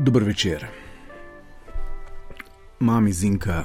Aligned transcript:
Dober 0.00 0.22
večer. 0.22 0.66
Mami 2.78 3.12
Zinka, 3.12 3.64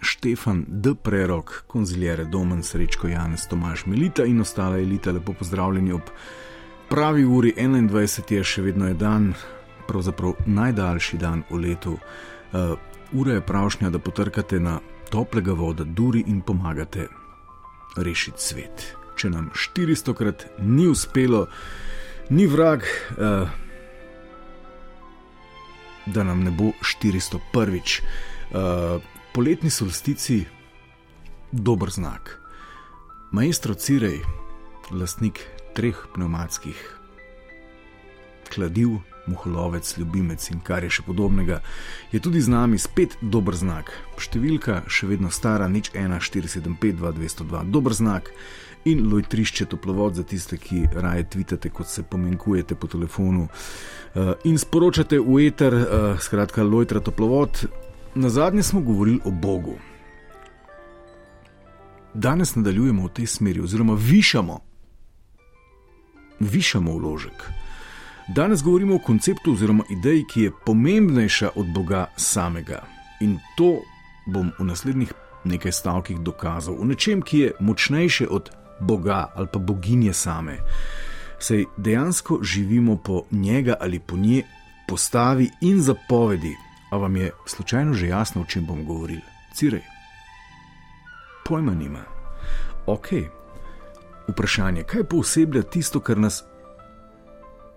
Štefan 0.00 0.64
D. 0.68 0.94
Prerok, 0.94 1.64
konziljere 1.66 2.24
Domen, 2.24 2.62
Srečko 2.62 3.08
Janez, 3.08 3.48
Tomaš 3.48 3.86
Milita 3.86 4.24
in 4.24 4.40
ostale 4.40 4.78
elite, 4.82 5.12
lepo 5.12 5.32
pozdravljeni 5.32 5.92
ob 5.92 6.00
pravi 6.88 7.24
uri 7.24 7.52
21. 7.58 8.32
je 8.32 8.44
še 8.44 8.62
vedno 8.62 8.88
je 8.88 8.94
dan, 8.94 9.34
pravzaprav 9.88 10.32
najdaljši 10.46 11.18
dan 11.18 11.42
v 11.50 11.60
letu. 11.60 11.92
Uh, 11.92 12.78
ura 13.12 13.36
je 13.36 13.44
pravšnja, 13.46 13.90
da 13.90 13.98
potrkate 13.98 14.60
na 14.60 14.78
toplega 15.10 15.52
voda, 15.52 15.84
duri 15.84 16.24
in 16.26 16.40
pomagate 16.40 17.08
rešiti 17.96 18.42
svet. 18.42 18.96
Če 19.16 19.30
nam 19.30 19.52
400 19.52 20.14
krat 20.14 20.48
ni 20.58 20.88
uspelo, 20.88 21.46
ni 22.30 22.46
vrag. 22.46 22.88
Uh, 23.18 23.65
Da 26.06 26.24
nam 26.24 26.44
ne 26.44 26.50
bo 26.50 26.72
401. 26.82 28.00
Uh, 28.46 29.02
poletni 29.34 29.70
solstici, 29.70 30.44
dober 31.52 31.90
znak. 31.90 32.38
Maestro 33.32 33.74
Cirej, 33.74 34.22
lastnik 34.90 35.42
treh 35.74 35.98
pneumatskih 36.14 36.96
kladiv, 38.48 39.00
muholovec, 39.26 39.98
ljubimec 39.98 40.50
in 40.50 40.60
kar 40.64 40.84
je 40.84 40.90
še 40.98 41.04
podobnega, 41.06 41.60
je 42.12 42.20
tudi 42.22 42.40
z 42.40 42.52
nami 42.52 42.78
spet 42.78 43.18
dober 43.20 43.56
znak. 43.58 43.90
Številka 44.22 44.84
še 44.88 45.10
vedno 45.10 45.32
stara, 45.34 45.68
nič 45.68 45.90
1, 45.92 46.14
475, 46.22 47.02
202, 47.02 47.64
dober 47.74 47.96
znak. 47.96 48.30
In 48.86 49.08
lojtrišče 49.12 49.64
toplovod 49.66 50.14
za 50.14 50.22
tiste, 50.22 50.56
ki 50.56 50.84
raje 50.94 51.24
tvitate, 51.30 51.70
kot 51.70 51.88
se 51.90 52.02
pomenkujete 52.02 52.74
po 52.74 52.86
telefonu 52.86 53.48
uh, 53.48 54.32
in 54.44 54.58
sporočate 54.58 55.18
v 55.18 55.40
eter, 55.46 55.74
uh, 55.74 56.20
skratka, 56.22 56.62
lojtra 56.62 57.00
toplovod. 57.00 57.66
Na 58.14 58.28
zadnje 58.28 58.62
smo 58.62 58.80
govorili 58.80 59.20
o 59.24 59.30
Bogu. 59.30 59.74
Danes 62.14 62.54
nadaljujemo 62.54 63.06
v 63.06 63.12
tej 63.12 63.26
smeri, 63.26 63.60
oziroma 63.60 63.96
višamo, 63.98 64.60
višamo 66.40 66.92
vložek. 66.92 67.50
Danes 68.28 68.62
govorimo 68.62 68.94
o 68.94 68.98
konceptu 68.98 69.52
oziroma 69.52 69.84
ideji, 69.90 70.24
ki 70.30 70.42
je 70.42 70.52
pomembnejša 70.66 71.50
od 71.56 71.66
Boga 71.74 72.06
samega. 72.16 72.84
In 73.20 73.38
to 73.58 73.80
bom 74.26 74.52
v 74.58 74.64
naslednjih 74.64 75.12
nekaj 75.44 75.72
stavkih 75.72 76.20
dokazal, 76.20 76.78
v 76.78 76.86
nečem, 76.94 77.22
ki 77.22 77.38
je 77.38 77.52
močnejše 77.60 78.28
od 78.30 78.50
Boga 78.80 79.32
ali 79.34 79.48
pa 79.52 79.58
boginje 79.58 80.12
same. 80.12 80.58
Sej 81.38 81.64
dejansko 81.76 82.38
živimo 82.42 82.96
po 82.96 83.22
njega 83.30 83.74
ali 83.80 83.98
po 83.98 84.16
nje 84.16 84.42
postavi 84.88 85.50
in 85.60 85.80
zapovedi. 85.80 86.56
A 86.90 86.96
vam 86.96 87.16
je 87.16 87.30
slučajno 87.46 87.94
že 87.94 88.08
jasno, 88.08 88.42
o 88.42 88.44
čem 88.44 88.66
bom 88.66 88.84
govoril? 88.84 89.20
Cirej. 89.54 89.82
Pojma 91.44 91.74
nima. 91.74 92.02
Ok. 92.86 93.06
Vprašanje, 94.28 94.82
kaj 94.82 95.04
pooseblja 95.04 95.62
tisto, 95.62 96.00
kar 96.00 96.18
nas 96.18 96.44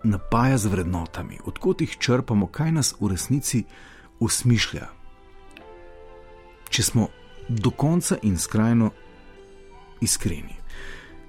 napaja 0.04 0.58
z 0.58 0.66
vrednotami, 0.66 1.40
odkot 1.46 1.82
jih 1.82 1.98
črpamo, 2.00 2.48
kaj 2.48 2.72
nas 2.72 2.94
v 3.00 3.12
resnici 3.12 3.64
usmišlja. 4.20 4.88
Če 6.70 6.84
smo 6.84 7.08
do 7.48 7.72
konca 7.72 8.18
in 8.22 8.38
skrajno 8.38 8.92
iskreni. 10.02 10.59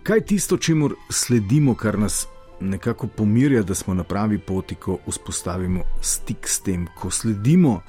Kaj 0.02 0.18
je 0.18 0.26
tisto, 0.26 0.56
čemu 0.56 0.90
sledimo, 1.10 1.74
kar 1.74 1.98
nas 1.98 2.26
nekako 2.60 3.06
pomirja, 3.06 3.62
da 3.62 3.74
smo 3.74 3.94
na 3.94 4.04
pravi 4.04 4.38
poti, 4.38 4.74
ko 4.74 4.98
vzpostavimo 5.06 5.82
stik 6.00 6.48
s 6.48 6.60
tem, 6.60 6.86
ko 6.98 7.10
sledimo 7.10 7.80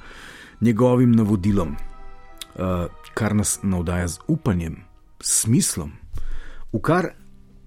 njegovim 0.60 1.12
navodilom, 1.12 1.68
uh, 1.68 2.86
kar 3.14 3.34
nas 3.34 3.58
navdaja 3.62 4.08
z 4.08 4.18
upanjem, 4.28 4.76
smislom, 5.20 5.92
v 6.72 6.80
kar 6.80 7.08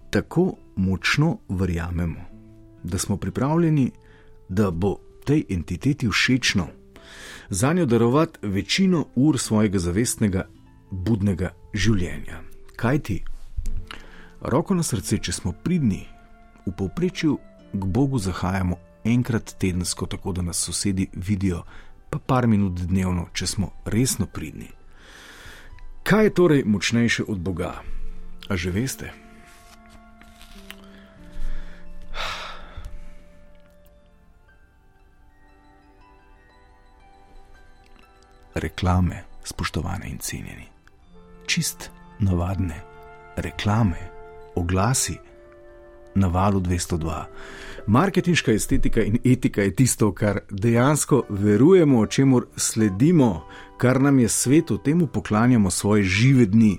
tako 0.09 0.53
močno 0.75 1.37
verjamemo, 1.49 2.21
da 2.83 2.97
smo 2.97 3.17
pripravljeni, 3.17 3.91
da 4.49 4.71
bo 4.71 4.97
tej 5.25 5.43
entiteti 5.49 6.09
všečno 6.09 6.67
za 7.49 7.73
njo 7.73 7.85
darovati 7.85 8.47
večino 8.47 9.05
ur 9.15 9.39
svojega 9.39 9.79
zavestnega, 9.79 10.47
budnega 10.91 11.53
življenja. 11.73 12.41
Kaj 12.75 12.99
ti? 12.99 13.23
Roko 14.45 14.75
na 14.77 14.83
srce, 14.85 15.17
če 15.17 15.33
smo 15.33 15.51
pridni, 15.57 16.03
v 16.65 16.71
povprečju 16.77 17.37
k 17.73 17.87
Bogu 17.89 18.19
zahajamo 18.21 18.77
enkrat 19.05 19.55
tedensko, 19.57 20.05
tako 20.05 20.35
da 20.37 20.45
nas 20.45 20.61
sosedi 20.61 21.07
vidijo, 21.13 21.63
pa 22.09 22.19
par 22.19 22.45
minut 22.47 22.77
dnevno, 22.85 23.25
če 23.33 23.47
smo 23.47 23.71
resno 23.89 24.29
pridni. 24.29 24.69
Kaj 26.05 26.23
je 26.23 26.33
torej 26.37 26.63
močnejše 26.65 27.25
od 27.25 27.41
Boga? 27.41 27.81
A 28.45 28.53
že 28.53 28.69
veste? 28.69 29.09
Reklame, 38.53 39.25
spoštovane 39.43 40.05
in 40.05 40.21
cenjeni. 40.21 40.69
Čist 41.49 41.89
navadne 42.21 42.77
reklame, 43.35 44.14
oglasi 44.55 45.17
na 46.15 46.27
valu 46.27 46.59
202. 46.59 47.23
Marketinška 47.87 48.51
estetika 48.51 49.01
in 49.01 49.17
etika 49.23 49.61
je 49.61 49.75
tisto, 49.75 50.11
kar 50.11 50.39
dejansko 50.49 51.23
verujemo, 51.29 52.05
čemu 52.05 52.41
sledimo, 52.57 53.45
kar 53.77 54.01
nam 54.01 54.19
je 54.19 54.29
svetu, 54.29 54.77
temu 54.77 55.07
poklanjamo 55.07 55.71
svoje 55.71 56.03
žive 56.03 56.45
dni. 56.45 56.77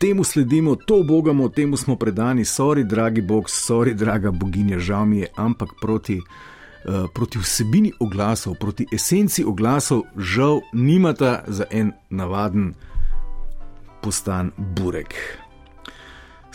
Temu 0.00 0.24
sledimo, 0.24 0.76
to 0.76 1.02
bogamo, 1.02 1.48
temu 1.48 1.76
smo 1.76 1.96
predani, 1.96 2.44
sorry, 2.44 2.84
dragi 2.84 3.22
bog, 3.22 3.44
sorry, 3.44 3.94
draga 3.94 4.30
boginja, 4.30 4.78
žal 4.78 5.06
mi 5.06 5.18
je, 5.18 5.26
ampak 5.36 5.68
proti, 5.80 6.20
uh, 6.20 7.10
proti 7.14 7.38
vsebini 7.38 7.92
oglasov, 8.00 8.54
proti 8.60 8.86
esenci 8.92 9.44
oglasov, 9.44 10.02
žal 10.16 10.60
nimata 10.72 11.44
za 11.46 11.64
en 11.70 11.92
navaden 12.10 12.74
postan 14.02 14.50
burek. 14.56 15.14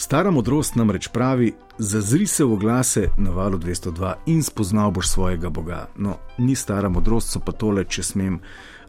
Stara 0.02 0.32
modrost 0.32 0.76
namreč 0.76 1.08
pravi: 1.14 1.54
Zazri 1.78 2.26
se 2.28 2.44
v 2.44 2.54
oglase 2.54 3.10
na 3.18 3.30
valu 3.30 3.58
202 3.58 4.14
in 4.26 4.44
spoznal 4.44 4.92
boš 4.92 5.08
svojega 5.08 5.50
Boga. 5.50 5.90
No, 5.98 6.16
ni 6.38 6.56
stara 6.56 6.90
modrost, 6.90 7.30
so 7.30 7.40
pa 7.40 7.54
tole, 7.54 7.84
če, 7.86 8.04
smem, 8.04 8.40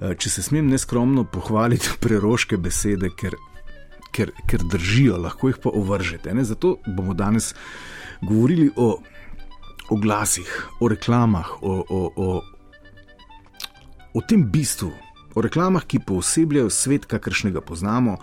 če 0.01 0.33
se 0.33 0.45
smem 0.47 0.71
neskromno 0.73 1.27
pohvaliti 1.29 1.93
preroške 2.01 2.57
besede, 2.57 3.13
ker, 3.13 3.37
ker, 4.17 4.33
ker 4.49 4.65
držijo, 4.65 5.21
lahko 5.21 5.53
jih 5.53 5.61
pa 5.61 5.75
ovržete. 5.83 6.33
Ne? 6.33 6.47
Zato 6.49 6.79
bomo 6.87 7.13
danes 7.13 7.53
govorili 8.23 8.71
o 8.77 8.97
oglasih, 9.93 10.57
o 10.81 10.89
reklamah, 10.89 11.59
o, 11.61 11.77
o, 11.93 12.03
o, 12.17 12.43
o 14.17 14.25
tem 14.25 14.49
bistvu, 14.49 14.95
o 15.37 15.45
reklamah, 15.45 15.85
ki 15.85 16.07
poosebljajo 16.09 16.73
svet, 16.73 17.05
kakršnega 17.05 17.61
poznamo. 17.61 18.17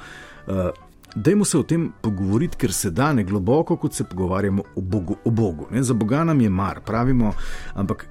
Uh, 0.49 0.73
Dajmo 1.15 1.45
se 1.45 1.57
o 1.57 1.63
tem 1.63 1.91
pogovoriti, 2.01 2.57
ker 2.57 2.73
se 2.73 2.91
da 2.91 3.13
ne 3.13 3.23
globoko, 3.23 3.77
kot 3.77 3.93
se 3.93 4.03
pogovarjamo 4.03 4.63
o 4.75 4.81
Bogu. 4.81 5.15
O 5.25 5.31
Bogu 5.31 5.67
Za 5.71 5.93
Boga 5.93 6.23
nam 6.23 6.41
je 6.41 6.49
mar, 6.49 6.81
pravimo, 6.85 7.33
ampak 7.73 8.07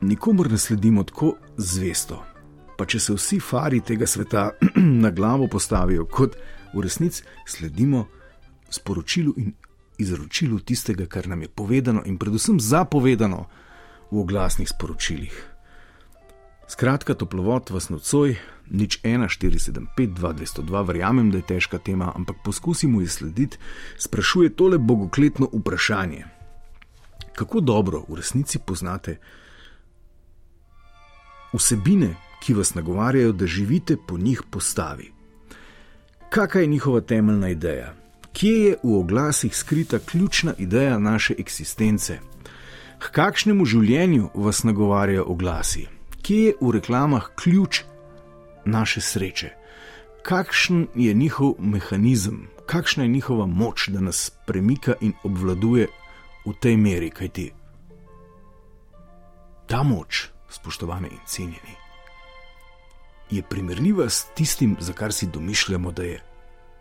nikomor 0.00 0.50
ne 0.50 0.58
sledimo 0.58 1.02
tako 1.02 1.34
zvesto. 1.56 2.22
Pa 2.78 2.86
če 2.86 3.00
se 3.00 3.14
vsi 3.14 3.40
fari 3.40 3.80
tega 3.80 4.06
sveta 4.06 4.50
na 5.02 5.10
glavo 5.10 5.48
postavijo, 5.48 6.06
kot 6.06 6.36
v 6.74 6.82
resnici 6.82 7.22
sledimo 7.46 8.06
sporočilu 8.70 9.34
in 9.36 9.52
izročilu 9.98 10.58
tistega, 10.58 11.06
kar 11.06 11.28
nam 11.28 11.42
je 11.42 11.48
povedano 11.48 12.02
in 12.04 12.18
predvsem 12.18 12.60
zapovedano 12.60 13.46
v 14.10 14.18
oglasnih 14.18 14.68
sporočilih. 14.68 15.53
Skratka, 16.68 17.14
toplovod 17.14 17.70
vas 17.70 17.88
nocoj, 17.88 18.36
nič 18.70 19.00
1, 19.04 19.28
4, 19.28 19.58
7, 19.58 19.86
5, 19.96 20.14
2, 20.14 20.32
202, 20.64 20.86
verjamem, 20.86 21.30
da 21.30 21.38
je 21.38 21.48
težka 21.48 21.78
tema, 21.78 22.12
ampak 22.14 22.36
poskusimo 22.44 23.00
ji 23.00 23.08
slediti, 23.08 23.58
sprašuje 23.98 24.56
tole 24.56 24.78
bogokletno 24.78 25.48
vprašanje. 25.52 26.24
kako 27.34 27.60
dobro 27.60 28.04
v 28.08 28.14
resnici 28.14 28.58
poznate 28.58 29.18
vsebine, 31.52 32.14
ki 32.42 32.54
vas 32.54 32.74
nagovarjajo, 32.74 33.32
da 33.32 33.46
živite 33.46 33.96
po 34.08 34.18
njih 34.18 34.42
postavi. 34.50 35.12
Kakšna 36.30 36.60
je 36.60 36.66
njihova 36.66 37.00
temeljna 37.00 37.48
ideja? 37.48 37.94
Kje 38.32 38.64
je 38.64 38.76
v 38.82 38.98
oglasih 38.98 39.56
skrita 39.56 39.98
ključna 39.98 40.54
ideja 40.58 40.98
naše 40.98 41.34
eksistence? 41.38 42.18
K 42.98 43.10
kakšnemu 43.10 43.64
življenju 43.64 44.30
vas 44.34 44.62
nagovarjajo 44.64 45.24
oglasi? 45.28 45.93
Kje 46.24 46.44
je 46.44 46.52
v 46.60 46.70
reklamah 46.72 47.30
ključ 47.36 47.82
naše 48.64 49.00
sreče? 49.00 49.50
Kakšen 50.22 50.86
je 50.94 51.14
njihov 51.14 51.54
mehanizem, 51.58 52.48
kakšna 52.66 53.04
je 53.04 53.08
njihova 53.08 53.46
moč, 53.46 53.88
da 53.88 54.00
nas 54.00 54.32
premika 54.46 54.94
in 55.00 55.12
obvladuje 55.24 55.88
v 56.46 56.52
tej 56.60 56.76
meri, 56.76 57.10
kaj 57.10 57.28
ti? 57.28 57.52
Ta 59.66 59.82
moč, 59.82 60.30
spoštovane 60.48 61.08
in 61.12 61.20
cenjeni, 61.26 61.76
je 63.30 63.42
primerljiva 63.42 64.08
s 64.08 64.26
tistim, 64.34 64.76
za 64.80 64.92
kar 64.92 65.12
si 65.12 65.26
domišljamo, 65.26 65.92
da 65.92 66.02
je 66.02 66.22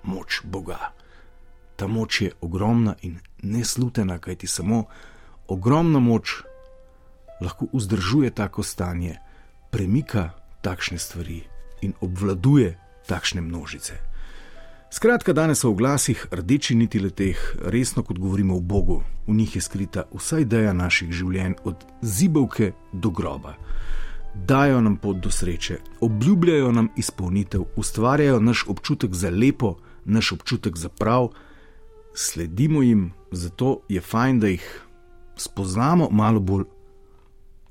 moč 0.04 0.42
Boga. 0.44 0.92
Ta 1.76 1.88
moč 1.88 2.22
je 2.22 2.32
ogromna 2.42 2.96
in 3.02 3.20
neslutena, 3.42 4.20
kajti 4.20 4.48
samo 4.48 4.86
ogromna 5.48 6.00
moč 6.00 6.44
lahko 7.42 7.68
vzdržuje 7.74 8.32
tako 8.32 8.64
stanje, 8.64 9.20
premika 9.74 10.30
takšne 10.62 11.02
stvari 11.02 11.42
in 11.82 11.98
obvladuje 12.02 12.78
takšne 13.10 13.42
množice. 13.42 13.98
Skratka, 14.94 15.34
danes 15.34 15.66
v 15.66 15.74
glasih 15.74 16.28
rdeči 16.30 16.78
niti 16.78 17.02
leteh, 17.02 17.42
resno 17.66 18.06
kot 18.06 18.22
govorimo 18.22 18.54
o 18.54 18.62
Bogu, 18.62 19.02
v 19.26 19.34
njih 19.34 19.56
je 19.56 19.62
skrita 19.62 20.04
vsa 20.14 20.44
ideja 20.46 20.74
naših 20.74 21.10
življenj, 21.10 21.56
od 21.66 21.82
zibovke 22.06 22.72
do 22.94 23.10
groba. 23.10 23.56
Dajo 24.38 24.82
nam 24.82 25.00
pot 25.02 25.18
do 25.18 25.34
sreče, 25.34 25.80
obljubljajo 26.06 26.70
nam 26.72 26.92
izpolnitev, 26.98 27.66
ustvarjajo 27.76 28.38
naš 28.40 28.68
občutek 28.70 29.18
za 29.18 29.34
lepo, 29.34 29.76
naš 30.06 30.32
občutek 30.38 30.78
za 30.78 30.90
prav, 30.90 31.32
sledimo 32.14 32.86
jim, 32.86 33.10
zato 33.32 33.82
je 33.90 34.02
fajn, 34.02 34.40
da 34.40 34.54
jih 34.54 34.70
spoznamo 35.36 36.10
malo 36.14 36.40
bolj 36.40 36.70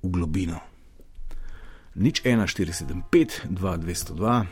v 0.02 0.10
globino. 0.10 0.71
Nič 1.94 2.22
1475, 2.24 3.48
2202. 3.50 4.44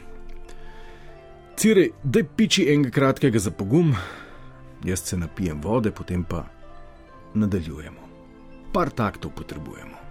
Cirej, 1.56 1.90
da 2.04 2.24
piči 2.24 2.66
enega 2.72 2.90
kratkega 2.90 3.38
za 3.38 3.50
pogum, 3.50 3.94
jaz 4.84 5.00
se 5.04 5.16
napijem 5.16 5.60
vode, 5.60 5.90
potem 5.90 6.24
pa 6.24 6.44
nadaljujemo. 7.34 8.00
Par 8.72 8.90
taktov 8.90 9.32
potrebujemo. 9.36 10.09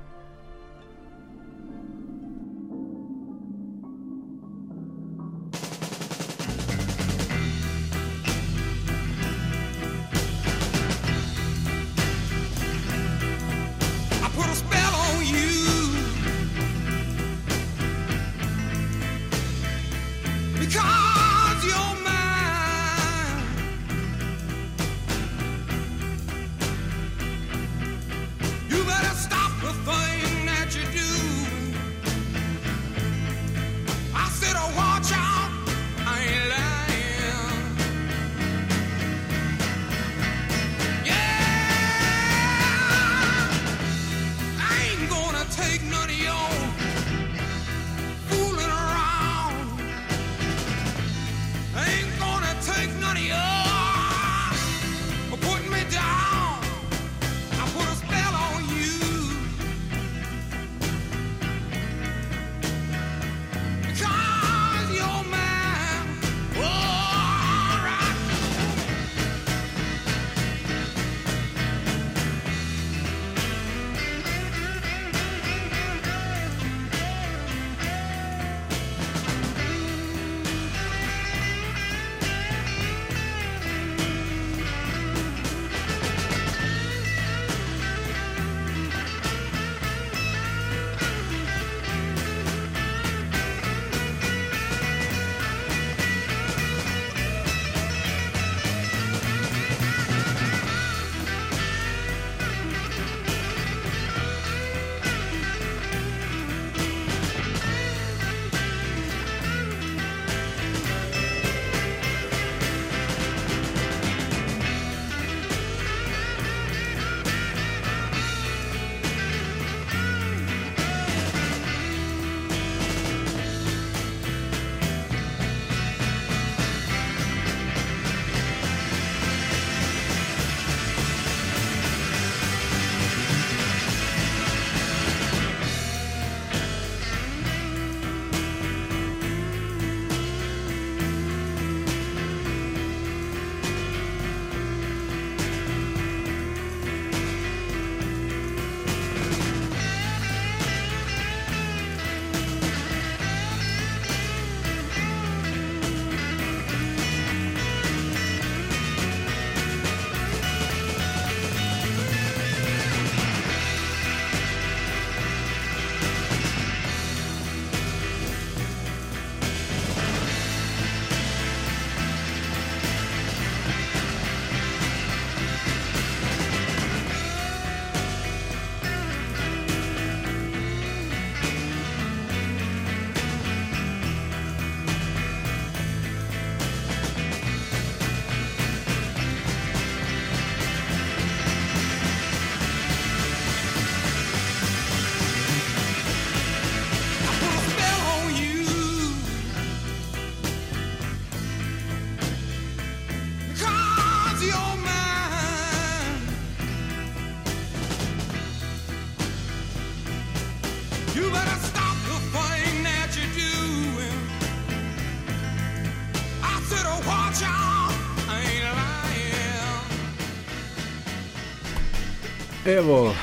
Evo, 222.78 223.16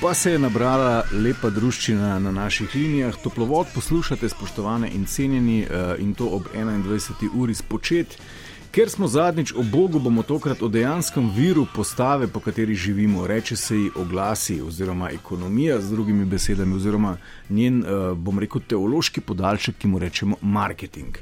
pa 0.00 0.14
se 0.14 0.32
je 0.32 0.38
nabrala 0.38 1.04
lepa 1.12 1.50
družščina 1.54 2.16
na 2.18 2.32
naših 2.34 2.72
linijah. 2.74 3.14
Toplovod 3.22 3.68
poslušate, 3.74 4.28
spoštovane 4.28 4.90
in 4.90 5.04
cenjeni, 5.06 5.60
eh, 5.62 5.94
in 6.02 6.14
to 6.14 6.26
ob 6.26 6.48
21. 6.54 7.30
uri 7.34 7.54
spočet. 7.54 8.18
Ker 8.70 8.90
smo 8.90 9.08
zadnjič 9.08 9.52
o 9.52 9.62
Bogu, 9.62 9.98
bomo 9.98 10.22
tokrat 10.22 10.62
o 10.62 10.68
dejanskem 10.68 11.30
viru 11.36 11.66
postave, 11.74 12.26
po 12.26 12.40
kateri 12.40 12.74
živimo, 12.74 13.26
reče 13.26 13.56
se 13.56 13.76
ji 13.76 13.90
oglasi 13.96 14.60
oziroma 14.60 15.10
ekonomija, 15.10 15.80
z 15.80 15.90
drugimi 15.90 16.24
besedami, 16.24 16.76
oziroma 16.76 17.16
njen, 17.50 17.84
eh, 17.84 18.14
bom 18.14 18.38
rekel, 18.38 18.60
teološki 18.68 19.20
podaljšek, 19.20 19.78
ki 19.78 19.88
mu 19.88 19.98
rečemo 19.98 20.36
marketing. 20.42 21.18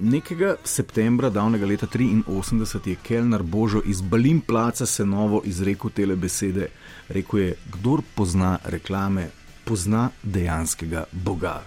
Nekega 0.00 0.54
septembra 0.62 1.28
davnega 1.28 1.66
leta 1.66 1.86
83 1.86 2.88
je 2.88 2.96
Kelner 3.02 3.42
Božo 3.42 3.80
iz 3.84 4.00
Balin 4.00 4.40
placa 4.40 4.86
se 4.86 5.06
novo 5.06 5.42
izrekel 5.44 5.90
tele 5.90 6.16
besede. 6.16 6.68
Rekl 7.08 7.38
je, 7.38 7.54
kdor 7.72 8.00
pozna 8.16 8.58
reklame, 8.64 9.26
pozna 9.64 10.10
dejanskega 10.22 11.04
Boga. 11.12 11.62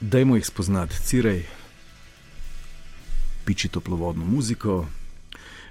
Dajmo 0.00 0.36
jih 0.36 0.46
spoznati, 0.46 0.94
cirej, 0.94 1.44
piči 3.46 3.68
toplovodno 3.68 4.24
muziko. 4.24 4.86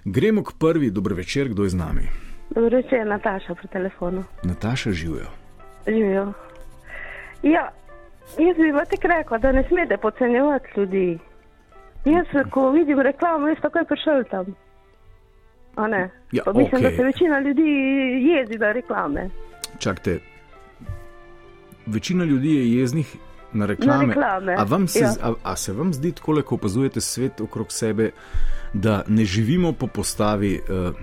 Gremo 0.05 0.43
k 0.43 0.53
prvi, 0.59 0.91
dober 0.91 1.13
večer, 1.13 1.49
kdo 1.49 1.63
je 1.63 1.69
z 1.69 1.75
nami. 1.75 2.07
Dobro 2.55 2.77
večer, 2.77 3.07
Nataša 3.07 3.55
pri 3.55 3.67
telefonu. 3.67 4.23
Nataša 4.43 4.91
živijo. 4.91 5.27
Živijo. 5.87 6.33
Ja, 7.43 7.71
jaz 8.39 8.57
bi 8.57 8.71
vam 8.71 8.85
tako 8.89 9.07
rekla, 9.07 9.37
da 9.37 9.51
ne 9.51 9.67
smete 9.67 9.97
podcenjevati 9.97 10.67
ljudi. 10.77 11.19
Jaz, 12.05 12.27
ko 12.51 12.71
vidim 12.71 12.99
reklamo, 12.99 13.47
jaz 13.47 13.57
takoj 13.61 13.85
prišel 13.85 14.23
tam. 14.31 14.45
Ja, 16.31 16.43
Pa 16.45 16.53
mislim, 16.53 16.81
okej. 16.81 16.91
da 16.91 16.97
se 16.97 17.03
večina 17.03 17.39
ljudi 17.39 17.69
jezi 18.27 18.57
na 18.59 18.71
reklame. 18.71 19.29
Čakajte, 19.79 20.19
večina 21.85 22.23
ljudi 22.25 22.55
je 22.55 22.79
jeznih 22.79 23.15
na 23.53 23.65
reklame. 23.65 24.07
Na 24.07 24.13
reklame, 24.13 24.55
A, 24.57 24.87
se, 24.87 24.99
ja. 24.99 25.13
a, 25.23 25.33
a 25.43 25.55
se 25.55 25.73
vam 25.73 25.93
zdi, 25.93 26.11
tako, 26.11 26.41
ko 26.45 26.55
opazujete 26.55 27.01
svet 27.01 27.41
okrog 27.41 27.71
sebe, 27.71 28.11
da 28.73 29.03
ne 29.07 29.25
živimo 29.25 29.73
po 29.73 29.87
postavi 29.87 30.59
uh, 30.59 30.95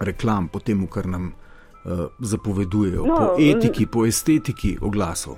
reklam, 0.00 0.48
po 0.48 0.58
tem, 0.58 0.86
kar 0.86 1.06
nam 1.06 1.32
uh, 1.84 1.92
zapovedujejo, 2.18 3.06
No, 3.06 3.16
po 3.16 3.36
etiki, 3.40 3.86
po 3.86 4.06
estetiki 4.06 4.78
oglasov? 4.80 5.34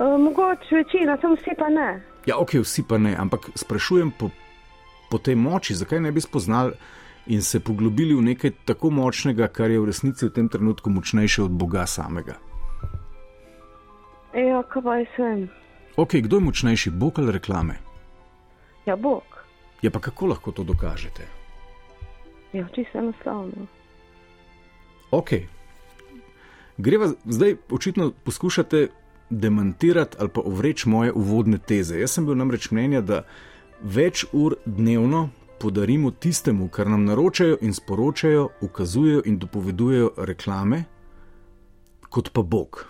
E, 0.00 0.04
mogoče 0.18 0.74
večina, 0.74 1.18
samo 1.20 1.34
vsi 1.34 1.50
pa 1.58 1.68
ne. 1.68 2.09
Ja, 2.26 2.36
ok, 2.36 2.60
vsi 2.60 2.82
pa 2.82 2.98
ne, 2.98 3.14
ampak 3.16 3.50
sprašujem 3.54 4.10
po, 4.18 4.30
po 5.10 5.18
tej 5.18 5.34
moči, 5.34 5.74
zakaj 5.74 6.00
ne 6.00 6.12
bi 6.12 6.20
spoznali 6.20 6.72
in 7.26 7.42
se 7.42 7.60
poglobili 7.60 8.14
v 8.14 8.22
nekaj 8.22 8.50
tako 8.64 8.90
močnega, 8.90 9.48
kar 9.48 9.70
je 9.70 9.80
v 9.80 9.88
resnici 9.88 10.26
v 10.26 10.34
tem 10.34 10.48
trenutku 10.48 10.90
močnejše 10.90 11.42
od 11.42 11.50
Boga 11.50 11.86
samega. 11.86 12.36
Ja, 14.34 14.62
kaj 14.62 14.82
pa 14.82 14.96
jaz 15.00 15.16
vem. 15.18 15.48
Ok, 15.96 16.20
kdo 16.22 16.36
je 16.36 16.44
močnejši, 16.44 16.90
Bog 16.90 17.18
ali 17.18 17.32
reklame? 17.32 17.80
Ja, 18.86 18.96
Bog. 18.96 19.24
Ja, 19.82 19.90
pa 19.90 20.00
kako 20.00 20.26
lahko 20.26 20.52
to 20.52 20.64
dokažete? 20.64 21.26
Ja, 22.52 22.66
čisto 22.74 22.98
enostavno. 22.98 23.66
Ok. 25.10 25.30
Greva 26.78 27.12
zdaj, 27.24 27.56
očitno 27.70 28.12
poskušate 28.24 28.88
demantirati 29.30 30.16
ali 30.20 30.28
pa 30.28 30.40
ovreči 30.42 30.88
moje 30.88 31.12
uvodne 31.12 31.58
teze. 31.58 32.00
Jaz 32.00 32.10
sem 32.10 32.26
bil 32.26 32.34
namreč 32.34 32.70
mnenja, 32.70 33.00
da 33.00 33.22
več 33.80 34.24
ur 34.32 34.56
dnevno 34.66 35.28
podarimo 35.58 36.10
tistemu, 36.10 36.68
kar 36.68 36.86
nam 36.86 37.04
naročajo 37.04 37.58
in 37.60 37.72
sporočajo, 37.72 38.48
ukazujejo 38.60 39.22
in 39.24 39.38
dopovedujejo 39.38 40.10
reklame, 40.18 40.84
kot 42.08 42.32
pa 42.32 42.42
Bog. 42.42 42.84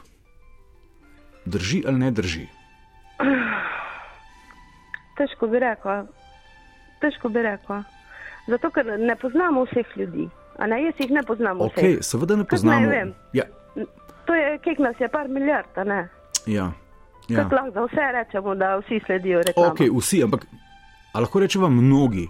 Drži 1.47 1.83
ali 1.87 1.99
ne 1.99 2.11
drži? 2.11 2.47
Težko 5.17 5.47
bi 5.47 5.59
rekla. 5.59 6.07
Težko 7.01 7.29
bi 7.29 7.43
rekla. 7.43 7.83
Zato, 8.47 8.71
ker 8.71 8.87
ne 8.99 9.17
poznamo 9.17 9.65
vseh 9.65 9.87
ljudi. 9.97 10.29
Ne, 10.61 10.79
jaz 10.85 10.95
jih 10.99 11.11
ne 11.11 11.23
poznam 11.23 11.61
Ok, 11.61 11.77
vseh. 11.77 11.99
seveda 12.03 12.37
ne 12.37 12.45
poznamo. 12.45 12.89
vem? 12.89 13.13
Ja, 13.33 13.45
To 14.27 14.35
je, 14.35 14.59
kek 14.59 14.79
nas 14.79 14.95
je 15.01 15.09
par 15.09 15.29
milijard, 15.29 15.75
ne? 15.87 16.09
Ja. 16.47 16.55
Ja. 16.55 16.73
ja. 17.29 17.43
Kako 17.43 17.55
lahko 17.55 17.71
za 17.71 17.85
vse 17.85 18.13
rečemo, 18.13 18.55
da 18.55 18.77
vsi 18.77 19.01
sledijo 19.07 19.43
reklamam? 19.47 19.73
Ok, 19.73 19.81
vsi, 19.99 20.23
ampak 20.25 20.47
lahko 21.15 21.41
rečemo 21.41 21.69
mnogi. 21.69 22.29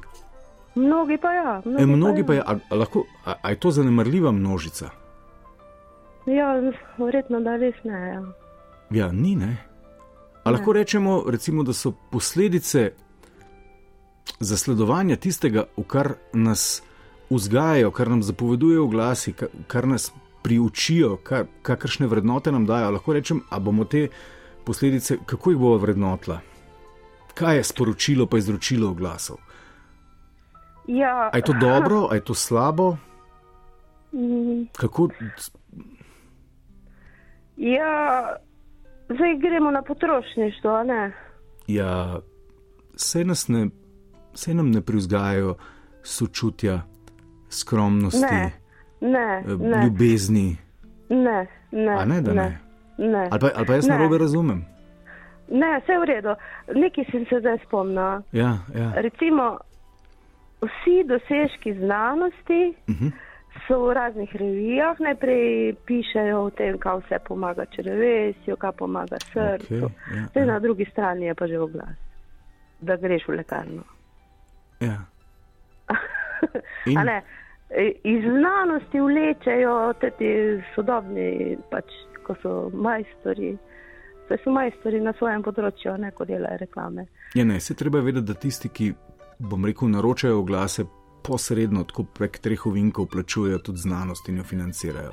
Mnogi 0.74 1.16
pa 1.16 1.32
ja. 1.32 1.62
Mnogi, 1.64 1.82
E, 1.82 1.86
mnogi 1.86 2.26
pa 2.26 2.34
je, 2.34 2.42
a, 2.46 2.58
a, 2.70 2.74
lahko, 2.74 3.04
a, 3.24 3.34
a 3.42 3.50
je 3.50 3.56
to 3.56 3.70
zanemarljiva 3.70 4.32
množica? 4.32 4.90
Ja, 6.26 6.54
verjetno, 6.98 7.40
da 7.40 7.56
res 7.56 7.74
ne. 7.84 8.08
Ja. 8.08 8.22
Ja, 8.90 9.12
ni 9.12 9.36
ne. 9.36 9.56
A 10.44 10.50
lahko 10.50 10.72
rečemo, 10.72 11.24
recimo, 11.28 11.62
da 11.62 11.72
so 11.72 11.92
posledice 12.10 12.90
zasledovanja 14.40 15.16
tistega, 15.16 15.64
v 15.76 15.84
kar 15.84 16.14
nas 16.32 16.82
vzgajajo, 17.30 17.90
kar 17.90 18.08
nam 18.08 18.22
zapovedujejo 18.22 18.86
glasi, 18.86 19.34
kar 19.66 19.86
nas 19.86 20.12
priučijo, 20.42 21.16
kar, 21.16 21.47
kakršne 21.62 22.06
vrednote 22.06 22.52
nam 22.52 22.66
dajo. 22.66 22.90
Lahko 22.90 23.12
rečem, 23.12 23.40
a 23.50 23.59
bomo 23.59 23.85
te 23.85 24.09
posledice, 24.64 25.18
kako 25.26 25.50
jih 25.50 25.59
bomo 25.59 25.76
vrednotila? 25.76 26.40
Kaj 27.35 27.56
je 27.56 27.64
sporočilo, 27.64 28.26
pa 28.26 28.38
izročilo 28.38 28.90
oglasov? 28.90 29.37
Ja, 30.87 31.30
A 31.32 31.37
je 31.37 31.42
to 31.42 31.52
dobro, 31.52 32.09
a 32.11 32.14
je 32.14 32.25
to 32.25 32.35
slabo? 32.35 32.97
mm, 34.12 34.66
Kako, 34.76 35.09
ja, 37.56 38.37
zdaj 39.04 39.37
gremo 39.38 39.70
na 39.70 39.82
potrošništvo, 39.82 40.82
ne? 40.85 41.12
ja, 41.66 42.20
se 42.97 43.25
ne, 43.25 43.35
se 44.35 44.54
nam 44.54 44.70
ne 44.70 44.80
priuzgajajo 44.80 45.54
sočutja, 46.02 46.82
skromnosti, 47.50 48.20
Ne, 48.20 48.59
ne, 49.00 49.19
eh, 49.40 49.57
ne, 49.61 49.85
ljubezni. 49.85 50.57
ne, 51.09 51.38
ne. 51.73 51.92
A 51.92 52.04
ne, 52.04 52.21
da 52.21 52.33
ne? 52.35 52.59
Ne, 52.99 53.28
Ali 53.30 53.40
pa, 53.40 53.50
ali 53.54 53.66
pa 53.66 53.75
jaz 53.75 53.88
Ne. 53.88 53.95
narobe 53.95 54.19
razumem? 54.19 54.64
ne 55.50 55.80
vse 55.80 55.99
v 55.99 56.04
redu. 56.04 56.35
Nekaj 56.75 57.04
sem 57.04 57.26
se 57.26 57.40
zdaj 57.40 57.59
spomnila. 57.59 58.23
Ja, 58.33 58.59
ja. 58.75 58.92
Recimo, 58.97 59.59
vsi 60.61 61.04
dosežki 61.04 61.75
znanosti 61.75 62.75
Uh 62.87 62.95
-huh. 62.95 63.12
so 63.66 63.80
v 63.80 63.92
raznih 63.92 64.37
revijah, 64.37 65.00
najprej 65.00 65.75
pišejo 65.87 66.40
o 66.40 66.50
tem, 66.50 66.78
kaj 66.78 66.97
vse 66.99 67.19
pomaga 67.25 67.64
črevesju, 67.66 68.57
kaj 68.57 68.73
pomaga 68.73 69.16
srcu. 69.23 69.75
Okej, 69.75 69.80
ja, 70.16 70.26
Zdaj 70.30 70.42
ja. 70.42 70.47
na 70.47 70.59
drugi 70.59 70.85
strani 70.85 71.26
je 71.26 71.35
pa 71.35 71.47
že 71.47 71.59
oglas, 71.59 71.97
da 72.80 72.97
greš 72.97 73.28
v 73.28 73.33
lekarno. 73.33 73.83
ja. 74.80 74.97
In- 76.87 77.04
ne, 77.04 77.23
iz 78.04 78.22
znanosti 78.22 79.00
vlečejo 79.00 79.92
ti 80.18 80.30
sodobni, 80.74 81.56
pač, 81.70 81.84
ko 82.26 82.34
so 82.42 82.70
majstori. 82.74 83.56
Saj 84.28 84.38
so 84.44 84.54
majstori 84.54 85.00
na 85.02 85.12
svojem 85.18 85.42
področju, 85.42 85.96
ne 85.98 86.10
ko 86.14 86.26
delajo 86.26 86.58
reklame. 86.60 87.06
Ja, 87.34 87.44
ne, 87.44 87.60
se 87.60 87.74
treba 87.74 88.02
vedeti, 88.02 88.26
da 88.26 88.34
tisti, 88.34 88.68
ki, 88.68 88.92
bom 89.38 89.66
rekel, 89.66 89.90
naročajo 89.90 90.42
oglase, 90.42 90.86
posredno, 91.26 91.84
tako 91.84 92.06
prek 92.18 92.38
treh 92.42 92.66
ovinkov, 92.66 93.10
plačujejo 93.12 93.58
tudi 93.70 93.82
znanost 93.82 94.28
in 94.30 94.38
jo 94.40 94.46
financirajo. 94.46 95.10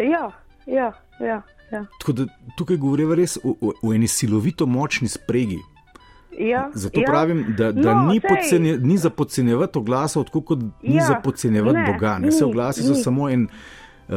Ja, 0.00 0.24
ja, 0.66 0.90
ja. 1.20 1.42
ja. 1.72 1.84
Tako 2.00 2.12
da 2.12 2.26
tukaj 2.58 2.80
govorimo 2.80 3.14
res 3.14 3.36
o, 3.36 3.54
o, 3.60 3.72
o 3.82 3.92
eni 3.94 4.08
silovito 4.08 4.66
močni 4.66 5.08
spregi. 5.08 5.60
Ja 6.38 6.70
Zato 6.74 7.00
ja. 7.00 7.06
pravim, 7.06 7.54
da, 7.58 7.72
da 7.72 7.94
No, 7.94 8.12
ni, 8.12 8.20
podcenje, 8.20 8.78
ni 8.78 8.98
za 8.98 9.10
podcenjevati 9.10 9.78
oglasov, 9.78 10.24
tako 10.24 10.40
kot 10.40 10.58
ni 10.82 10.96
Ja, 10.96 11.04
za 11.06 11.14
podcenjevati 11.24 11.78
ne, 11.78 11.92
Boga. 11.92 12.18
Ne, 12.18 12.28
ni, 12.28 12.42
oglasi 12.44 12.82
so 12.82 12.92
ni. 12.92 13.02
samo 13.02 13.30
en, 13.30 13.48
uh, 14.08 14.14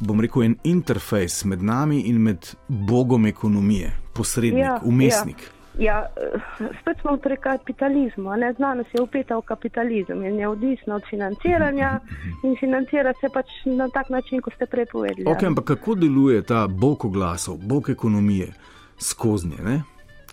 bom 0.00 0.20
rekel, 0.20 0.42
en 0.42 0.56
interfejs 0.64 1.44
med 1.44 1.62
nami 1.62 2.00
in 2.00 2.18
med 2.22 2.46
Bogom 2.68 3.26
ekonomije, 3.26 3.92
posrednik, 4.14 4.64
Ja, 4.64 4.80
umestnik. 4.84 5.50
Ja, 5.78 6.06
eh, 6.16 6.40
spet 6.82 6.96
smo 7.00 7.16
pri 7.16 7.36
kapitalizmu. 7.36 8.36
Ne? 8.36 8.52
Znanost 8.52 8.94
je 8.94 9.02
upeta 9.02 9.36
v 9.36 9.42
kapitalizem 9.42 10.24
in 10.24 10.38
je 10.38 10.48
odvisna 10.48 10.94
od 10.94 11.02
financiranja 11.10 12.00
in 12.44 12.56
financira 12.60 13.12
se 13.20 13.28
pač 13.32 13.46
na 13.64 13.88
tak 13.88 14.08
način, 14.08 14.40
kot 14.40 14.54
ste 14.54 14.66
prej 14.66 14.86
povedali. 14.92 15.24
Ok, 15.26 15.42
ampak 15.42 15.64
kako 15.64 15.94
deluje 15.94 16.42
ta 16.42 16.66
Bog 16.68 17.04
oglasov, 17.04 17.56
Bog 17.56 17.88
ekonomije 17.90 18.52
skoznje? 18.98 19.56
Ne? 19.64 19.82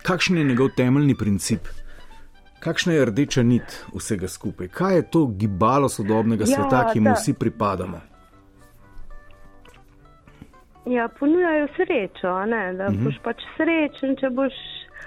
Kakšen 0.02 0.38
je 0.38 0.44
njegov 0.44 0.68
temeljni 0.70 1.14
princip? 1.14 1.60
Kakšna 2.60 2.92
je 2.92 3.04
rdeča 3.04 3.42
nit 3.42 3.62
vsega 3.94 4.28
skupaj? 4.28 4.68
Kaj 4.68 4.96
je 4.96 5.02
to 5.04 5.26
gibalo 5.28 5.88
sodobnega 5.88 6.42
Ja, 6.42 6.46
sveta, 6.48 6.90
ki 6.92 7.00
mu 7.00 7.04
da. 7.06 7.14
vsi 7.14 7.32
pripadamo? 7.34 8.00
Ja, 10.86 11.08
ponujajo 11.10 11.68
srečo, 11.68 12.46
ne, 12.46 12.72
da 12.74 12.90
Mhm. 12.90 13.04
boš 13.04 13.14
pač 13.22 13.36
srečen, 13.56 14.16
če 14.16 14.30
boš, 14.30 14.52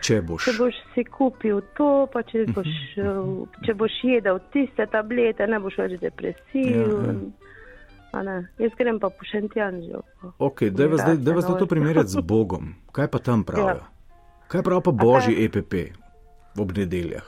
Če 0.01 0.21
boš. 0.21 0.45
če 0.45 0.51
boš 0.53 0.73
si 0.93 1.03
kupil 1.05 1.61
to, 1.73 2.07
pa 2.07 2.21
če 2.23 2.45
boš, 2.47 2.67
Mhm. 2.97 3.01
eh, 3.01 3.65
če 3.65 3.73
boš 3.73 3.91
jedel 4.03 4.39
tiste 4.51 4.85
tablete, 4.87 5.47
ne 5.47 5.59
boš 5.59 5.77
več 5.77 5.99
depresiven. 5.99 7.33
Ja, 8.13 8.19
a 8.19 8.23
Ne. 8.23 8.47
Jaz 8.59 8.71
grem 8.77 8.99
pa 8.99 9.09
po 9.09 9.25
šentjanžu. 9.25 10.01
Ok, 10.39 10.69
dajva 10.69 10.97
zdaj, 10.97 11.17
dajva 11.17 11.41
zdaj 11.41 11.59
to 11.59 11.65
primerjati 11.65 12.09
z 12.09 12.21
Bogom. 12.25 12.75
Kaj 12.91 13.07
pa 13.07 13.19
tam 13.19 13.43
pravijo? 13.43 13.67
Ja. 13.67 13.92
Kaj 14.53 14.61
pravi 14.61 14.81
pa 14.85 14.91
božji 14.93 15.33
EPP 15.45 15.73
ob 16.61 16.77
nedeljah? 16.77 17.25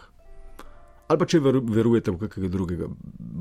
Ali 1.07 1.19
pa 1.19 1.25
če 1.25 1.39
veru, 1.39 1.61
verujete 1.61 2.11
v 2.13 2.17
kakega 2.17 2.47
drugega 2.49 2.87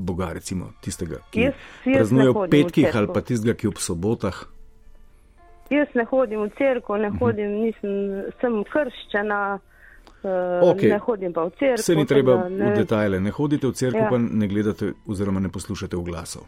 boga, 0.05 0.31
recimo 0.33 0.71
tistega, 0.81 1.17
ki 1.29 1.47
Jaz- 1.47 1.61
jaz 1.85 1.95
praznuje 1.95 2.29
ob 2.29 2.37
v 2.37 2.49
petkih 2.49 2.95
ali 2.95 3.09
pa 3.09 3.21
tistega, 3.21 3.53
ki 3.53 3.67
ob 3.67 3.77
sobotah. 3.77 4.37
Jaz 5.69 5.87
ne 5.95 6.05
hodim 6.05 6.43
v 6.43 6.49
cerkev, 6.57 6.93
Mhm. 6.93 7.01
ne 7.01 7.09
hodim, 7.09 7.49
nisem, 7.59 7.93
sem 8.41 8.63
krščena, 8.63 9.57
uh, 10.23 10.69
Okej. 10.69 10.89
ne 10.89 10.99
hodim 10.99 11.33
pa 11.33 11.45
v 11.45 11.51
cerkev. 11.57 11.81
Se 11.81 11.95
ni 11.95 12.05
treba 12.05 12.35
da 12.35 12.43
v 12.43 12.49
ne, 12.51 12.73
detajle, 12.75 13.19
ne 13.19 13.29
hodite 13.31 13.67
v 13.67 13.73
cerkev, 13.73 14.01
ja. 14.01 14.09
Pa 14.09 14.17
ne 14.17 14.47
gledate 14.47 14.93
oziroma 15.07 15.39
ne 15.39 15.49
poslušate 15.49 15.97
oglasov. 15.97 16.45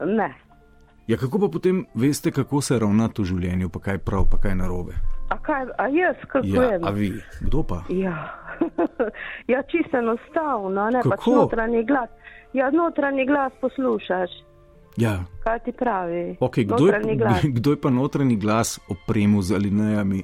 Ne. 0.00 0.34
Ja, 1.06 1.16
kako 1.16 1.38
pa 1.38 1.48
potem 1.48 1.86
veste, 1.94 2.30
kako 2.30 2.60
se 2.60 2.78
ravnati 2.78 3.22
v 3.22 3.24
življenju, 3.24 3.68
pa 3.68 3.80
kaj 3.80 3.98
prav, 3.98 4.28
pa 4.30 4.36
kaj 4.38 4.54
narobe? 4.54 4.92
A, 5.28 5.38
kaj, 5.38 5.66
a 5.76 5.86
jaz 5.88 6.16
kako 6.22 6.46
Ja, 6.46 6.60
vem? 6.62 6.84
a 6.84 6.90
vi, 6.90 7.12
kdo 7.40 7.62
pa? 7.62 7.82
Ja, 7.88 8.32
ja 9.46 9.62
čisto 9.62 9.96
enostavno, 9.96 10.90
ne 10.90 11.00
pač 11.00 11.18
Kako? 11.18 11.34
notranji 11.36 11.84
glas. 11.84 12.08
Ja, 12.52 12.70
notranji 12.70 13.26
glas 13.26 13.52
poslušaš, 13.60 14.30
Ja, 14.96 15.24
kaj 15.44 15.58
ti 15.60 15.72
pravi. 15.72 16.36
okay, 16.40 16.64
kdo, 16.64 16.76
je, 16.76 16.92
notranji 16.92 17.16
glas. 17.20 17.40
kdo 17.44 17.70
je 17.70 17.76
pa 17.76 17.90
notranji 17.90 18.36
glas 18.36 18.80
opremil 18.88 19.42
z 19.42 19.54
alinejami 19.54 20.22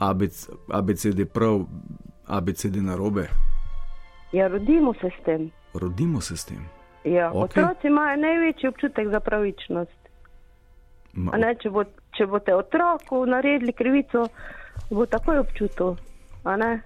ABC, 0.00 0.36
ABCD 0.70 1.26
prav, 1.26 1.66
ABCD 2.26 2.76
narobe? 2.78 3.26
Ja, 4.32 4.48
rodimo 4.48 4.94
se 4.94 5.10
s 5.10 5.24
tem. 5.24 5.50
Rodimo 5.74 6.20
se 6.20 6.36
s 6.36 6.44
tem. 6.44 6.62
Ja, 7.04 7.30
okay. 7.30 7.42
Otroci 7.42 7.86
imajo 7.86 8.16
največji 8.16 8.68
občutek 8.68 9.08
za 9.08 9.20
pravičnost. 9.20 9.98
Ma, 11.12 11.32
Ne, 11.34 11.54
če, 11.54 11.70
bo, 11.70 11.82
če 12.18 12.26
boste 12.26 12.54
otroku 12.54 13.22
naredili 13.26 13.72
krivico, 13.72 14.26
bo 14.90 15.06
takoj 15.06 15.38
občutil. 15.38 15.94
a 16.44 16.56
ne. 16.56 16.80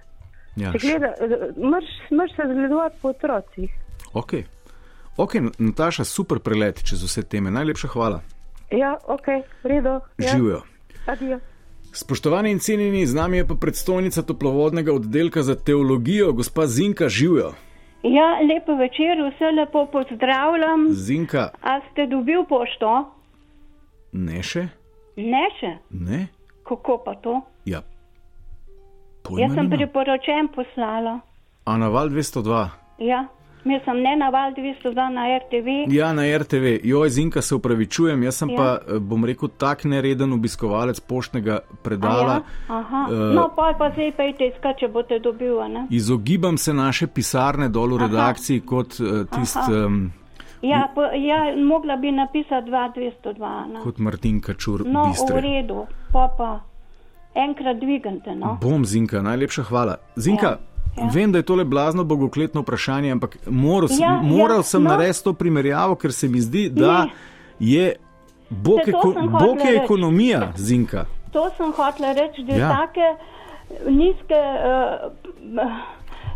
ja, 0.55 0.71
gleda, 0.71 1.13
mrš, 1.57 1.89
mrš 2.11 2.31
se 2.35 2.43
zgledovati 2.45 2.95
po 3.01 3.09
otrocih. 3.09 3.71
ok. 4.13 4.33
Ok, 5.17 5.33
Nataša, 5.59 6.03
super 6.03 6.39
prelet 6.39 6.79
čez 6.83 7.03
vse 7.03 7.21
teme. 7.23 7.51
Najlepša 7.51 7.87
hvala. 7.87 8.21
Ja, 8.71 8.97
ok, 9.07 9.27
v 9.63 9.65
redu. 9.65 9.99
Ja, 10.17 10.29
Živijo. 10.31 10.61
adijo. 11.05 11.37
Spoštovani 11.93 12.51
in 12.51 12.59
cenjeni, 12.59 13.05
z 13.05 13.13
nami 13.13 13.37
je 13.37 13.47
pa 13.47 13.53
predstojnica 13.55 14.21
toplovodnega 14.21 14.93
oddelka 14.93 15.43
za 15.43 15.55
teologijo, 15.55 16.31
gospa 16.33 16.65
Zinka 16.65 17.09
Živijo. 17.09 17.53
Ja, 18.03 18.27
lepo 18.43 18.73
večer, 18.75 19.21
vse 19.27 19.45
lepo 19.53 19.85
pozdravljam. 19.85 20.87
Zinka, 20.91 21.49
A 21.61 21.79
ste 21.91 22.07
dobil 22.07 22.41
pošto? 22.49 23.13
ne 24.11 24.43
še? 24.43 24.67
Ne 25.15 25.43
še. 25.59 25.77
Ne? 25.91 26.27
Kako 26.63 26.97
pa 26.97 27.13
to? 27.15 27.41
Ja. 27.65 27.79
Jaz 27.79 29.23
Pojma 29.23 29.47
sem 29.47 29.55
nimam. 29.59 29.69
priporočen 29.71 30.47
poslala. 30.49 31.19
A 31.65 31.77
na 31.77 31.87
val 31.87 32.09
202. 32.09 32.69
Ja, 32.99 33.27
mislim, 33.63 33.97
ne 33.97 34.15
na 34.15 34.29
val 34.29 34.51
202 34.51 35.09
na 35.09 35.23
RTV. 35.37 35.67
Ja, 35.89 36.13
na 36.13 36.23
RTV. 36.37 36.79
Joj, 36.83 37.09
Zinka, 37.09 37.41
se 37.41 37.55
upravičujem, 37.55 38.23
jaz 38.23 38.35
sem 38.35 38.49
Ja. 38.49 38.57
pa, 38.57 38.67
eh, 38.85 38.99
bom 38.99 39.25
rekel, 39.25 39.49
tak 39.49 39.83
nereden 39.83 40.33
obiskovalec 40.33 40.99
poštnega 40.99 41.59
predala. 41.83 42.33
Ja, 42.33 42.43
aha. 42.69 43.07
Eh, 43.09 43.33
No, 43.33 43.49
pa 43.55 43.73
pa 43.73 43.91
zdaj 43.91 44.11
pejte 44.11 44.43
iskat, 44.45 44.77
če 44.77 44.87
boste 44.89 45.19
dobil, 45.19 45.55
a 45.57 45.67
ne? 45.67 45.87
Izogibam 45.89 46.57
se 46.57 46.73
naše 46.73 47.07
pisarne 47.07 47.69
dol 47.69 47.87
v 47.89 47.97
redakciji 47.99 48.59
kot 48.61 48.99
uh, 48.99 49.07
tist, 49.29 49.57
um, 49.69 50.11
Ja, 50.63 50.87
po, 50.95 51.01
ja, 51.03 51.55
mogla 51.57 51.95
bi 51.95 52.11
napisati 52.11 52.71
2202, 52.71 53.67
ne? 53.67 53.79
kot 53.83 53.97
Martin 53.97 54.41
Kačur. 54.41 54.83
No, 54.85 55.03
v 55.03 55.07
Bistre. 55.09 55.41
redu, 55.41 55.85
pa 56.11 56.27
pa 56.37 56.59
enkrat 57.35 57.77
dvignite, 57.77 58.35
no. 58.35 58.57
Bom, 58.61 58.85
Zinka, 58.85 59.21
najlepša 59.21 59.63
hvala. 59.63 59.97
Zinka, 60.17 60.47
ja, 60.47 60.57
Ja, 60.97 61.07
vem, 61.09 61.31
da 61.31 61.37
je 61.37 61.43
to 61.43 61.55
le 61.55 61.63
blazno 61.65 62.03
bogokletno 62.03 62.61
vprašanje, 62.61 63.11
ampak 63.11 63.37
moral, 63.47 63.89
ja, 63.91 63.97
Ja, 64.01 64.21
moral 64.21 64.57
ja, 64.57 64.63
sem 64.63 64.83
no. 64.83 64.89
narediti 64.89 65.23
to 65.23 65.33
primerjavo, 65.33 65.95
ker 65.95 66.13
se 66.13 66.27
mi 66.29 66.41
zdi, 66.41 66.69
da 66.69 67.03
Ne. 67.03 67.09
je 67.59 67.95
Bog, 68.49 68.79
eko, 68.87 69.13
Bog 69.31 69.57
je 69.59 69.75
ekonomija, 69.75 70.51
Zinka. 70.55 71.05
To 71.31 71.49
sem 71.57 71.71
hotela 71.71 72.13
reči, 72.13 72.43
da 72.43 72.53
ja. 72.53 72.69
take 72.69 73.07
nizke 73.89 74.37
uh, 74.37 75.09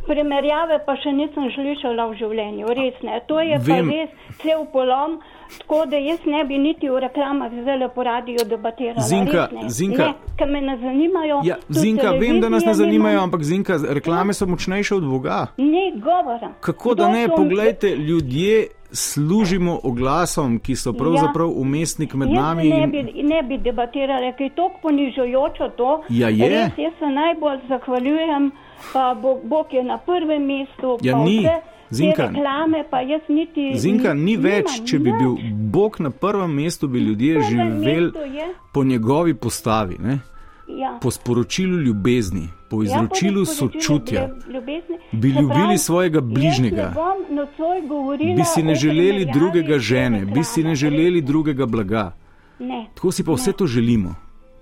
primerjave 0.08 0.80
pa 0.86 0.96
še 0.96 1.12
nisem 1.12 1.50
slišala 1.56 2.08
v 2.12 2.18
življenju, 2.22 2.68
res 2.74 3.02
ne. 3.04 3.20
To 3.28 3.40
je 3.40 3.58
Vem. 3.60 3.90
pa 3.90 3.94
res 3.94 4.10
cel 4.42 4.66
polom, 4.72 5.20
tako 5.60 5.86
da 5.86 5.98
jaz 5.98 6.20
ne 6.26 6.44
bi 6.46 6.58
niti 6.58 6.90
v 6.90 7.00
reklamah 7.00 7.52
zdaj 7.54 7.90
po 7.96 8.04
radiju 8.04 8.46
debatirala. 8.46 9.02
Zinka, 9.02 9.50
ne. 9.52 9.70
Zinka. 9.70 10.06
Ne, 10.06 10.34
ker 10.38 10.48
me 10.48 10.62
ne 10.62 10.78
zanimajo. 10.78 11.42
Ja, 11.44 11.56
Zinka, 11.70 12.12
vem, 12.14 12.40
da 12.40 12.50
nas 12.50 12.66
ne 12.66 12.74
zanimajo, 12.74 13.22
ampak 13.22 13.44
Zinka, 13.44 13.78
reklame 13.90 14.34
so 14.34 14.46
močnejše 14.46 14.96
od 14.96 15.06
Boga. 15.06 15.48
Ni 15.58 15.92
govora. 15.98 16.52
Kako 16.62 16.96
da 16.96 17.08
ne, 17.10 17.28
to- 17.28 17.36
poglejte, 17.36 17.96
ljudje 17.96 18.68
služimo 18.92 19.80
oglasom, 19.84 20.60
ki 20.60 20.76
so 20.76 20.94
pravzaprav 20.94 21.50
umestnik 21.52 22.14
med 22.14 22.30
Jaz 22.30 22.38
nami. 22.38 22.70
ne 22.70 22.88
bi, 22.88 23.04
ne 23.24 23.42
bi 23.44 23.58
debatirala, 23.58 24.32
ker 24.32 24.46
je 24.46 24.56
tako 24.56 24.80
ponižujočo 24.82 25.68
to. 25.78 26.02
Ja, 26.10 26.30
je. 26.30 26.50
Res, 26.50 26.72
jaz 26.78 26.94
se 27.00 27.06
najbolj 27.08 27.60
zahvaljujem, 27.68 28.52
pa 28.94 29.14
Bog, 29.22 29.40
Bog 29.44 29.74
je 29.74 29.84
na 29.84 29.98
prvem 29.98 30.46
mestu. 30.46 30.98
Ja, 31.02 31.18
ni. 31.24 31.40
vse 31.40 31.78
Zinka. 31.90 32.28
Reklame 32.28 32.84
niti. 33.30 33.72
Zinka, 33.76 34.14
ni 34.14 34.36
nimam 34.36 34.44
več, 34.44 34.82
če 34.86 35.00
bi 35.00 35.12
bil 35.12 35.38
Bog 35.72 36.00
na 36.00 36.10
prvem 36.10 36.52
mestu, 36.52 36.88
bi 36.88 37.00
ljudje 37.00 37.42
živeli 37.42 38.12
po 38.74 38.84
njegovi 38.84 39.34
postavi, 39.34 39.96
ne? 40.00 40.20
Ja. 40.68 40.98
po 41.02 41.12
sporočilu 41.12 41.80
ljubezni, 41.80 42.50
po 42.70 42.84
izročilu 42.84 43.42
ja, 43.42 43.46
po 43.46 43.54
sočutja. 43.54 44.30
ljubezni-. 44.52 44.98
Bi 45.12 45.30
ljubili 45.30 45.50
pravi, 45.50 45.78
svojega 45.78 46.22
bližnjega. 46.22 46.94
ne 47.30 48.36
Bi 48.36 48.44
si 48.44 48.64
ne 48.64 48.76
želeli 48.76 49.26
drugega 49.34 49.80
žene, 49.80 50.26
bi 50.26 50.44
si 50.44 50.64
ne 50.64 50.76
želeli 50.76 51.22
drugega 51.22 51.66
blaga. 51.66 52.12
Ne, 52.60 52.88
Tako 52.96 53.12
si 53.12 53.24
pa 53.24 53.32
vse 53.32 53.52
to 53.52 53.68
želimo. 53.68 54.16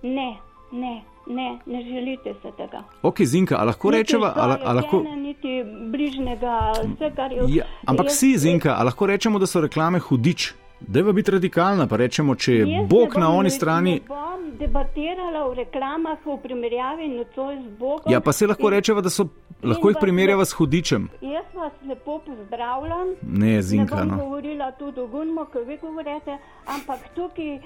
ne, 0.03 0.37
ne, 0.71 1.01
ne, 1.27 1.59
ne 1.65 1.81
želite 1.83 2.33
se 2.41 2.51
tega. 2.57 2.83
Ok, 3.01 3.21
Zinka, 3.23 3.55
a 3.55 3.63
lahko 3.63 3.91
rečeva, 3.91 4.33
a, 4.35 4.45
la- 4.47 4.59
a 4.63 4.73
lahko. 4.73 5.03
Ne, 5.03 5.15
niti 5.17 5.63
bližnjega, 5.91 6.71
vse 6.85 7.11
kar 7.15 7.31
je. 7.31 7.41
Ja, 7.47 7.65
ampak 7.85 8.05
jaz- 8.05 8.09
si, 8.11 8.37
Zinka, 8.37 8.73
a 8.73 8.83
lahko 8.83 9.05
rečemo, 9.05 9.39
da 9.39 9.45
so 9.47 9.61
reklame 9.61 9.99
hudič? 9.99 10.53
Dajva 10.79 11.11
biti 11.13 11.31
radikalna, 11.31 11.87
pa 11.87 11.97
rečemo, 11.97 12.35
če 12.35 12.53
je 12.53 12.67
Jaz 12.67 12.87
Bog 12.87 13.13
bom 13.13 13.21
na 13.21 13.29
oni 13.29 13.49
strani. 13.49 14.01
Bom 14.07 14.51
debatirala 14.59 15.47
v 15.49 15.53
reklamah 15.55 16.17
v 16.25 16.37
primerjavi 16.43 17.07
nocoj 17.09 17.55
z 17.57 17.69
Bogom. 17.79 18.11
Ja, 18.11 18.19
pa 18.19 18.31
se 18.31 18.47
lahko 18.47 18.67
In 18.67 18.73
rečeva, 18.73 19.01
da 19.01 19.09
so. 19.09 19.27
Lahko 19.63 19.89
jih 19.89 19.97
primerjava 19.97 20.45
s 20.45 20.51
hudičem. 20.51 21.07
Jaz 21.21 21.45
vas 21.55 21.71
lepo 21.87 22.19
pozdravljam. 22.19 23.15
Ne, 23.23 23.61
Zinka, 23.61 23.95
ne 23.95 24.01
bom 24.01 24.09
no. 24.09 24.17
govorila 24.17 24.71
tudi 24.71 24.99
o 24.99 25.07
Gunmu, 25.07 25.45
kot 25.45 25.67
vi 25.67 25.77
govorite, 25.77 26.37
ampak 26.67 26.99
tukaj 27.15 27.55
eh, 27.55 27.61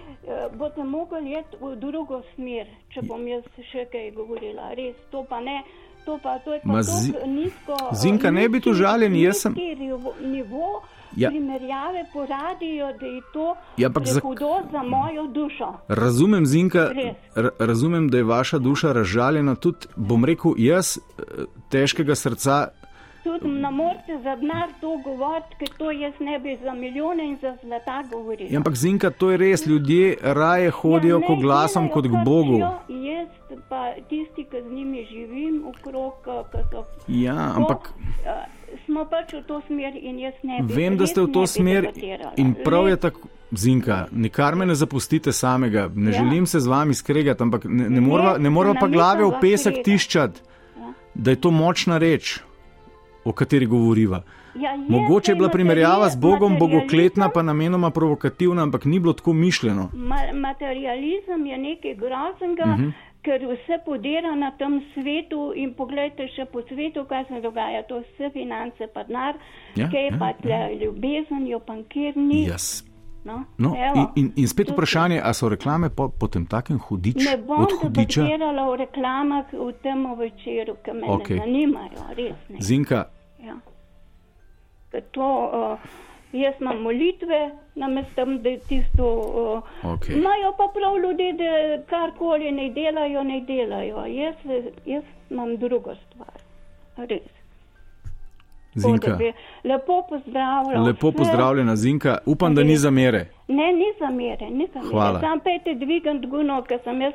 boste 0.53 0.83
mogli 0.83 1.33
iti 1.33 1.57
v 1.61 1.75
drugo 1.75 2.21
smer, 2.35 2.67
če 2.89 3.01
bom 3.01 3.27
jaz 3.27 3.43
še 3.71 3.85
kaj 3.91 4.11
govorila. 4.11 4.69
Res, 4.73 4.95
to 5.11 5.25
pa 5.29 5.41
ne. 5.41 5.63
To 6.05 6.15
pa, 6.23 6.39
to 6.39 6.53
je 6.53 6.61
pa 6.63 6.69
Ma 6.71 6.81
Zi- 6.81 7.11
nizko, 7.27 7.75
Zinka, 7.93 8.31
ne 8.31 8.47
biti 8.49 8.69
užaljeni, 8.69 9.21
jaz 9.21 9.41
sem- 9.41 9.55
Nivo 10.21 10.81
Ja. 11.11 11.25
ja. 11.25 11.29
primerjave 11.29 12.05
poradijo, 12.13 12.87
da 12.93 13.05
je 13.07 13.21
to 13.33 13.55
Ja, 13.77 13.87
ampak 13.87 14.05
za- 14.05 14.19
hudo 14.21 14.49
za 14.71 14.83
mojo 14.83 15.27
dušo. 15.27 15.73
Razumem, 15.87 16.45
Zinka, 16.45 16.89
razumem, 17.59 18.07
da 18.07 18.17
je 18.17 18.23
vaša 18.25 18.57
duša 18.59 18.91
razžaljena. 18.91 19.55
Tudi, 19.55 19.77
bom 19.95 20.25
rekel, 20.25 20.53
jaz 20.57 20.97
eh, 20.97 21.21
težkega 21.69 22.15
srca. 22.15 22.67
Tudi 23.23 23.47
ne 23.49 23.71
morete 23.71 24.17
za 24.23 24.35
denar 24.35 24.69
to 24.81 24.97
govoriti, 24.99 25.55
ker 25.59 25.69
to 25.77 25.91
jaz 25.91 26.13
ne 26.19 26.39
bi 26.39 26.57
za 26.63 26.73
milijone 26.73 27.25
in 27.25 27.37
za 27.41 27.57
zlata 27.63 28.03
govorila. 28.11 28.49
Ja, 28.51 28.57
ampak 28.57 28.75
Zinka, 28.75 29.09
to 29.09 29.31
je 29.31 29.37
res, 29.37 29.65
ljudje 29.65 30.17
raje 30.23 30.69
hodijo 30.71 31.15
Ja, 31.15 31.29
ne, 31.29 31.35
k 31.35 31.41
glasom 31.41 31.89
kot 31.89 32.05
k 32.05 32.15
Bogu. 32.25 32.51
želijo, 32.51 32.71
Jaz 33.09 33.27
pa 33.69 33.81
tisti, 34.09 34.43
ki 34.43 34.61
z 34.61 34.71
njimi 34.71 35.05
živim, 35.05 35.63
okrog, 35.67 36.13
ki 36.51 36.57
so. 36.71 36.83
Ja, 37.07 37.53
ampak 37.55 37.89
eh, 38.25 38.29
Smo 38.89 39.05
pač 39.05 39.33
v 39.33 39.43
to 39.43 39.61
smer 39.61 39.93
in 39.95 40.17
jaz 40.19 40.33
ne 40.43 40.61
bi. 40.61 40.73
vem, 40.73 40.97
da 40.97 41.05
ste 41.05 41.21
v 41.21 41.29
to 41.29 41.43
smer 41.47 41.85
in 42.35 42.55
prav 42.55 42.87
je 42.87 42.97
tako. 42.97 43.27
Zinka, 43.51 44.07
nikar 44.13 44.55
me 44.55 44.65
ne 44.65 44.75
zapustite 44.75 45.31
samega, 45.31 45.89
ne 45.95 46.11
ja. 46.11 46.17
Želim 46.17 46.45
se 46.45 46.59
z 46.59 46.67
vami 46.67 46.93
skregati, 46.93 47.43
ampak 47.43 47.63
ne, 47.65 47.89
ne 47.89 48.01
morava, 48.01 48.37
ne 48.37 48.49
morava 48.49 48.75
pa 48.75 48.87
glave 48.87 49.25
v 49.25 49.39
pesek 49.41 49.83
tiščati, 49.83 50.41
Ja. 50.77 50.93
da 51.15 51.31
je 51.31 51.35
to 51.37 51.51
močna 51.51 51.97
reč, 51.97 52.39
o 53.23 53.31
kateri 53.31 53.65
govoriva. 53.67 54.21
Ja, 54.55 54.71
je, 54.71 54.85
Mogoče 54.89 55.31
je 55.31 55.35
bila 55.35 55.49
primerjava 55.49 56.09
z 56.09 56.17
Bogom 56.17 56.57
bogokletna, 56.59 57.29
pa 57.29 57.41
namenoma 57.43 57.89
provokativna, 57.91 58.63
ampak 58.63 58.85
ni 58.85 58.99
bilo 58.99 59.13
tako 59.13 59.33
mišljeno. 59.35 59.89
Ma 59.93 60.15
materializem 60.35 61.45
je 61.45 61.57
nekaj 61.59 61.95
groznega, 61.95 62.63
uh 62.63 62.69
Mhm. 62.69 62.83
-huh. 62.83 62.91
Ker 63.21 63.39
vse 63.45 63.77
podira 63.85 64.35
na 64.35 64.51
tem 64.51 64.81
svetu 64.93 65.51
in 65.55 65.73
pogledajte 65.73 66.27
še 66.29 66.45
po 66.45 66.61
svetu, 66.63 67.05
kaj 67.05 67.25
se 67.27 67.41
dogaja. 67.41 67.83
To 67.83 67.99
vse 67.99 68.29
finance 68.31 68.87
pa 68.87 69.03
denar, 69.03 69.35
Ja, 69.75 69.89
kaj 69.89 70.05
ja, 70.05 70.17
pa 70.17 70.33
tle 70.33 70.59
ljubezen, 70.75 71.47
jo 71.47 71.59
pa 71.59 71.75
nikjer 71.75 72.17
ni. 72.17 72.45
Jaz. 72.45 72.83
No, 73.25 73.43
No, 73.57 73.73
evo, 73.75 73.99
in, 74.15 74.25
in, 74.25 74.31
in 74.37 74.47
spet 74.47 74.67
to- 74.67 74.73
vprašanje, 74.73 75.19
ali 75.21 75.33
so 75.33 75.49
reklame 75.49 75.89
po, 75.89 76.07
po 76.09 76.27
tem 76.27 76.45
takem 76.45 76.79
hudič 76.79 77.19
Ne 77.19 77.37
bom 77.37 77.65
hudiča? 77.73 78.23
debatirala 78.23 78.63
o 78.63 78.75
reklamah 78.75 79.51
v 79.51 79.73
tem 79.83 80.05
večeru, 80.15 80.77
ki 80.79 80.91
me 80.93 81.07
okay. 81.09 81.35
ne 81.35 81.43
zanimajo, 81.43 82.05
res 82.15 82.39
ne. 82.49 82.61
Zinka, 82.61 83.09
Ja. 83.39 83.59
To, 85.11 85.27
uh, 85.75 85.77
jaz 86.33 86.53
imam 86.61 86.77
molitve, 86.81 87.51
namesto 87.75 88.25
da 88.25 88.49
je 88.49 88.59
tisto. 88.59 89.05
Okej. 89.83 90.15
Imajo 90.15 90.51
pa 90.57 90.63
prav 90.73 90.97
ljudje, 90.97 91.33
da 91.33 91.83
karkoli 91.83 92.51
ne 92.51 92.69
delajo, 92.69 93.23
ne 93.23 93.41
delajo. 93.41 94.05
Jaz, 94.05 94.35
jaz 94.85 95.03
imam 95.29 95.57
drugo 95.57 95.95
stvar. 95.95 96.35
Res. 96.97 97.21
Zinka, 98.75 99.11
bi 99.11 99.33
Lepo 99.63 100.03
pozdravljam. 100.09 100.83
lepo 100.83 101.11
pozdravljena, 101.11 101.75
Zinka. 101.75 102.17
Upam, 102.25 102.55
da 102.55 102.63
ni 102.63 102.77
zamere. 102.77 103.25
Ne, 103.47 103.73
ni 103.73 103.85
zamere, 103.99 104.49
ni 104.49 104.67
zamere. 104.73 104.91
Hvala. 104.91 105.19
Sam 105.19 105.39
pete 105.39 105.73
dvigant 105.75 106.25
guno, 106.25 106.61
ker 106.61 106.79
sem 106.83 107.01
jaz 107.01 107.13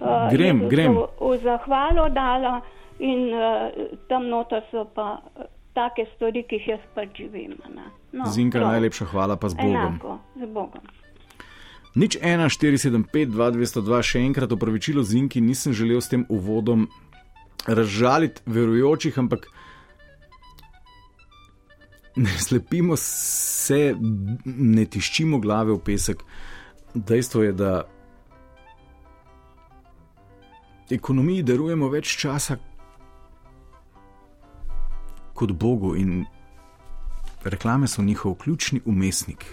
uh, 0.00 0.30
Grem, 0.30 0.56
Jezusu 0.56 0.68
grem. 0.68 0.96
v 1.20 1.36
zahvalo 1.38 2.08
dala 2.08 2.60
in 2.98 3.32
uh, 3.34 3.70
tam 4.08 4.28
noter 4.28 4.62
so 4.70 4.84
pa 4.84 5.12
uh, 5.36 5.44
take 5.74 6.06
stvari, 6.14 6.42
ki 6.42 6.56
jih 6.56 6.68
jaz 6.68 6.80
pač 6.94 7.08
živim. 7.16 7.56
ne. 7.74 7.99
No, 8.12 8.26
Zinka, 8.26 8.58
prav. 8.58 8.72
najlepša 8.72 9.04
hvala 9.12 9.36
pa 9.36 9.48
z 9.48 9.54
Bogom. 9.54 9.94
Enako, 9.94 10.18
z 10.36 10.46
Bogom. 10.50 10.82
Nič 11.94 12.18
1, 12.22 12.46
475, 12.46 13.30
2202, 13.34 14.02
še 14.02 14.22
enkrat 14.22 14.52
opravičilo 14.52 15.02
Zinki, 15.02 15.42
nisem 15.42 15.74
želel 15.74 15.98
s 15.98 16.10
tem 16.10 16.26
uvodom 16.30 16.86
razžaliti 17.66 18.42
verujočih, 18.46 19.18
ampak 19.18 19.46
ne 22.16 22.38
slepimo 22.38 22.96
se, 22.96 23.94
ne 24.44 24.84
tiščimo 24.86 25.38
glave 25.38 25.74
v 25.74 25.82
pesek. 25.84 26.22
Dejstvo 26.94 27.42
je, 27.42 27.52
da 27.52 27.72
ekonomiji 30.90 31.42
darujemo 31.46 31.88
več 31.90 32.16
časa 32.18 32.58
kot 35.34 35.52
Bogu 35.52 35.94
in 35.96 36.24
reklame 37.44 37.88
so 37.88 38.02
njihov 38.02 38.34
ključni 38.34 38.80
umestnik. 38.84 39.44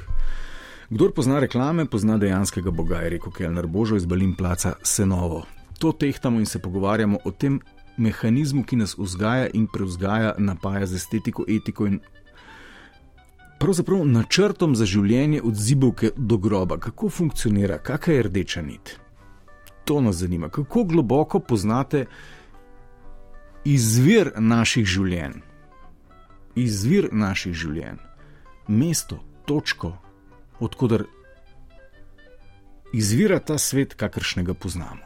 Kdor 0.90 1.12
pozna 1.14 1.40
reklame, 1.40 1.86
pozna 1.86 2.18
dejanskega 2.18 2.72
Boga, 2.72 2.96
je 2.96 3.10
rekel 3.10 3.32
Kelner 3.32 3.68
Božo 3.68 3.96
iz 3.96 4.06
Balin 4.06 4.36
Placa 4.36 4.74
Senovo. 4.84 5.46
To 5.80 5.92
tehtamo 5.92 6.40
in 6.40 6.46
se 6.46 6.60
pogovarjamo 6.60 7.18
o 7.26 7.32
tem 7.32 7.60
mehanizmu, 7.98 8.64
ki 8.64 8.76
nas 8.76 8.96
vzgaja 8.98 9.50
in 9.54 9.68
prevzgaja, 9.68 10.36
napaja 10.38 10.86
z 10.86 10.96
estetiko, 10.96 11.44
etiko 11.48 11.88
in 11.88 12.00
pravzaprav 13.60 14.06
načrtom 14.06 14.76
za 14.76 14.86
življenje 14.86 15.42
od 15.44 15.56
zibovke 15.56 16.12
do 16.16 16.38
groba. 16.38 16.78
Kako 16.78 17.10
funkcionira, 17.10 17.78
kakšna 17.78 18.14
je 18.14 18.24
rdeča 18.24 18.62
nit? 18.62 18.96
To 19.86 20.02
nas 20.02 20.16
zanima. 20.16 20.50
Kako 20.50 20.84
globoko 20.84 21.40
poznate 21.40 22.06
izvir 23.66 24.32
naših 24.38 24.86
življenj? 24.86 25.47
Izvir 26.58 27.10
naših 27.14 27.54
življenj, 27.54 28.00
mesto, 28.68 29.20
točko, 29.46 29.92
odkudar 30.60 31.04
izvira 32.94 33.40
ta 33.40 33.58
svet, 33.62 33.94
kakršnega 33.94 34.54
poznamo. 34.54 35.06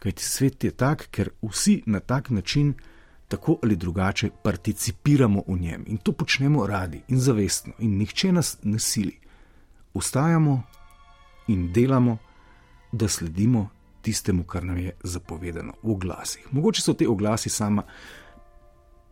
Kajti 0.00 0.24
svet 0.24 0.64
je 0.64 0.70
tak, 0.70 1.06
ker 1.12 1.30
vsi 1.42 1.82
na 1.86 2.00
tak 2.00 2.30
način, 2.30 2.72
tako 3.28 3.58
ali 3.62 3.76
drugače, 3.76 4.30
participiramo 4.42 5.44
v 5.46 5.58
njem 5.60 5.84
in 5.86 5.98
to 5.98 6.12
počnemo 6.12 6.66
radi 6.66 7.02
in 7.08 7.20
zavestno, 7.20 7.72
in 7.78 7.98
nihče 7.98 8.32
nas 8.32 8.56
ne 8.62 8.78
sili. 8.78 9.18
Ustajamo 9.94 10.62
in 11.48 11.72
delamo, 11.72 12.18
da 12.92 13.08
sledimo 13.08 13.68
tistemu, 14.02 14.44
kar 14.44 14.64
nam 14.64 14.78
je 14.78 14.92
zapovedano 15.02 15.72
v 15.82 15.90
oglasih. 15.90 16.46
Mogoče 16.50 16.82
so 16.82 16.92
te 16.92 17.08
oglasi 17.08 17.48
sama. 17.48 17.82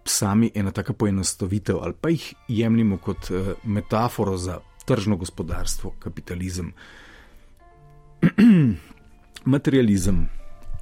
Sami 0.04 0.50
ena 0.54 0.70
taka 0.70 0.92
poenostavitev, 0.92 1.76
ali 1.82 1.94
pa 2.00 2.08
jih 2.08 2.34
jemljemo 2.48 2.98
kot 2.98 3.30
uh, 3.30 3.52
metaforo 3.64 4.36
za 4.36 4.58
tržno 4.84 5.16
gospodarstvo, 5.16 5.92
kapitalizem, 5.98 6.72
materializem, 9.54 10.28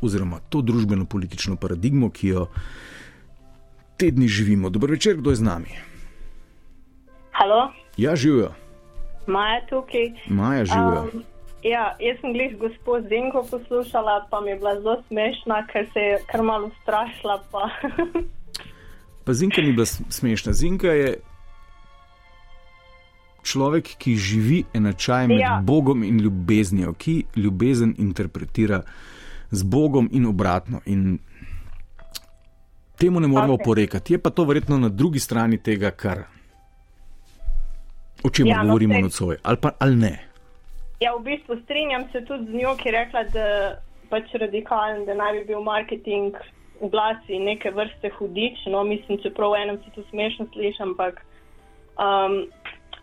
oziroma 0.02 0.38
to 0.48 0.62
družbeno-politično 0.62 1.56
paradigmo, 1.56 2.10
ki 2.10 2.28
jo 2.28 2.46
te 3.96 4.10
dni 4.10 4.28
živimo. 4.28 4.70
Dobro 4.70 4.90
večer, 4.90 5.16
kdo 5.16 5.30
je 5.30 5.36
z 5.36 5.42
nami? 5.42 5.74
Halo, 7.32 7.72
Ja, 7.98 8.16
živijo, 8.16 8.52
Maja 9.26 9.60
tukaj. 9.70 10.12
Maja 10.26 10.64
živijo. 10.64 11.02
Um, 11.02 11.24
ja, 11.62 11.96
jaz 12.00 12.20
sem 12.20 12.32
glih 12.32 12.58
gospod 12.58 13.08
Zenko 13.08 13.42
poslušala, 13.50 14.26
pa 14.30 14.40
mi 14.40 14.50
je 14.50 14.56
bila 14.56 14.74
zelo 14.80 15.02
smešna, 15.08 15.66
ker 15.72 15.86
se 15.92 16.00
je 16.00 16.18
kar 16.30 16.42
malo 16.42 16.70
strašila. 16.82 17.42
Pa. 17.52 17.68
Pa 19.28 19.34
Zinka 19.36 19.60
ni 19.60 19.72
bila 19.72 19.86
smešna. 19.86 20.52
Zinka 20.52 20.88
je 20.88 21.18
človek, 23.44 23.90
ki 24.00 24.14
živi 24.16 24.62
enačaj 24.72 25.28
med 25.28 25.40
ja. 25.40 25.58
Bogom 25.64 26.00
in 26.04 26.20
ljubeznijo, 26.20 26.94
ki 26.96 27.24
ljubezen 27.36 27.92
interpretira 27.98 28.80
z 29.50 29.62
Bogom 29.62 30.08
in 30.12 30.26
obratno. 30.26 30.80
In 30.86 31.18
temu 32.96 33.20
ne 33.20 33.28
okay. 33.28 33.44
Okej. 33.44 33.54
oporekati. 33.54 34.14
Je 34.14 34.18
pa 34.18 34.30
to 34.30 34.44
verjetno 34.44 34.78
na 34.78 34.88
drugi 34.88 35.20
strani 35.20 35.58
tega, 35.62 35.90
kar. 35.90 36.24
O 38.24 38.30
čemer 38.30 38.52
ja, 38.52 38.62
no, 38.62 38.72
govorimo 38.72 39.00
nocoj, 39.00 39.36
ali 39.42 39.56
pa 39.60 39.70
ali 39.78 39.96
ne. 39.96 40.18
ja, 41.00 41.12
v 41.20 41.22
bistvu 41.24 41.60
strinjam 41.64 42.08
se 42.12 42.24
tudi 42.24 42.48
z 42.48 42.54
njo, 42.54 42.76
ki 42.76 42.88
je 42.88 42.92
rekla, 42.92 43.22
da 43.24 43.44
pač 44.08 44.32
radikalen, 44.40 45.04
da 45.04 45.14
naj 45.14 45.32
bi 45.32 45.44
bil 45.52 45.60
marketing 45.60 46.32
oglasi 46.80 47.38
neke 47.38 47.70
vrste 47.70 48.10
hudič. 48.18 48.66
No, 48.66 48.84
mislim, 48.84 49.18
čeprav 49.22 49.52
v 49.52 49.62
enem 49.62 49.78
se 49.84 49.94
to 49.94 50.04
smešno 50.10 50.46
sliši, 50.52 50.82
ampak. 50.82 51.24
Um, 51.98 52.46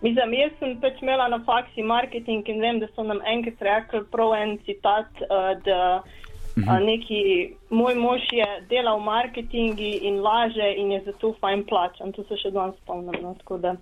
Mislim, 0.04 0.34
jaz 0.36 0.52
sem 0.60 0.74
pač 0.84 1.00
imela 1.02 1.30
na 1.32 1.40
faksi 1.48 1.82
marketing 1.82 2.44
in 2.52 2.60
vem, 2.62 2.80
da 2.84 2.88
so 2.92 3.04
nam 3.04 3.22
enkrat 3.26 3.62
rekli 3.64 4.02
prav 4.12 4.34
en 4.36 4.58
citat, 4.68 5.08
uh, 5.24 5.54
da 5.66 6.04
uh, 6.04 6.74
neki 6.84 7.22
moj 7.70 7.96
mož 7.96 8.28
je 8.36 8.46
delal 8.70 9.00
v 9.00 9.08
marketingu 9.08 9.92
in 10.10 10.20
laže 10.22 10.68
in 10.78 10.92
je 10.92 11.02
zato 11.08 11.32
fajn 11.40 11.64
plačan. 11.70 12.12
To 12.12 12.28
se 12.28 12.38
še 12.44 12.52
danes 12.52 12.76
spomnim. 12.84 13.18
No, 13.24 13.34
tako 13.40 13.58
da 13.58 13.76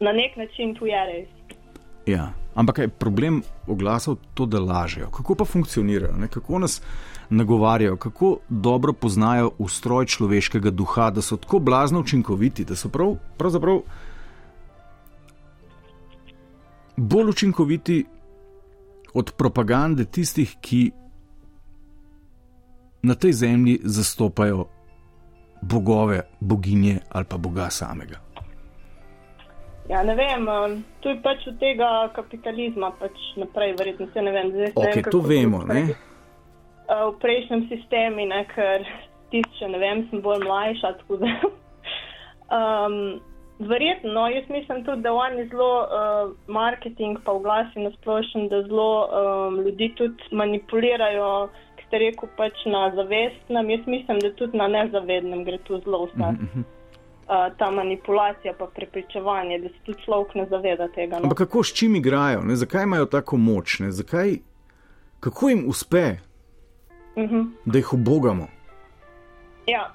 na 0.00 0.16
nek 0.16 0.36
način 0.40 0.74
tu 0.74 0.88
je 0.88 1.04
res. 1.12 1.28
Ja. 2.08 2.32
Ampak 2.58 2.78
je 2.78 2.88
problem 2.88 3.42
oglasov 3.70 4.16
to, 4.34 4.46
da 4.46 4.58
lažejo. 4.58 5.10
Kako 5.14 5.34
pa 5.34 5.44
funkcionirajo, 5.44 6.16
ne? 6.18 6.28
kako 6.28 6.58
nas 6.58 6.80
nagovarjajo, 7.30 7.96
kako 7.96 8.36
dobro 8.48 8.92
poznajo 8.92 9.50
ustroj 9.58 10.06
človeškega 10.06 10.70
duha, 10.70 11.10
da 11.10 11.22
so 11.22 11.36
tako 11.36 11.58
blazno 11.58 12.00
učinkoviti, 12.00 12.64
da 12.64 12.76
so 12.76 12.88
prav, 12.88 13.16
pravzaprav 13.38 13.80
bolj 16.96 17.28
učinkoviti 17.28 18.04
od 19.14 19.32
propagande 19.36 20.04
tistih, 20.04 20.56
ki 20.60 20.90
na 23.02 23.14
tej 23.14 23.32
zemlji 23.32 23.80
zastopajo 23.84 24.66
bogove, 25.62 26.22
boginje 26.40 26.98
ali 27.08 27.24
pa 27.24 27.36
boga 27.36 27.70
samega. 27.70 28.18
Ja, 29.88 30.02
ne 30.02 30.14
vem, 30.14 30.48
um, 30.48 30.84
tu 31.00 31.08
je 31.08 31.16
pač 31.22 31.46
od 31.48 31.56
tega 31.58 32.10
kapitalizma 32.12 32.90
pač 33.00 33.16
naprej, 33.36 33.72
verjetno 33.78 34.06
se 34.12 34.22
ne 34.22 34.32
vem. 34.32 34.50
Zdaj, 34.52 34.66
se 34.66 34.72
ne 34.74 34.88
Ok, 34.88 34.94
vem, 34.94 35.04
to 35.04 35.10
kako 35.10 35.28
vemo, 35.28 35.62
ne? 35.64 35.82
Uh, 36.88 37.12
v 37.12 37.18
prejšnjem 37.20 37.68
sistemu, 37.68 38.24
ne, 38.26 38.44
ker 38.48 38.84
tisti, 39.28 39.66
ne 39.68 39.78
vem, 39.78 40.06
sem 40.08 40.22
bolj 40.24 40.40
mlajša. 40.40 40.94
Da, 41.20 41.32
um, 42.56 42.94
verjetno, 43.70 44.12
no, 44.12 44.28
jaz 44.32 44.48
mislim 44.48 44.84
tudi, 44.84 45.02
da 45.04 45.12
oni 45.12 45.44
zelo 45.52 45.72
uh, 45.84 46.32
marketing, 46.48 47.18
pa 47.24 47.32
oglasi 47.36 47.84
na 47.84 47.90
splošno, 47.98 48.48
da 48.48 48.62
zelo 48.62 48.92
um, 49.04 49.60
ljudi 49.66 49.92
tudi 50.00 50.32
manipulirajo, 50.32 51.48
ste 51.86 51.98
rekel, 51.98 52.28
pač 52.36 52.64
na 52.66 52.88
zavestnem. 52.94 53.70
Jaz 53.70 53.86
mislim, 53.86 54.20
da 54.24 54.32
tudi 54.32 54.56
na 54.56 54.68
nezavednem 54.68 55.44
gre 55.44 55.58
tu 55.68 55.80
zelo 55.84 56.04
vse. 56.06 56.16
Mm 56.16 56.48
-hmm. 56.54 56.64
Uh, 57.28 57.52
ta 57.58 57.70
manipulacija, 57.70 58.54
pa 58.58 58.66
prepričevanje, 58.66 59.58
da 59.58 59.68
se 59.68 59.74
tudi 59.84 59.98
človek 60.04 60.34
ne 60.34 60.46
zaveda 60.50 60.88
tega. 60.88 61.18
No. 61.18 61.22
Ampak 61.22 61.38
kako 61.38 61.62
s 61.64 61.74
čim 61.74 61.96
igrajo, 61.96 62.40
ne? 62.40 62.56
zakaj 62.56 62.82
imajo 62.82 63.04
tako 63.04 63.36
moč, 63.36 63.78
ne? 63.78 63.90
zakaj, 63.90 64.38
kako 65.20 65.48
jim 65.48 65.64
uspe, 65.68 66.16
Uh 67.18 67.30
-huh. 67.30 67.44
da 67.64 67.78
jih 67.78 67.92
obogamo? 67.92 68.46
Ja. 69.66 69.92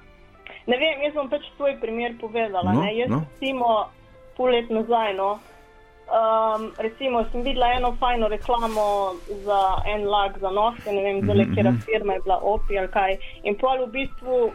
Ne 0.66 0.76
vem, 0.76 1.02
jaz 1.02 1.14
bom 1.14 1.28
pač 1.30 1.42
svoj 1.56 1.80
primer 1.80 2.14
povedala. 2.20 2.72
No, 2.72 2.82
ne. 2.82 2.96
Jaz, 2.96 3.10
no. 3.10 3.22
recimo, 3.30 3.88
pol 4.36 4.50
let 4.50 4.70
nazaj, 4.70 5.14
no, 5.14 5.38
um, 6.08 6.72
recimo, 6.78 7.24
sem 7.32 7.42
videla 7.42 7.72
eno 7.72 7.96
fajno 8.00 8.28
reklamo 8.28 9.14
za 9.28 9.60
en 9.86 10.06
lag 10.08 10.38
za 10.40 10.50
noske, 10.50 10.92
ne 10.92 11.02
vem, 11.02 11.20
zelo 11.26 11.42
Mhm, 11.42 11.54
kera 11.54 11.72
firma 11.84 12.12
je 12.12 12.20
bila 12.20 12.38
Opi 12.42 12.78
ali 12.78 12.88
kaj. 12.88 13.16
In 13.42 13.54
pol 13.54 13.86
v 13.86 13.90
bistvu 13.90 14.52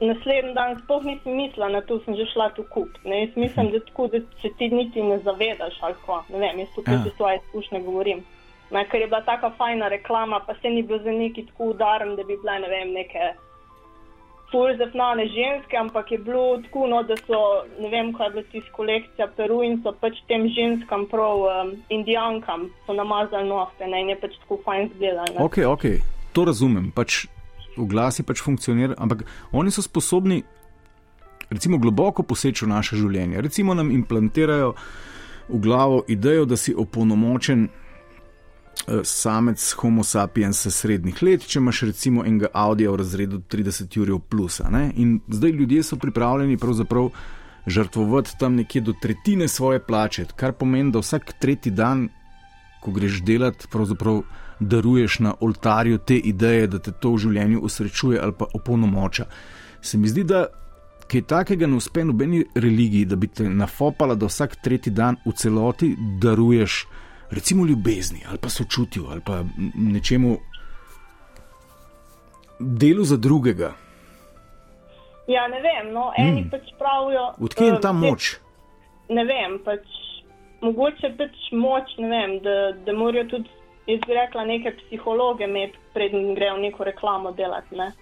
naslednji 0.00 0.54
dan 0.54 0.78
sploh 0.82 1.04
nisem 1.04 1.36
mislila 1.36 1.68
na 1.68 1.80
to, 1.80 2.00
sem 2.04 2.16
že 2.16 2.26
šla 2.32 2.50
tu 2.50 2.64
kupiti. 2.70 3.08
ne. 3.08 3.20
Jaz 3.20 3.36
mislim, 3.36 3.70
da 3.70 3.80
tako, 3.80 4.06
da 4.06 4.18
se 4.42 4.48
ti 4.58 4.68
niti 4.68 5.02
ne 5.02 5.18
zavedaš 5.18 5.78
ali 5.80 5.94
kako. 5.94 6.24
Ne 6.28 6.38
vem, 6.38 6.58
jaz 6.58 6.68
tukaj 6.74 6.94
ja. 6.94 7.04
svoje 7.16 7.36
izkušnje 7.36 7.80
govorim. 7.80 8.24
Ne, 8.70 8.84
ker 8.88 9.00
je 9.00 9.08
bila 9.08 9.22
taka 9.24 9.50
fajna 9.58 9.88
reklama, 9.88 10.40
pa 10.46 10.54
se 10.62 10.68
ni 10.70 10.82
bil 10.82 10.98
za 11.04 11.12
neki 11.12 11.46
tako 11.46 11.72
udaren, 11.72 12.16
da 12.16 12.24
bi 12.24 12.36
bile 12.36 12.58
ne 12.60 12.68
vem, 12.68 12.92
neke 12.92 13.32
ful 14.50 14.76
zafnane 14.78 15.26
ženske, 15.28 15.76
ampak 15.76 16.12
je 16.12 16.18
bilo 16.18 16.60
tako, 16.62 16.86
no, 16.86 17.02
da 17.02 17.16
so, 17.16 17.40
ne 17.80 17.88
vem, 17.92 18.12
kaj 18.16 18.26
je 18.26 18.30
bila 18.30 18.44
tisti 18.52 18.72
kolekcija 18.76 19.28
Peru 19.36 19.62
in 19.64 19.80
so 19.84 19.92
pač 20.00 20.20
tem 20.28 20.46
ženskam, 20.56 21.06
prav 21.10 21.44
um, 21.44 21.72
indijankam, 21.88 22.68
so 22.86 22.96
namazali 22.96 23.48
nohte 23.48 23.88
ne, 23.88 24.04
in 24.04 24.12
je 24.14 24.20
pač 24.20 24.38
tako 24.44 24.60
fajn 24.64 24.90
zgledali. 24.94 25.34
ne. 25.36 25.44
Ok, 25.44 25.58
ok, 25.66 25.84
to 26.32 26.44
razumem. 26.48 26.92
Pač 26.96 27.26
oglasi 27.78 28.24
pač 28.26 28.40
funkcionirajo, 28.44 28.96
ampak 28.98 29.24
oni 29.52 29.70
so 29.70 29.84
sposobni, 29.84 30.42
recimo, 31.50 31.78
globoko 31.78 32.24
poseči 32.24 32.64
v 32.64 32.72
naše 32.72 32.96
življenje. 32.96 33.42
Recimo 33.44 33.76
nam 33.76 33.92
implantirajo 33.92 34.74
v 35.48 35.60
glavo 35.60 36.02
idejo, 36.08 36.48
da 36.48 36.56
si 36.56 36.74
opolnomočen 36.76 37.68
samec 39.04 39.72
Homo 39.80 40.04
sapiens 40.04 40.66
srednjih 40.70 41.22
let, 41.22 41.46
če 41.46 41.58
imaš 41.58 41.82
recimo 41.90 42.24
enega 42.24 42.48
Audija 42.52 42.90
v 42.90 43.00
razredu 43.02 43.40
30 43.50 43.96
jurjev 43.96 44.18
plus. 44.30 44.60
In 44.94 45.20
zdaj 45.28 45.50
ljudje 45.50 45.82
so 45.82 45.96
pripravljeni 45.96 46.56
pravzaprav 46.56 47.10
žrtvovati 47.66 48.38
tam 48.40 48.54
nekje 48.54 48.80
do 48.80 48.94
tretjine 49.02 49.48
svoje 49.48 49.80
plače, 49.84 50.24
kar 50.36 50.52
pomeni, 50.52 50.92
da 50.92 51.02
vsak 51.04 51.32
tretji 51.40 51.72
dan 51.72 52.08
ko 52.80 52.90
greš 52.90 53.22
delat, 53.26 53.66
pravzaprav 53.70 54.22
daruješ 54.60 55.18
na 55.18 55.34
oltarju 55.40 55.98
te 55.98 56.16
ideje, 56.16 56.66
da 56.66 56.78
te 56.78 56.92
to 56.92 57.12
v 57.14 57.24
življenju 57.26 57.60
usrečuje 57.60 58.20
ali 58.22 58.32
pa 58.38 58.46
opolnomoča. 58.54 59.26
Se 59.82 59.98
mi 59.98 60.08
zdi, 60.08 60.24
da 60.24 60.46
kaj 61.08 61.22
takega 61.22 61.66
ne 61.66 61.78
uspe 61.78 62.04
nobeni 62.04 62.44
religiji, 62.54 63.04
da 63.04 63.16
bi 63.16 63.28
te 63.28 63.48
nafopala, 63.48 64.14
da 64.14 64.26
vsak 64.26 64.58
tretji 64.64 64.92
dan 64.92 65.16
v 65.26 65.34
celoti 65.36 65.94
daruješ, 66.22 66.86
recimo 67.30 67.66
ljubezni 67.66 68.20
ali 68.28 68.38
pa 68.38 68.48
sočutju 68.48 69.06
ali 69.10 69.20
pa 69.26 69.42
nečemu 69.74 70.36
delu 72.58 73.04
za 73.04 73.16
drugega. 73.16 73.72
Ja, 75.28 75.48
ne 75.48 75.60
vem, 75.60 75.92
no, 75.92 76.12
eni 76.18 76.40
mm. 76.40 76.50
pač 76.50 76.70
pravijo. 76.78 77.34
Odkje 77.40 77.66
je 77.66 77.80
ta 77.80 77.92
zdaj- 77.92 78.00
moč? 78.10 78.36
Ne 79.08 79.24
vem, 79.24 79.58
pač 79.64 79.84
mogoče 80.60 81.14
pač 81.18 81.36
moč, 81.52 81.92
ne 81.98 82.08
vem, 82.08 82.38
da, 82.42 82.54
da 82.86 82.92
morajo 82.92 83.24
tudi, 83.28 83.48
jaz 83.86 84.00
bi 84.06 84.14
rekla, 84.16 84.44
neke 84.44 84.72
psihologe 84.80 85.44
imeti, 85.44 85.78
preden 85.94 86.34
grejo 86.34 86.56
neko 86.56 86.84
reklamo 86.84 87.32
delati. 87.32 87.76
Ne? 87.76 87.92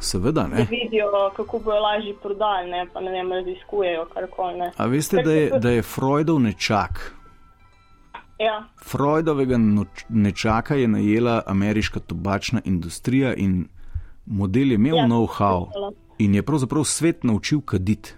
Seveda 0.00 0.42
Da 0.42 0.48
ne. 0.48 0.66
vidijo, 0.70 1.10
kako 1.36 1.58
bojo 1.58 1.80
lažje 1.80 2.14
prodali, 2.22 2.70
ne? 2.70 2.86
pa 2.92 3.00
ne 3.00 3.10
vem, 3.10 3.32
raziskujejo 3.32 4.06
karkoli. 4.14 4.58
ne. 4.58 4.70
A 4.76 4.86
veste, 4.86 5.22
da 5.22 5.32
je, 5.32 5.50
da 5.58 5.70
je 5.70 5.82
Freudov 5.82 6.40
nečak. 6.40 7.14
Ja, 8.42 8.64
Freudovega 8.82 9.56
noč- 9.56 10.04
nečaka 10.10 10.74
je 10.74 10.88
najela 10.88 11.42
ameriška 11.46 12.00
tobačna 12.00 12.60
industrija 12.64 13.34
in 13.34 13.68
model 14.26 14.68
je 14.68 14.74
imel 14.74 14.96
Ja, 14.96 15.06
know-how 15.06 15.68
in 16.18 16.34
je 16.34 16.42
pravzaprav 16.42 16.84
svet 16.84 17.24
naučil 17.24 17.60
kaditi. 17.60 18.14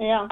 ja. 0.00 0.28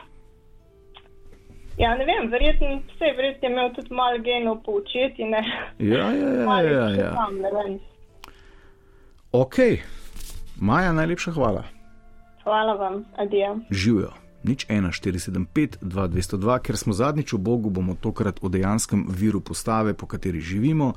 Ja, 1.78 1.94
ne 1.96 2.04
vem, 2.04 2.30
verjetno, 2.30 2.66
vse 2.86 3.08
verjetno 3.16 3.48
je 3.48 3.52
imel 3.52 3.74
tudi 3.74 3.94
malo 3.94 4.18
genov 4.18 4.62
poučiti, 4.62 5.24
ne. 5.24 5.40
Ja, 5.78 6.10
ja, 6.12 6.28
ja. 6.28 6.62
Ja, 6.62 6.88
še 6.88 7.00
ja. 7.00 7.10
Tam, 7.12 7.36
ne 7.36 7.50
vem. 7.50 7.78
Ok, 9.32 9.54
Maja, 10.58 10.92
najlepša 10.92 11.32
hvala. 11.32 11.62
Hvala 12.44 12.74
vam, 12.74 13.04
adijo. 13.16 13.56
Živijo. 13.70 14.10
Nič 14.44 14.66
1475, 14.66 15.79
2202, 15.83 16.59
ker 16.59 16.76
smo 16.76 16.92
zadnjič 16.92 17.33
v 17.33 17.38
Bogu, 17.38 17.70
bomo 17.70 17.94
tokrat 17.94 18.38
o 18.42 18.48
dejanskem 18.48 19.05
viru 19.09 19.40
postave, 19.40 19.94
po 19.94 20.07
kateri 20.07 20.40
živimo. 20.40 20.94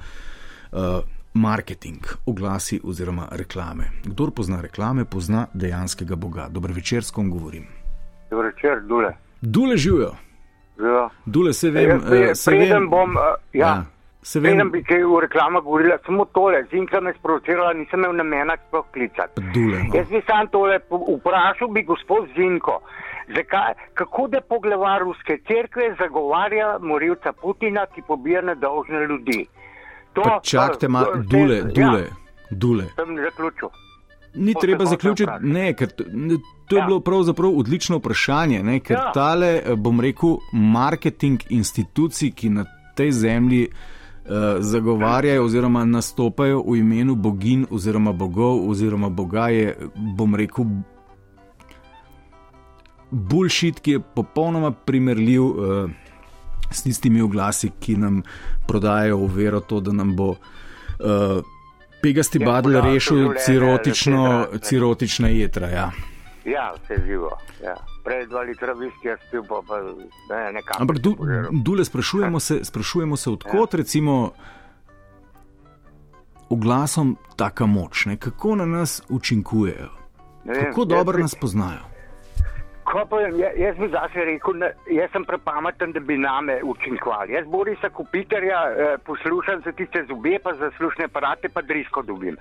Uh, 0.71 1.03
marketing, 1.33 1.99
oglasi 2.25 2.79
oziroma 2.83 3.27
reklame. 3.31 3.83
Kdor 4.05 4.31
pozna 4.31 4.61
reklame, 4.61 5.05
pozna 5.05 5.47
dejanskega 5.53 6.15
Boga. 6.15 6.47
Dober 6.49 6.71
večer, 6.71 7.03
s 7.03 7.11
kom 7.11 7.29
govorim. 7.29 7.65
Dober 8.29 8.45
večer, 8.45 8.81
Dule. 8.81 9.13
Dule 9.41 9.77
živijo. 9.77 10.11
Ja. 10.79 11.09
Dule 11.25 11.53
se 11.53 11.69
vem, 11.69 11.89
Jaz 11.89 12.01
pre- 12.03 12.29
eh, 12.29 12.35
se 12.35 12.51
vem. 12.51 12.89
bom, 12.89 13.09
uh, 13.11 13.21
ja, 13.53 13.67
Ja, 13.67 13.85
se 14.21 14.39
vem, 14.39 14.51
preden 14.51 14.71
bi 14.71 14.83
kaj 14.83 15.03
v 15.03 15.19
reklamah 15.21 15.63
govorila, 15.63 15.97
samo 16.05 16.25
tole, 16.25 16.63
Zinka 16.71 17.01
me 17.01 17.13
sprovocirala, 17.13 17.73
nisem 17.73 17.99
imel 17.99 18.15
namena 18.15 18.57
sploh 18.67 18.85
klicati. 18.93 19.41
Dule. 19.53 19.83
No. 19.83 19.93
Jaz 19.93 20.07
bi 20.09 20.21
sam 20.27 20.47
tole 20.47 20.79
vprašal, 21.17 21.67
bi 21.67 21.83
gospod 21.83 22.27
Zinko, 22.35 22.79
zakaj, 23.27 23.73
kako 23.93 24.27
da 24.27 24.41
poglavar 24.41 25.01
ruske 25.01 25.37
cerkve 25.47 25.95
zagovarja 25.99 26.77
morilca 26.81 27.33
Putina, 27.33 27.85
ki 27.95 28.01
pobija 28.07 28.41
nedolžne 28.41 29.05
ljudi. 29.09 29.45
To, 30.13 30.21
Pa 30.21 30.39
čakajte, 30.43 30.87
ma, 30.87 31.05
dule, 31.25 31.55
ja, 31.55 31.63
dule, 31.63 32.03
dule. 32.51 32.83
Sem 32.95 33.17
zaključil. 33.23 33.69
Ni 34.35 34.53
treba 34.61 34.85
zaključiti, 34.85 35.31
ne, 35.41 35.73
ker 35.73 35.87
to, 35.87 36.03
to 36.67 36.75
je 36.75 36.79
Ja. 36.79 36.85
bilo 36.85 36.99
pravzaprav 36.99 37.51
odlično 37.57 37.97
vprašanje, 37.97 38.63
ne, 38.63 38.79
ker 38.79 38.97
Ja. 38.97 39.11
tale, 39.11 39.47
eh, 39.65 39.75
bom 39.75 39.99
rekel, 40.01 40.37
marketing 40.53 41.39
institucij, 41.49 42.31
ki 42.31 42.49
na 42.49 42.65
tej 42.95 43.11
zemlji 43.11 43.67
uh, 44.25 44.31
zagovarjajo 44.59 45.43
oziroma 45.45 45.85
nastopajo 45.85 46.63
v 46.67 46.77
imenu 46.77 47.15
bogin 47.15 47.65
oziroma 47.71 48.11
bogov 48.11 48.69
oziroma 48.69 49.09
boga, 49.09 49.47
je, 49.49 49.75
bom 50.17 50.35
rekel, 50.35 50.65
bullshit, 53.13 53.79
ki 53.79 53.91
je 53.91 53.99
popolnoma 54.01 54.71
primerljiv 54.73 55.43
uh, 55.43 55.89
s 56.69 56.83
tistimi 56.83 57.21
oglasi, 57.21 57.71
ki 57.79 57.95
nam 57.97 58.23
prodajajo 58.67 59.17
v 59.19 59.33
vero 59.35 59.59
to, 59.61 59.79
da 59.79 59.91
nam 59.93 60.15
bo. 60.15 60.29
Uh, 60.99 61.43
Pegasti 62.01 62.37
Ja, 62.37 62.45
podaljšal 62.59 62.81
rešil 62.83 63.33
cirotično, 63.39 64.23
da- 64.51 64.57
cirotična 64.59 65.27
jedra. 65.29 65.67
Ja. 65.69 65.91
Ja, 66.45 66.73
vse 66.75 66.97
živo. 67.05 67.29
Ja. 67.63 67.75
Prej 68.03 68.25
dva 68.27 68.41
litra 68.41 68.73
viskija 68.73 69.15
spil, 69.21 69.43
pa, 69.43 69.61
pa 69.63 69.77
ne, 70.29 70.51
nekam. 70.51 70.81
Ampak 70.81 70.97
du, 70.97 71.15
dule 71.53 71.85
sprašujemo 71.85 72.39
se, 72.39 72.59
sprašujemo 72.69 73.15
se 73.15 73.29
odkot 73.29 73.73
recimo 73.73 74.31
oglasom 76.49 77.15
taka 77.35 77.65
moč, 77.65 78.05
ne? 78.05 78.17
kako 78.17 78.55
na 78.55 78.65
nas 78.65 79.01
učinkujejo, 79.09 79.89
Ne 80.45 80.53
vem, 80.53 80.63
kako 80.65 80.81
jaz 80.81 80.87
dobro 80.89 81.17
bi- 81.17 81.21
nas 81.21 81.35
poznajo. 81.35 81.79
Ko 82.83 83.05
pa, 83.05 83.21
ja- 83.21 83.53
jaz 83.57 83.77
bi 83.77 83.87
zase 83.89 84.19
rekel, 84.21 84.53
ne, 84.55 84.69
jaz 84.89 85.11
sem 85.11 85.25
prepameten, 85.25 85.91
da 85.91 85.99
bi 86.01 86.17
name 86.17 86.59
učinkovali. 86.63 87.33
Jaz 87.33 87.45
Borisa 87.47 87.89
Kupiterja 87.89 88.59
eh, 88.67 88.97
poslušam 88.99 89.61
za 89.65 89.71
tiste 89.71 90.05
zube, 90.05 90.39
pa 90.43 90.53
za 90.53 90.71
slušne 90.77 91.05
aparate, 91.05 91.49
pa 91.49 91.61
drisko 91.61 92.01
dobim. 92.01 92.37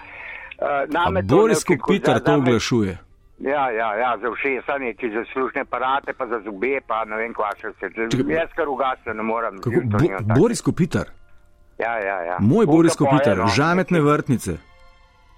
Eh, 0.59 0.87
Boris 1.25 1.59
za- 1.59 2.21
to 2.21 2.35
oglašuje. 2.35 2.99
Ja, 3.41 3.71
ja, 3.71 3.95
ja, 3.95 4.19
za 4.19 4.31
všesa 4.31 4.79
neki, 4.79 5.11
za 5.11 5.25
slušne 5.33 5.61
aparate, 5.61 6.13
pa 6.13 6.27
za 6.27 6.41
zube, 6.41 6.81
pa 6.87 7.05
ne 7.05 7.17
vem, 7.17 7.35
kva 7.35 7.51
še 7.57 7.69
vse. 7.69 7.91
Čakaj, 7.91 8.35
Jaz 8.35 8.51
kar 8.57 8.69
ugasne 8.69 9.15
ne 9.15 9.23
morem. 9.23 9.59
Kako, 9.59 9.81
Bo, 9.85 9.99
tako. 9.99 10.41
Boris 10.41 10.61
Kopitar, 10.61 11.07
Ja, 11.79 11.99
ja, 11.99 12.21
ja. 12.23 12.37
moj 12.41 12.67
Bolj 12.67 12.77
Boris 12.77 12.97
Kopitar, 12.97 13.37
no. 13.39 13.47
žametne 13.49 14.01
vrtnice. 14.01 14.53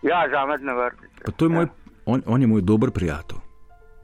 Ja, 0.03 0.25
žametne 0.31 0.75
vrtice. 0.75 1.25
Pa 1.25 1.33
to 1.33 1.45
je 1.45 1.49
moj, 1.51 1.67
on, 2.07 2.23
on 2.27 2.41
je 2.41 2.47
moj 2.47 2.61
dober 2.63 2.91
prijatelj. 2.91 3.39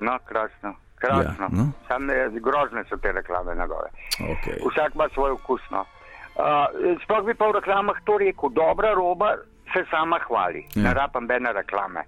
No, 0.00 0.18
krasno. 0.24 0.74
Krasno. 1.00 1.32
Ja, 1.42 1.48
no. 1.50 1.72
Sam, 1.88 2.10
eh, 2.10 2.14
grozne 2.40 2.84
so 2.84 2.96
te 2.96 3.12
reklame 3.12 3.54
na 3.54 3.66
gore. 3.66 3.90
Okay. 4.20 4.56
Vsak 4.62 4.94
ima 4.94 5.08
svoj 5.08 5.30
okus. 5.32 5.60
No. 5.70 5.84
Uh, 6.32 6.66
sploh 7.00 7.24
bi 7.24 7.34
pa 7.34 7.46
v 7.46 7.52
reklamah 7.54 7.96
to 8.04 8.18
rekel, 8.18 8.48
dobra 8.50 8.92
roba 8.92 9.34
se 9.72 9.84
sama 9.86 10.18
hvali, 10.20 10.66
Ja. 10.74 10.82
ne 10.82 10.94
rabim 10.94 11.26
bene 11.26 11.52
reklame. 11.52 12.02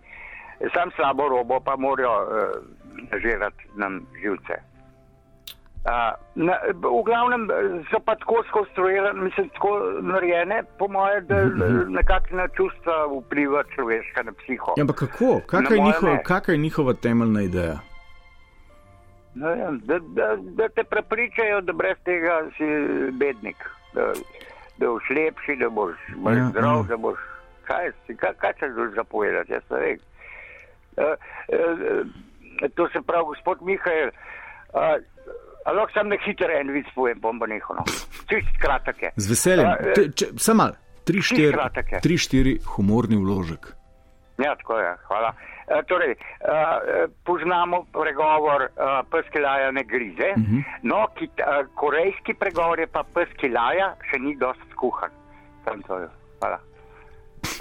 Sam 0.70 0.90
slabo 0.90 1.28
robo 1.28 1.60
pa 1.60 1.76
morajo 1.76 2.12
uh, 2.12 2.28
žirati 3.14 3.64
nam 3.74 3.92
živce. 4.14 4.54
Uh, 5.82 6.14
na, 6.36 6.54
v 6.70 7.02
glavnem 7.02 7.42
eh, 7.44 7.54
so 7.90 7.98
pa 7.98 8.14
tako 8.14 8.44
skonstruirane, 8.44 9.20
mislim, 9.20 9.48
tako 9.48 9.70
narejene, 10.02 10.62
po 10.78 10.88
moje, 10.88 11.20
da 11.20 11.34
Mhm. 11.36 11.92
nekako 11.92 12.26
na 12.32 12.46
čustva 12.48 12.94
vpliva 13.18 13.64
človeška 13.66 14.22
na 14.22 14.32
psiho. 14.32 14.74
Ja, 14.76 14.80
ampak 14.80 14.96
kako? 14.98 15.40
Kakšna 15.46 15.70
Na 15.70 15.76
je, 15.76 15.82
njihova, 15.82 16.12
ne. 16.12 16.22
kakšna 16.22 16.54
je 16.54 16.58
njihova 16.58 16.92
temeljna 16.94 17.42
ideja? 17.42 17.78
Vem, 19.34 19.80
da, 19.80 19.98
da, 19.98 20.26
da 20.36 20.68
te 20.68 20.84
prepričajo, 20.84 21.60
da 21.60 21.72
brez 21.72 21.96
tega 22.04 22.42
si 22.52 22.66
bednik, 23.12 23.56
da, 23.94 24.12
da 24.78 24.86
boš 24.86 25.10
lepši, 25.10 25.56
da 25.56 25.70
boš 25.70 25.94
bolj 26.16 26.34
Ja, 26.34 26.38
ja, 26.38 26.48
zdrav, 26.50 26.74
ja. 26.74 26.76
ja. 26.76 26.88
da 26.88 26.96
boš. 26.98 27.18
Kaj, 27.62 27.90
si- 28.06 28.16
kaj, 28.16 28.34
kaj 28.34 28.52
če 28.52 28.68
želiš 28.68 28.94
zapovedati, 28.94 29.52
jaz 29.52 29.62
ne 29.70 29.78
vem. 29.78 29.98
Uh, 30.92 31.14
uh, 31.48 32.06
to 32.70 32.88
se 32.88 33.00
pravi, 33.00 33.24
gospod 33.24 33.62
Mihajl, 33.62 34.08
uh, 34.08 34.96
a 35.64 35.72
lahko 35.72 35.92
sam 35.92 36.08
na 36.08 36.16
hiter 36.18 36.50
en 36.50 36.70
vic 36.70 36.86
povem, 36.94 37.20
bom 37.20 37.38
pa 37.38 37.46
nehal. 37.46 37.76
No. 37.76 37.84
Čist 38.26 38.58
kratek 38.60 39.02
je. 39.02 39.10
Z 39.16 39.30
veseljem. 39.30 39.66
Eh, 39.66 40.10
Samo 40.36 40.56
malo. 40.58 40.74
Tri, 41.04 41.22
štiri, 41.22 41.52
kratek 41.52 41.92
je. 41.92 42.00
tri, 42.00 42.18
štiri 42.18 42.52
humorni 42.66 43.16
vložek. 43.16 43.72
Ja, 44.44 44.56
tako 44.56 44.78
je, 44.78 44.96
hvala. 45.06 45.32
E, 45.68 45.82
torej, 45.88 46.10
e, 46.10 46.14
e, 46.14 46.18
poznamo 47.24 47.84
pregovor, 47.92 48.62
e, 48.62 48.68
pes, 49.10 49.26
ki 49.32 49.38
laja 49.38 49.70
ne 49.70 49.84
grize, 49.84 50.28
uh 50.36 50.42
-huh. 50.42 50.62
no, 50.82 51.06
ki, 51.14 51.24
e, 51.24 51.30
korejski 51.74 52.34
pregovor 52.34 52.80
je 52.80 52.86
pa 52.86 53.02
pes, 53.14 53.28
ki 53.36 53.48
laja, 53.48 53.94
še 54.10 54.18
ni 54.18 54.36
dosti 54.36 54.62
skuhan. 54.72 55.10
Sam 55.64 55.82
to 55.82 55.98
je. 55.98 56.08
Hvala. 56.40 56.58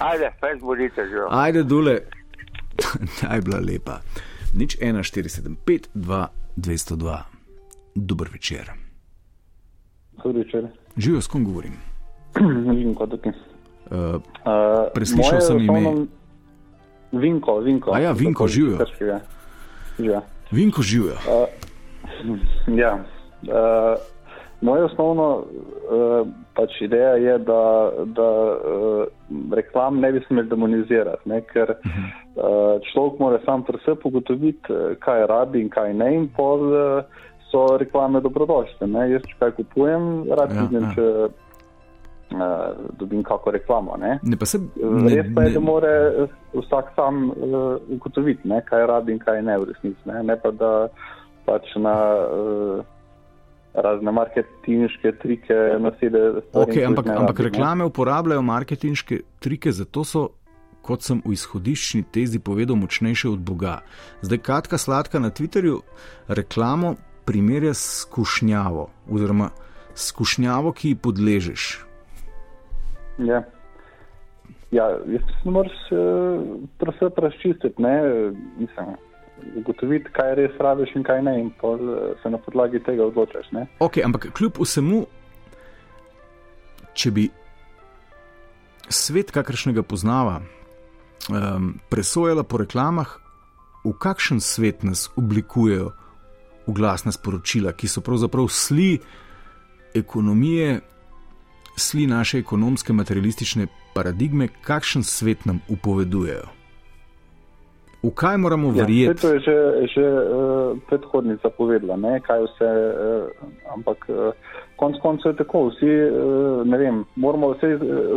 Ajde, 0.00 0.32
pes 0.40 0.60
bodite 0.60 1.06
že. 1.08 1.16
Ajde, 1.30 1.62
dole, 1.62 1.98
ta 3.20 3.34
je 3.36 3.40
bila 3.40 3.60
lepa. 3.60 4.00
Nič 4.54 4.76
1, 4.80 5.02
4, 5.02 5.28
7, 5.28 5.56
5, 5.66 5.88
2, 5.94 6.26
202. 6.56 7.18
Dober 7.94 8.28
večer. 8.32 8.70
Dober 10.24 10.36
večer. 10.44 10.68
Živijo, 10.96 11.20
s 11.20 11.26
kom 11.26 11.44
govorim? 11.44 11.72
Vinko 12.66 13.06
tukaj. 13.06 13.32
Uh, 13.32 13.98
Uh, 14.42 14.88
Preslišal 14.94 15.32
moje 15.32 15.40
sem 15.40 15.58
ime. 15.58 15.72
osnovno- 15.78 16.06
Vinko, 17.12 17.58
Vinko. 17.60 17.92
A 17.94 18.00
ja, 18.00 18.12
Vinko, 18.12 18.46
živijo. 18.48 18.78
Krškega. 18.78 19.20
Ja. 19.98 20.22
Vinko 20.50 20.82
živijo. 20.82 21.14
ja. 22.82 22.94
Uh, 23.42 24.00
moje 24.60 24.84
osnovno 24.84 25.28
uh, 25.36 26.26
pač 26.54 26.80
ideja 26.80 27.14
je, 27.14 27.38
da, 27.38 27.90
da 28.06 28.28
uh, 28.52 29.04
reklam 29.52 30.00
ne 30.00 30.12
bi 30.12 30.20
smeli 30.26 30.48
demonizirati, 30.48 31.28
ne, 31.28 31.40
ker 31.40 31.74
uh, 31.74 32.78
človek 32.92 33.18
mora 33.18 33.40
sam 33.44 33.64
pri 33.66 33.78
sebi 33.84 34.00
ugotoviti, 34.04 34.72
uh, 34.72 34.94
kaj 35.02 35.26
rabi 35.26 35.60
in 35.60 35.68
kaj 35.68 35.94
ne, 35.94 36.14
in 36.14 36.28
pol 36.36 36.68
uh, 36.70 37.22
so 37.50 37.66
reklame 37.80 38.20
dobrodošle. 38.20 38.86
Ne. 38.86 39.10
Jaz, 39.12 39.26
če 39.28 39.38
kaj 39.40 39.56
kupujem, 39.58 40.10
rad 40.30 40.54
Ja, 40.54 40.62
vidim, 40.62 40.86
ja. 40.88 40.94
če 40.94 41.08
uh, 41.26 41.41
dobim 42.98 43.22
kako 43.22 43.50
reklamo. 43.50 43.96
Ne. 44.00 44.18
Ne, 44.22 44.36
pa 44.36 44.46
se, 44.46 44.58
Res 45.08 45.26
pa 45.34 45.42
je, 45.42 45.52
da 45.54 45.60
mora 45.60 45.88
eh, 45.88 46.26
vsak 46.54 46.92
sam 46.94 47.30
uh, 47.30 47.36
ugotoviti, 47.88 48.48
ne, 48.48 48.62
kaj 48.68 48.86
rabi 48.86 49.12
in 49.12 49.18
kaj 49.18 49.42
ne 49.42 49.58
v 49.58 49.70
resnici. 49.72 50.00
Ne, 50.04 50.22
ne 50.22 50.36
pa 50.42 50.50
da 50.50 50.72
pač 51.46 51.74
na 51.76 51.94
uh, 52.26 52.84
razne 53.74 54.12
marketinške 54.12 55.12
trike 55.22 55.58
nasede. 55.80 56.42
Okay, 56.52 56.84
ampak, 56.86 57.06
ne 57.06 57.16
ampak 57.16 57.38
rabi, 57.38 57.42
ne. 57.42 57.50
reklame 57.50 57.84
uporabljajo 57.84 58.42
marketinške 58.42 59.20
trike, 59.40 59.72
zato 59.72 60.04
so, 60.04 60.28
kot 60.82 61.02
sem 61.06 61.22
v 61.24 61.36
izhodiščni 61.36 62.04
tezi 62.12 62.42
povedal, 62.42 62.76
močnejše 62.76 63.30
od 63.30 63.40
Boga. 63.40 63.80
Zdaj, 64.22 64.38
Katka 64.38 64.78
Sladka 64.78 65.22
na 65.22 65.30
Twitterju 65.30 65.80
reklamo 66.28 66.96
primerja 67.24 67.74
s 67.74 68.02
skušnjavo, 68.02 68.88
oziroma 69.10 69.50
skušnjavo, 69.94 70.72
ki 70.72 70.88
ji 70.88 70.94
podležeš. 70.94 71.91
Ja. 73.18 73.42
Ja, 74.72 74.88
jaz 74.88 75.06
mislim, 75.06 75.44
da 75.44 75.50
moraš 75.50 75.80
uh, 75.90 76.88
vse 76.88 77.10
razčistiti, 77.16 77.82
ne, 77.82 78.02
mislim, 78.58 78.94
ugotoviti, 79.56 80.10
kaj 80.12 80.34
res 80.34 80.56
rabiš 80.60 80.94
in 80.96 81.04
kaj 81.04 81.22
ne, 81.22 81.34
in 81.40 81.50
pol, 81.60 81.76
eh, 81.76 82.14
se 82.22 82.30
na 82.30 82.38
podlagi 82.38 82.80
tega 82.84 83.04
odločaš. 83.06 83.50
Ne. 83.52 83.66
Ok, 83.80 83.98
ampak 84.04 84.30
kljub 84.36 84.60
vsemu, 84.62 85.04
če 86.94 87.10
bi 87.10 87.28
svet, 88.88 89.32
kakršnega 89.34 89.82
poznava, 89.82 90.40
um, 91.28 91.74
presojala 91.90 92.44
po 92.44 92.60
reklamah, 92.62 93.18
v 93.84 93.92
kakšen 93.98 94.40
svet 94.40 94.84
nas 94.86 95.08
oblikujejo 95.16 95.90
oglasna 96.70 97.12
sporočila, 97.12 97.72
ki 97.72 97.88
so 97.88 98.00
pravzaprav 98.04 98.46
sli 98.48 99.00
ekonomije, 99.94 100.80
sli 101.76 102.06
naše 102.06 102.38
ekonomske, 102.38 102.92
materialistične 102.92 103.66
paradigme, 103.94 104.48
kakšen 104.62 105.02
svet 105.02 105.46
nam 105.46 105.60
upovedujejo. 105.68 106.48
V 108.02 108.10
kaj 108.10 108.36
moramo 108.36 108.72
Ja, 108.74 108.82
verjeti? 108.82 109.20
to 109.22 109.28
je 109.34 109.40
že, 109.40 109.56
že 109.94 110.02
uh, 110.02 110.78
predhodnica 110.90 111.50
povedala, 111.54 111.96
ne, 111.96 112.20
kaj 112.20 112.42
vse, 112.42 112.66
uh, 112.66 113.30
ampak 113.74 114.08
uh, 114.10 114.34
konc 114.76 114.98
koncev 115.02 115.32
je 115.32 115.36
tako, 115.38 115.70
vsi, 115.70 115.92
ne 116.66 116.78
vem, 116.78 117.04
moramo 117.16 117.54
uh, 117.54 117.58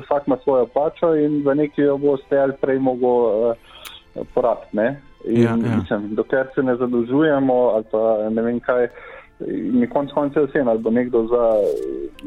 vsak 0.02 0.26
ima 0.28 0.38
svojo 0.44 0.66
plačo 0.66 1.14
in 1.16 1.44
v 1.46 1.56
neki 1.56 1.82
jo 1.82 1.98
bo 1.98 2.18
ste 2.18 2.38
ali 2.38 2.54
prej 2.62 2.80
mogo 2.80 3.54
porabiti, 4.34 4.74
Ja, 5.26 5.54
ja. 5.54 5.56
Mislim, 5.56 6.16
dokler 6.16 6.48
se 6.56 6.64
ne 6.64 6.76
zadolžujemo 6.76 7.54
ali 7.54 7.84
pa 7.92 8.30
ne 8.30 8.42
vem 8.42 8.60
kaj, 8.60 8.88
in 9.40 9.88
konc 9.94 10.12
koncev 10.14 10.48
vse, 10.48 10.60
ali 10.60 10.80
bo 10.80 10.92
nekdo 10.92 11.28
za, 11.28 11.44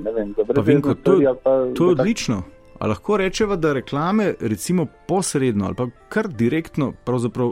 ne 0.02 0.12
vem, 0.12 0.34
za 0.36 0.44
to, 0.44 0.62
stvari 0.62 1.26
ali 1.26 1.36
pa... 1.44 1.50
to 1.50 1.60
je 1.60 1.68
za 1.68 1.74
tak- 1.74 2.00
odlično. 2.00 2.42
A 2.78 2.86
lahko 2.86 3.16
rečemo, 3.16 3.56
da 3.56 3.72
reklame, 3.72 4.34
recimo 4.40 4.86
posredno 5.08 5.66
ali 5.66 5.74
pa 5.74 5.86
kar 6.08 6.28
direktno, 6.28 6.92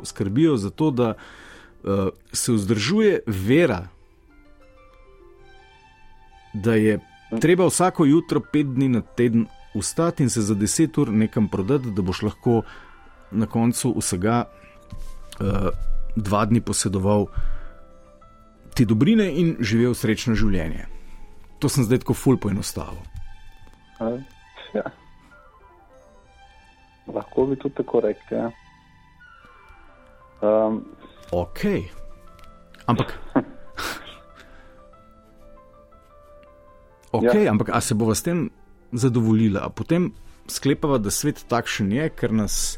skrbijo 0.05 0.57
za 0.57 0.71
to, 0.71 0.91
da 0.91 1.15
uh, 1.15 1.91
se 2.33 2.53
vzdržuje 2.53 3.21
vera, 3.27 3.89
da 6.55 6.75
je 6.75 7.01
treba 7.41 7.67
vsako 7.67 8.05
jutro, 8.05 8.41
pet 8.53 8.67
dni 8.67 8.89
na 8.89 9.01
teden, 9.01 9.47
vstati 9.75 10.23
in 10.23 10.31
se 10.31 10.41
za 10.41 10.55
deset 10.55 10.99
ur 10.99 11.11
nekam 11.13 11.49
prodati, 11.49 11.91
da 11.91 12.03
boš 12.03 12.23
lahko 12.23 12.63
na 13.31 13.47
koncu 13.47 13.95
vsega 13.99 14.45
uh, 14.45 15.69
dva 16.17 16.45
dni 16.45 16.61
posedoval 16.61 17.27
te 18.77 18.85
dobrine 18.85 19.27
in 19.41 19.57
živel 19.65 19.95
srečno 19.97 20.37
življenje. 20.37 20.85
To 21.65 21.71
sem 21.73 21.87
zdaj 21.87 22.03
tako 22.05 22.17
ful 22.17 22.37
poenostavil. 22.37 23.01
Ja. 24.77 24.85
Lahko 27.09 27.47
bi 27.49 27.57
tudi 27.57 27.79
tako 27.79 28.03
rekel. 28.05 28.37
Ja. 28.37 28.51
Um, 30.45 30.83
Ok. 31.33 31.65
Ampak. 32.87 33.17
Ok, 37.11 37.35
ja. 37.35 37.51
ampak 37.51 37.73
a 37.73 37.81
se 37.81 37.97
bova 37.99 38.15
s 38.15 38.23
tem 38.23 38.51
zadovoljila? 38.93 39.73
Potem 39.75 40.13
sklepava, 40.47 41.01
da 41.03 41.11
svet 41.11 41.43
takšen 41.51 41.91
je, 41.91 42.07
ker, 42.15 42.31
nas, 42.31 42.77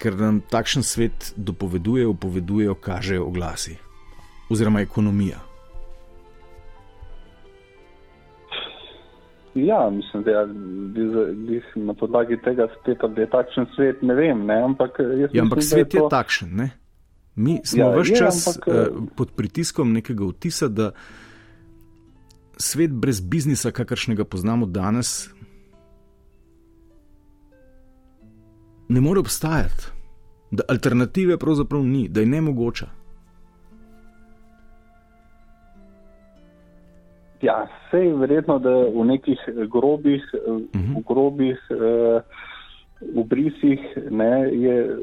ker 0.00 0.16
nam 0.16 0.40
takšen 0.40 0.86
svet 0.86 1.34
dopoveduje, 1.36 2.06
upovedujejo, 2.06 2.78
kažejo 2.80 3.26
oglasi 3.28 3.76
oziroma 4.50 4.80
ekonomija. 4.80 5.48
ja, 9.66 9.90
mislim, 9.90 10.22
da 10.22 10.46
za- 11.12 11.32
bi 11.34 11.62
na 11.74 11.94
podlagi 11.94 12.38
tega 12.44 12.68
spet, 12.80 12.98
da 13.14 13.20
je 13.20 13.30
takšen 13.30 13.66
svet, 13.76 14.02
ne 14.02 14.14
vem. 14.14 14.46
Ne, 14.46 14.62
ampak 14.62 14.98
jaz 14.98 15.30
Ja, 15.32 15.42
ampak 15.42 15.56
mislim, 15.56 15.78
svet 15.78 15.94
je 15.94 16.00
to, 16.00 16.08
takšen. 16.08 16.56
Ne? 16.56 16.70
Mi 17.34 17.60
smo 17.64 17.82
Ja, 17.82 17.90
ja, 17.90 18.00
vse 18.00 18.12
je, 18.12 18.18
čas 18.18 18.46
ampak, 18.46 18.68
ampak, 18.68 19.02
eh, 19.02 19.14
pod 19.16 19.30
pritiskom 19.30 19.92
nekega 19.92 20.24
vtisa, 20.24 20.68
da 20.68 20.90
svet 22.56 22.90
brez 22.90 23.20
biznisa, 23.20 23.70
kakršnega 23.70 24.24
poznamo 24.24 24.66
danes, 24.66 25.30
ne 28.88 29.00
more 29.00 29.20
obstajati. 29.20 29.94
Da 30.50 30.62
alternative 30.68 31.36
pravzaprav 31.38 31.84
ni, 31.84 32.08
da 32.08 32.20
je 32.20 32.26
ne 32.26 32.40
mogoča. 32.40 32.97
Ja, 37.42 37.68
sej 37.90 38.12
verjetno, 38.18 38.58
da 38.58 38.70
v 38.90 39.04
nekih 39.04 39.38
grobih, 39.70 40.22
uh 40.34 40.54
Mhm. 40.54 40.66
-huh. 40.74 40.98
v 40.98 41.02
grobih 41.06 41.58
uh, 41.70 42.22
ubrisih 43.14 43.80
ne, 44.10 44.50
je. 44.52 44.96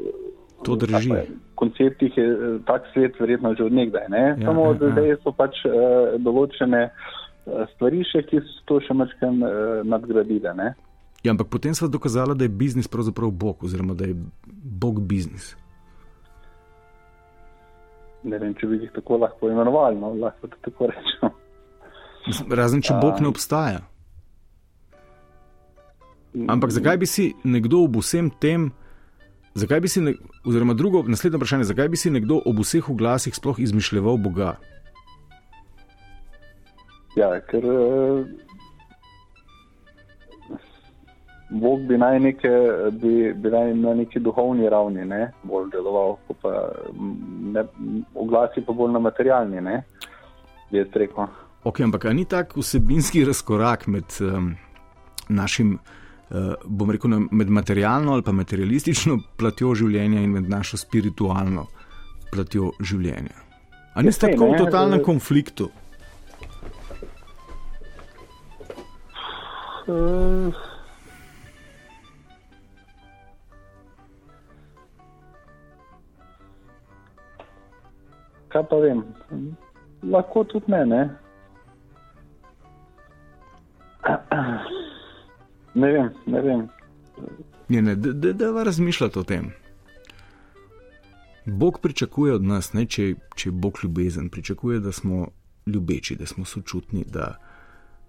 To 0.64 0.76
drži. 0.76 1.08
pa 1.08 1.16
Konceptih 1.54 2.12
je 2.18 2.24
eh, 2.24 2.58
tak 2.66 2.82
svet 2.92 3.20
verjetno 3.20 3.54
že 3.54 3.64
odnegdaj. 3.64 4.08
Ne? 4.08 4.36
Ja, 4.38 4.44
Samo 4.44 4.62
ja, 4.64 4.68
ja. 4.68 4.92
zdaj 4.92 5.16
so 5.24 5.32
pač 5.32 5.54
uh, 5.64 5.72
določene 6.20 6.90
stvari 7.74 8.04
še, 8.04 8.22
ki 8.22 8.40
so 8.40 8.60
to 8.64 8.80
še 8.80 8.94
mačkem 8.94 9.42
uh, 9.42 9.50
nadgradile. 9.84 10.54
Ne? 10.54 10.74
Ja, 11.24 11.30
ampak 11.32 11.46
potem 11.48 11.74
smo 11.74 11.88
dokazali, 11.88 12.34
da 12.36 12.44
je 12.44 12.48
biznis 12.48 12.88
pravzaprav 12.88 13.30
bog, 13.30 13.64
oziroma 13.64 13.94
da 13.94 14.04
je 14.04 14.14
bog 14.80 15.00
biznis. 15.00 15.56
ne 18.26 18.38
vem, 18.38 18.54
če 18.54 18.66
bi 18.66 18.76
jih 18.82 18.90
tako 18.92 19.16
lahko 19.22 19.48
imenovali, 19.50 19.96
no, 20.00 20.14
lahko 20.14 20.48
tudi 20.48 20.62
tako 20.62 20.86
rečemo. 20.90 21.30
Mislim, 22.26 22.52
Razen 22.52 22.82
če 22.82 22.96
Bog 23.00 23.20
ne 23.22 23.30
obstaja. 23.30 23.84
Ampak 26.48 26.70
zakaj 26.74 26.98
bi 27.00 27.06
si 27.08 27.30
nekdo 27.44 27.84
ob 27.86 28.00
vsem 28.02 28.28
tem, 28.42 28.70
zakaj 29.56 29.80
bi 29.80 29.88
si, 29.88 30.02
ne, 30.04 30.16
oziroma 30.44 30.74
drugo, 30.76 31.04
naslednje 31.08 31.40
vprašanje, 31.40 31.68
zakaj 31.70 31.88
bi 31.88 32.00
si 32.00 32.12
nekdo 32.12 32.42
ob 32.44 32.60
vseh 32.60 32.90
oglasih 32.92 33.34
sploh 33.34 33.60
izmišljeval 33.62 34.18
Boga? 34.20 34.56
Ja, 37.16 37.30
ker 37.48 37.64
uh, 37.64 38.26
Bog 41.48 41.86
bi 41.88 41.96
naj, 41.96 42.20
neke, 42.20 42.52
bi, 43.00 43.32
bi 43.32 43.54
naj 43.54 43.72
na 43.80 43.94
neki 43.94 44.20
duhovni 44.20 44.68
ravni 44.68 45.06
ne, 45.08 45.30
bolj 45.46 45.70
deloval, 45.72 46.18
pa 46.42 46.52
ne, 47.54 47.64
oglasi 48.14 48.66
pa 48.66 48.76
bolj 48.76 48.92
na 48.92 49.00
materialni, 49.08 49.64
ne, 49.64 49.80
bi 50.68 50.82
jaz 50.82 51.00
rekel. 51.00 51.30
Ok, 51.66 51.80
ampak 51.80 52.04
ni 52.14 52.22
tak 52.24 52.52
vsebinski 52.56 53.24
razkorak 53.26 53.86
med 53.86 54.04
um, 54.20 54.52
našim, 55.28 55.78
uh, 56.30 56.52
bom 56.64 56.90
rekel, 56.90 57.10
med 57.30 57.50
materialno 57.50 58.12
ali 58.12 58.22
pa 58.22 58.32
materialistično 58.32 59.16
platjo 59.36 59.72
življenja 59.74 60.22
in 60.22 60.30
med 60.30 60.46
našo 60.46 60.78
spiritualno 60.78 61.66
platjo 62.30 62.70
življenja? 62.78 63.34
A 63.96 63.98
Ja, 63.98 64.06
niste 64.06 64.28
sej, 64.28 64.36
tako 64.36 64.52
v 64.52 64.54
ne, 64.54 64.62
totalnem 64.62 65.00
eh, 65.00 65.02
konfliktu? 65.02 65.68
Uh, 69.90 70.54
kaj 78.54 78.68
pa 78.70 78.82
vem, 78.86 79.06
lahko 80.06 80.46
tudi 80.46 80.70
ne, 80.70 80.86
ne. 80.94 81.04
Ne 85.74 85.92
vem, 85.92 86.10
ne 86.26 86.40
vem. 86.42 86.68
Ne, 87.68 87.82
ne, 87.82 87.94
da, 87.94 88.12
da, 88.12 88.32
da 88.32 88.62
razmišljate 88.62 89.18
o 89.18 89.22
tem. 89.22 89.50
Bog 91.46 91.80
pričakuje 91.82 92.34
od 92.34 92.44
nas, 92.44 92.72
ne, 92.72 92.86
če, 92.86 93.14
če 93.34 93.48
je 93.48 93.52
Bog 93.52 93.78
ljubezen, 93.82 94.28
pričakuje, 94.28 94.80
da 94.80 94.92
smo 94.92 95.28
ljubeči, 95.66 96.16
da 96.16 96.26
smo 96.26 96.44
sočutni, 96.44 97.04
da, 97.12 97.36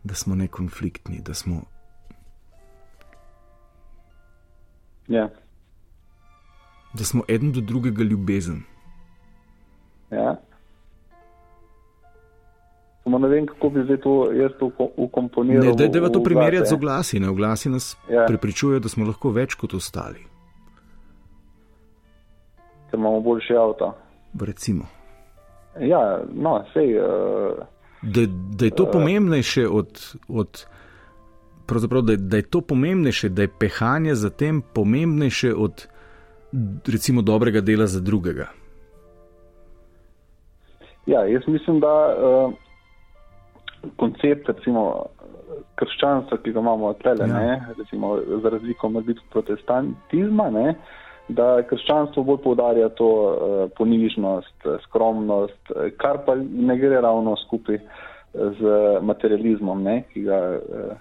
da 0.04 0.14
smo 0.14 0.36
nekonfliktni, 0.36 1.22
da 1.22 1.34
smo 1.34 1.62
Ja, 5.08 5.30
da 6.93 7.04
smo 7.04 7.24
eden 7.28 7.52
do 7.52 7.62
drugega 7.62 8.04
ljubezen. 8.04 8.64
ja. 10.12 10.36
Samo 13.08 13.20
ne 13.20 13.28
vem, 13.28 13.45
kako 13.47 13.70
bi 13.70 13.84
zdaj 13.84 13.97
to 13.97 14.32
jaz 14.34 14.51
to 14.60 14.66
uko- 14.66 14.91
ukomponiral. 14.97 15.66
Ne, 15.66 15.88
da, 15.88 15.99
da 15.99 16.10
to 16.10 16.24
primerjati 16.24 16.70
z 16.70 16.74
oglasi. 16.74 17.20
Ne, 17.20 17.30
oglasi 17.30 17.70
nas 17.70 17.97
Ja. 18.10 18.26
prepričujejo, 18.28 18.80
da 18.80 18.89
smo 18.89 19.05
lahko 19.05 19.30
več 19.30 19.53
kot 19.53 19.74
ostali. 19.74 20.20
Ker 22.91 22.99
imamo 22.99 23.20
boljši 23.22 23.53
avto. 23.55 23.93
Recimo. 24.39 24.84
Ja, 25.82 26.01
no, 26.34 26.66
sej. 26.74 26.97
Uh, 26.97 27.05
Da, 28.01 28.22
da 28.51 28.66
je 28.66 28.72
to 28.72 28.84
Eh. 28.84 28.91
pomembnejše 28.91 29.68
od. 29.68 29.88
od 30.28 30.66
Pravzaprav, 31.66 32.01
da, 32.01 32.16
da 32.16 32.38
je 32.38 32.43
to 32.43 32.62
pomembnejše, 32.62 33.30
da 33.30 33.41
je 33.41 33.47
pehanje 33.49 34.16
za 34.16 34.30
tem 34.30 34.62
pomembnejše 34.74 35.53
od 35.55 35.88
recimo 36.88 37.22
dobrega 37.22 37.62
dela 37.62 37.88
za 37.88 37.99
drugega. 38.01 38.47
Ja, 41.05 41.26
jaz 41.26 41.41
mislim, 41.47 41.80
da 41.80 41.88
uh, 41.88 42.53
koncept 43.96 44.50
recimo, 44.50 45.06
krščanstva, 45.78 46.38
ki 46.44 46.54
ga 46.54 46.60
imamo 46.60 46.94
tlele, 47.02 47.28
Ja. 47.30 47.42
ja. 47.42 47.58
recimo, 47.78 48.18
za 48.42 48.50
razliko 48.50 48.88
od 48.88 49.20
protestantizma, 49.32 50.50
ne, 50.50 50.76
da 51.30 51.64
krščanstvo 51.70 52.24
bolj 52.24 52.38
poudarja 52.44 52.90
to 52.90 53.08
uh, 53.08 53.72
ponižnost, 53.78 54.66
eh, 54.66 54.78
skromnost, 54.84 55.72
eh, 55.76 55.90
kar 56.00 56.22
pa 56.26 56.36
ne 56.40 56.78
gre 56.78 57.02
ravno 57.02 57.36
skupaj 57.36 57.80
z 58.34 58.72
materializmom, 59.02 59.84
ne, 59.84 60.04
ki 60.14 60.22
ga 60.24 60.40
uh, 60.56 60.96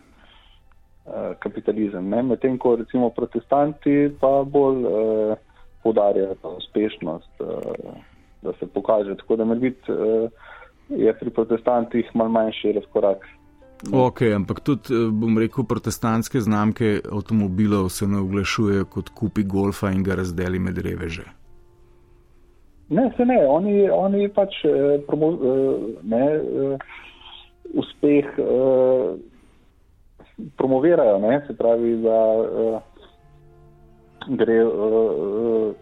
uh, 1.07 1.14
kapitalizem. 1.39 2.09
ne. 2.09 2.22
Medtem 2.22 2.59
ko 2.59 2.77
recimo 2.77 3.11
protestanti 3.11 4.11
pa 4.20 4.43
bolj 4.43 4.83
uh, 4.83 5.37
poudarjajo 5.83 6.57
uspešnost. 6.57 7.41
Uh, 7.41 8.03
da 8.47 8.53
se 8.53 8.66
pokaže. 8.66 9.16
Tako 9.16 9.37
da 9.37 9.45
med 9.45 9.59
biti 9.59 9.93
uh, 9.93 10.31
je 10.89 11.12
pri 11.18 11.30
protestantih 11.30 12.11
mal 12.14 12.28
manjši 12.28 12.72
razkorak. 12.72 13.24
Ok, 13.93 14.22
ampak 14.34 14.61
tudi, 14.61 14.95
eh, 14.95 15.11
bom 15.12 15.39
rekel, 15.39 15.64
protestantske 15.64 16.41
znamke 16.41 17.01
avtomobilov 17.12 17.89
se 17.89 18.07
ne 18.07 18.18
oglašujejo 18.18 18.84
kot 18.84 19.09
kupi 19.09 19.43
golfa 19.45 19.91
in 19.91 20.03
ga 20.03 20.14
razdeli 20.14 20.59
med 20.59 20.78
reveže. 20.78 21.24
Ne, 22.89 23.11
se 23.16 23.24
ne, 23.24 23.37
oni, 23.49 23.91
oni 23.91 24.28
pač 24.28 24.55
eh, 24.64 25.01
promo, 25.07 25.32
eh, 25.32 25.78
ne, 26.03 26.24
eh, 26.34 26.78
uspeh 27.74 28.24
eh, 28.39 29.16
promovirajo, 30.57 31.18
ne, 31.18 31.41
se 31.47 31.57
pravi, 31.57 31.97
da 32.03 32.20
eh, 32.37 32.78
gre. 34.28 34.61
Eh, 34.62 35.74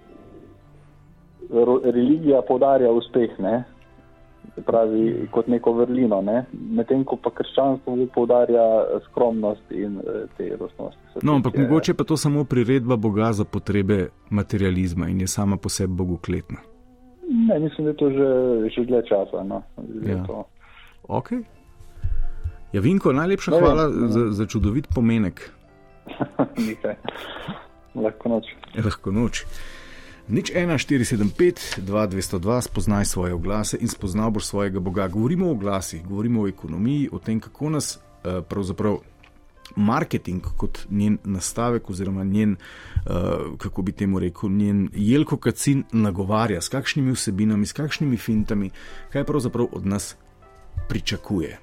ro- 1.50 1.80
religija 1.84 2.42
podarja 2.42 2.90
uspeh, 2.90 3.38
ne? 3.38 3.64
Pravi, 4.66 5.28
kot 5.30 5.48
neko 5.48 5.72
vrlino, 5.72 6.20
ne? 6.22 6.44
medtem 6.52 7.04
ko 7.04 7.16
pa 7.16 7.30
krščanstvo 7.34 7.96
poudarja 8.14 8.64
skromnost 9.08 9.72
in 9.72 9.98
eh, 9.98 10.26
te 10.36 10.50
lastnosti. 10.60 11.22
No, 11.22 11.34
ampak 11.34 11.52
Srce, 11.54 11.62
mogoče 11.62 11.92
je 11.92 11.96
pa 11.96 12.04
to 12.04 12.16
samo 12.16 12.44
priredba 12.44 12.96
Boga 12.96 13.32
za 13.32 13.44
potrebe 13.44 14.08
materializma 14.30 15.08
in 15.08 15.20
je 15.20 15.26
sama 15.26 15.56
po 15.56 15.68
sebi 15.68 15.94
bogokletna. 15.94 16.62
Ne, 17.48 17.58
mislim, 17.58 17.84
da 17.84 17.90
je 17.90 17.96
to 17.96 18.10
že, 18.10 18.30
že 18.76 18.84
dlje 18.84 19.02
časa. 19.08 19.42
No? 19.44 19.62
Ja. 20.04 20.10
je 20.10 20.22
to. 20.26 20.44
Ok. 21.08 21.32
Ja, 22.72 22.80
Vinko, 22.80 23.12
najlepša 23.12 23.50
Ne 23.50 23.60
hvala 23.60 23.88
ne. 23.88 24.08
za, 24.08 24.30
za 24.30 24.46
čudovit 24.46 24.88
pomenek. 24.94 25.50
Nekaj. 26.68 26.96
Lahko 27.94 28.28
noč. 28.28 28.44
Lahko 28.84 29.12
noč. 29.12 29.44
Nič 30.28 30.52
1, 30.56 30.72
475, 30.80 31.84
2, 31.84 32.08
202, 32.08 32.60
spoznaj 32.60 33.04
svoje 33.04 33.34
oglase 33.34 33.76
in 33.80 33.88
spoznal 33.88 34.30
boš 34.30 34.46
svojega 34.46 34.80
Boga. 34.80 35.08
Govorimo 35.08 35.48
o 35.48 35.52
oglasih, 35.52 36.04
govorimo 36.04 36.42
o 36.42 36.48
ekonomiji, 36.48 37.08
o 37.12 37.18
tem, 37.18 37.40
kako 37.40 37.70
nas 37.70 37.98
eh, 37.98 38.40
pravzaprav 38.48 38.98
marketing 39.76 40.42
kot 40.56 40.86
njen 40.90 41.18
nastavek, 41.24 41.90
oziroma 41.90 42.24
njen, 42.24 42.56
uh, 43.06 43.58
kako 43.58 43.82
bi 43.82 43.92
temu 43.92 44.18
rekel, 44.18 44.50
njen 44.50 44.88
jelko 44.94 45.36
kacin 45.36 45.84
nagovarja, 45.92 46.60
s 46.60 46.68
kakšnimi 46.68 47.12
vsebinami, 47.12 47.66
s 47.66 47.72
kakšnimi 47.72 48.16
fintami, 48.16 48.70
kaj 49.12 49.24
pravzaprav 49.24 49.66
od 49.72 49.86
nas 49.86 50.16
pričakuje. 50.88 51.58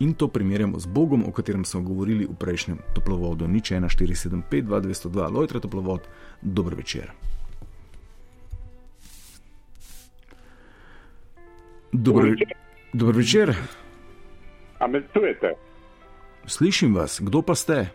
In 0.00 0.14
to 0.14 0.28
primerjamo 0.28 0.78
z 0.78 0.86
Bogom, 0.86 1.24
o 1.28 1.32
katerem 1.32 1.64
smo 1.64 1.82
govorili 1.82 2.26
v 2.26 2.34
prejšnjem 2.34 2.78
toplovodu. 2.94 3.48
Nič 3.48 3.70
1, 3.70 3.88
475, 3.88 4.62
2, 4.62 4.80
202, 4.80 5.30
Lojtra 5.30 5.60
toplovod, 5.60 6.00
dober 6.42 6.74
večer. 6.74 7.12
Dobro, 11.94 12.26
dober 12.92 13.16
večer, 13.16 13.54
A 14.78 14.86
me 14.86 15.02
čujete? 15.12 15.52
slišim 16.46 16.94
vas, 16.94 17.20
kdo 17.20 17.42
pa 17.42 17.54
ste? 17.54 17.86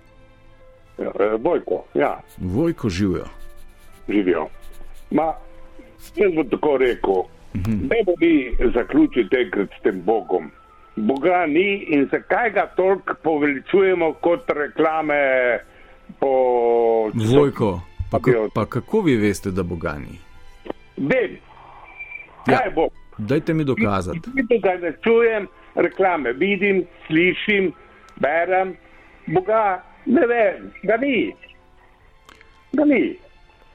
Ja, 0.97 1.11
e, 1.15 1.37
Vojko, 1.37 1.83
ja, 1.93 2.21
Vojko 2.37 2.89
živijo. 2.89 3.25
živijo. 4.09 4.47
Ma, 5.11 5.33
jaz 6.15 6.31
bom 6.35 6.49
tako 6.49 6.77
rekel, 6.77 7.23
ne 7.65 7.99
bo 8.05 8.13
mi 8.19 8.33
zaključiti 8.73 9.35
enkrat 9.35 9.69
s 9.69 9.83
tem 9.83 10.01
Bogom. 10.01 10.51
Boga 10.95 11.45
ni 11.45 11.85
in 11.85 12.07
zakaj 12.11 12.51
ga 12.51 12.65
toliko 12.67 13.13
poveličujemo 13.23 14.13
kot 14.13 14.43
reklame 14.47 15.19
po... 16.19 16.31
Vojko, 17.35 17.81
pa, 18.11 18.19
pa 18.53 18.65
kako 18.65 19.01
vi 19.01 19.15
veste, 19.17 19.51
da 19.51 19.63
Boga 19.63 19.93
ni? 19.93 20.19
Vem, 20.97 21.37
kaj 22.45 22.65
Ja. 22.65 22.71
bo. 22.75 22.87
Dajte 23.19 23.53
mi 23.53 23.63
dokazati. 23.63 24.19
Vidim, 24.35 24.61
da 24.61 24.77
ne 24.77 24.93
čujem 25.03 25.47
reklame, 25.75 26.33
vidim, 26.33 26.83
slišim, 27.07 27.73
berem. 28.15 28.75
Boga 29.27 29.83
ne 30.05 30.27
vem, 30.27 30.71
ga 30.83 30.97
ni. 30.97 31.33
Ga 32.73 32.85
ni. 32.85 33.17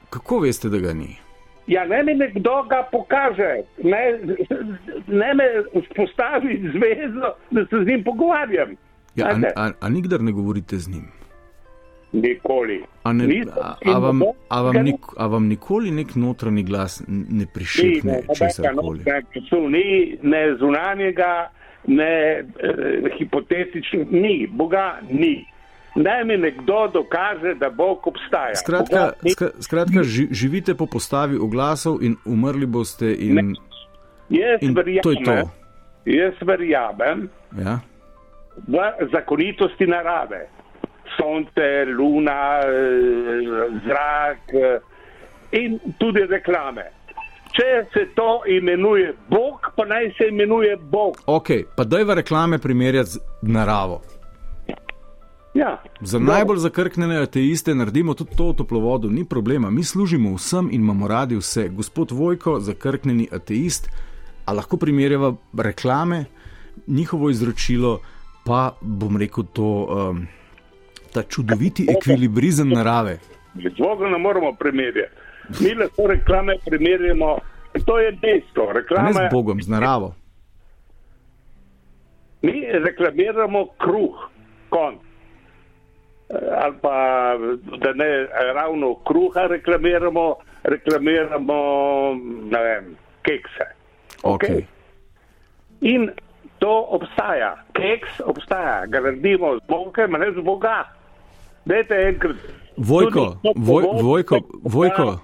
Kako 0.09 0.39
veste, 0.39 0.69
da 0.69 0.77
ga 0.77 0.93
ni? 0.93 1.15
Ja, 1.67 1.85
ne 1.85 2.03
mi 2.03 2.13
nekdo 2.13 2.63
ga 2.69 2.83
pokaže, 2.91 3.63
ne, 3.83 4.01
ne 5.07 5.33
me 5.33 5.45
vzpostavi 5.73 6.71
zvezo, 6.73 7.33
da 7.51 7.65
se 7.65 7.83
z 7.83 7.87
njim 7.87 8.03
pogovarjam. 8.03 8.75
Ja, 9.15 9.27
a, 9.27 9.51
a, 9.55 9.71
a 9.79 9.89
nikdar 9.89 10.21
ne 10.21 10.31
govorite 10.31 10.77
z 10.77 10.89
njim? 10.89 11.07
Nikoli. 12.15 12.79
A, 13.03 13.13
ne, 13.13 13.27
a, 13.61 13.75
a, 13.85 13.97
vam, 13.99 14.19
ne 14.19 14.31
a, 14.49 14.61
vam 14.61 14.79
nik, 14.83 15.05
a 15.17 15.27
vam 15.27 15.47
nikoli 15.47 15.91
nek 15.91 16.15
notranji 16.15 16.63
glas 16.63 17.01
ne 17.07 17.15
Ni, 17.39 17.45
prišepne 17.45 18.11
ne, 18.11 18.35
česar 18.35 18.75
koli? 18.75 19.03
notranjega 19.03 19.21
glasu 19.33 19.59
ni, 19.69 19.85
ne 20.23 20.55
zunanjega, 20.55 21.49
ne 21.87 22.11
eh, 22.39 23.09
hipotetičnega, 23.17 24.07
ni, 24.11 24.47
Boga 24.47 24.99
ni. 25.09 25.45
Naj 25.95 26.23
mi 26.25 26.37
nekdo 26.37 26.87
dokaže, 26.93 27.53
da 27.55 27.69
Bog 27.69 28.07
obstaja. 28.07 28.55
Skratka, 28.55 28.95
Boga 28.95 29.13
ni. 29.23 29.31
skratka 29.61 30.03
ži, 30.03 30.27
živite 30.31 30.75
po 30.75 30.85
postavi 30.85 31.37
oglasov 31.37 32.01
in 32.03 32.15
umrli 32.25 32.65
boste. 32.65 33.11
In, 33.11 33.53
Jaz 34.29 34.59
in 34.61 34.73
to 35.01 35.11
je 35.11 35.23
to. 35.23 35.31
verjamem, 35.31 35.49
jaz 36.05 36.33
verjamem 36.41 37.29
Ja? 37.59 37.79
v 38.67 38.75
zakonitosti 39.11 39.87
narave. 39.87 40.47
Sonce, 41.17 41.85
luna, 41.85 42.59
eh, 42.59 43.79
zrak 43.85 44.53
eh, 44.53 44.79
in 45.61 45.79
tudi 45.97 46.25
reklame. 46.29 46.91
Če 47.55 47.85
se 47.93 48.07
to 48.15 48.41
imenuje 48.51 49.13
Bog, 49.29 49.71
pa 49.75 49.85
naj 49.85 50.11
se 50.17 50.27
imenuje 50.27 50.75
Bog. 50.77 51.21
Ok, 51.25 51.49
pa 51.75 51.83
dajva 51.83 52.13
reklame 52.13 52.59
primerjati 52.59 53.09
z 53.09 53.19
naravo. 53.41 54.01
Ja. 55.55 55.83
Za 56.01 56.19
najbolj 56.19 56.57
zakrknjene 56.57 57.21
ateiste 57.23 57.75
naredimo 57.75 58.13
tudi 58.13 58.35
to 58.35 58.49
v 58.49 58.55
toplovodu, 58.59 59.09
ni 59.09 59.23
problema. 59.23 59.69
Mi 59.71 59.83
služimo 59.83 60.33
vsem 60.35 60.67
in 60.71 60.81
imamo 60.81 61.07
radi 61.07 61.37
vse. 61.39 61.69
Gospod 61.69 62.11
Vojko, 62.11 62.59
zakrknjeni 62.59 63.29
ateist, 63.31 63.87
a 64.45 64.53
lahko 64.53 64.77
primerjava 64.77 65.33
reklame, 65.57 66.25
njihovo 66.87 67.29
izročilo, 67.29 67.99
pa 68.45 68.75
bom 68.81 69.17
rekel 69.17 69.43
to, 69.53 69.69
um, 69.89 70.27
ta 71.15 71.23
čudoviti 71.23 71.87
ekvilibrizem 71.89 72.69
narave. 72.69 73.17
Z 73.55 73.71
Bogom 73.79 74.11
ne 74.11 74.17
moramo 74.17 74.51
primerjati. 74.59 75.15
Mi 75.63 75.71
lahko 75.73 76.07
reklame 76.07 76.55
primerjamo, 76.65 77.37
to 77.85 77.99
je 77.99 78.11
dejstvo. 78.11 78.63
A 78.63 78.73
Ne 78.73 78.79
Reklame, 78.79 79.13
z 79.13 79.31
Bogom, 79.31 79.61
z 79.61 79.69
naravo. 79.69 80.13
mi 82.41 82.61
reklamiramo 82.85 83.65
kruh, 83.77 84.15
konc. 84.69 84.99
Eh, 86.29 86.35
Ali 86.61 86.75
pa, 86.81 86.97
da 87.77 87.93
ne 87.93 88.27
ravno 88.53 88.95
kruha 88.95 89.47
reklamiramo, 89.47 90.35
reklamiramo 90.63 91.57
ne 92.51 92.59
vem, 92.63 92.95
kekse. 93.21 93.65
Okay. 94.23 94.65
In 95.81 96.09
to 96.59 96.85
obstaja, 96.89 97.55
keks 97.73 98.21
obstaja, 98.25 98.85
ga 98.85 98.99
naredimo 98.99 99.57
z 99.57 99.61
Bogom, 99.69 100.11
ne 100.19 100.31
z 100.31 100.43
Boga. 100.43 100.83
Dajte 101.65 101.95
enkrat. 102.13 102.35
Vojko, 102.77 103.37
Voj, 103.55 103.83
Vojko, 104.01 104.39
Vojko, 104.63 105.19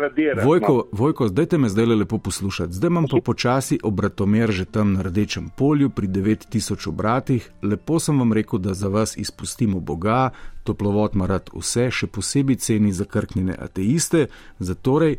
radiramo. 0.00 0.48
Vojko, 0.48 0.84
Vojko, 0.92 1.28
zdaj 1.28 1.46
te 1.46 1.58
me 1.58 1.68
zdaj 1.68 1.86
lepo 1.86 2.18
poslušati. 2.18 2.72
Zdaj 2.72 2.88
imam 2.88 3.06
pa 3.10 3.16
počasi 3.24 3.78
obratomer 3.82 4.50
že 4.50 4.64
tam 4.64 4.92
na 4.92 5.02
rdečem 5.02 5.50
polju 5.56 5.90
pri 5.90 6.08
9000 6.08 6.88
obratih. 6.88 7.50
Lepo 7.62 7.98
sem 7.98 8.18
vam 8.18 8.32
rekel, 8.32 8.58
da 8.58 8.74
za 8.74 8.88
vas 8.88 9.16
izpustimo 9.16 9.80
Boga, 9.80 10.30
toplovod 10.64 11.14
ima 11.14 11.26
rad 11.26 11.50
vse, 11.54 11.90
še 11.90 12.06
posebej 12.06 12.56
ceni 12.56 12.92
zakrknjene 12.92 13.54
ateiste. 13.58 14.26
Zatorej 14.58 15.16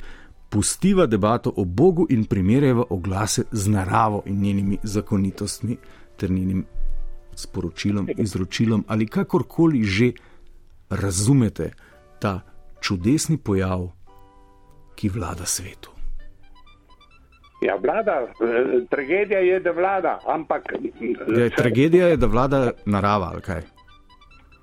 pustiva 0.49 1.05
debato 1.05 1.53
o 1.55 1.65
Bogu 1.65 2.07
in 2.09 2.25
primerjava 2.25 2.83
oglase 2.89 3.43
z 3.51 3.69
naravo 3.69 4.23
in 4.25 4.41
njenimi 4.41 4.77
zakonitostmi 4.83 5.77
ter 6.17 6.31
njenim 6.31 6.65
sporočilom, 7.35 8.09
izročilom 8.17 8.83
ali 8.87 9.07
kakorkoli 9.07 9.83
že 9.83 10.11
razumete 10.89 11.71
ta 12.19 12.41
čudesni 12.81 13.37
pojav, 13.37 13.89
ki 14.95 15.09
vlada 15.09 15.45
svetu. 15.45 15.91
Ja, 17.61 17.75
vlada, 17.75 18.21
eh, 18.21 18.85
tragedija 18.89 19.39
je, 19.39 19.59
da 19.59 19.71
vlada, 19.71 20.19
ampak. 20.27 20.63
Je, 21.37 21.49
tragedija 21.49 22.07
je, 22.07 22.17
da 22.17 22.27
vlada 22.27 22.71
narava 22.85 23.29
ali 23.33 23.41
kaj. 23.41 23.61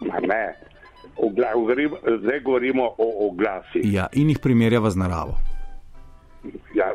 Ma 0.01 0.20
ne, 0.20 0.55
Ogla, 1.16 1.53
govorim, 1.55 1.95
zdaj 2.20 2.41
govorimo 2.41 2.85
o 2.99 3.29
oglasih. 3.29 3.83
Ja, 3.85 4.07
in 4.12 4.29
jih 4.29 4.39
primerjava 4.39 4.91
z 4.91 4.97
naravo. 4.97 5.37
Ja, 6.74 6.88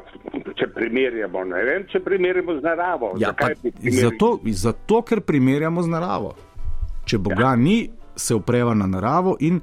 če 0.55 0.67
primerjamo, 0.75 1.43
ne 1.47 1.63
vem, 1.63 1.85
če 1.91 1.99
primerjamo 2.03 2.57
z 2.59 2.63
naravo. 2.65 3.13
Ja, 3.21 3.31
pa, 3.37 3.47
zato, 3.91 4.39
zato, 4.45 5.01
ker 5.01 5.21
primerjamo 5.21 5.83
z 5.83 5.87
naravo. 5.93 6.33
Če 7.07 7.17
Boga 7.17 7.53
ja. 7.53 7.55
ni, 7.55 7.77
se 8.15 8.35
opreva 8.35 8.73
na 8.73 8.87
naravo 8.87 9.37
in 9.39 9.61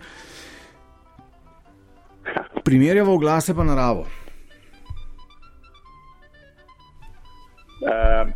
primerjava 2.64 3.12
oglase 3.12 3.55
pa 3.55 3.64
naravo. 3.64 4.07
Uh, 7.85 8.30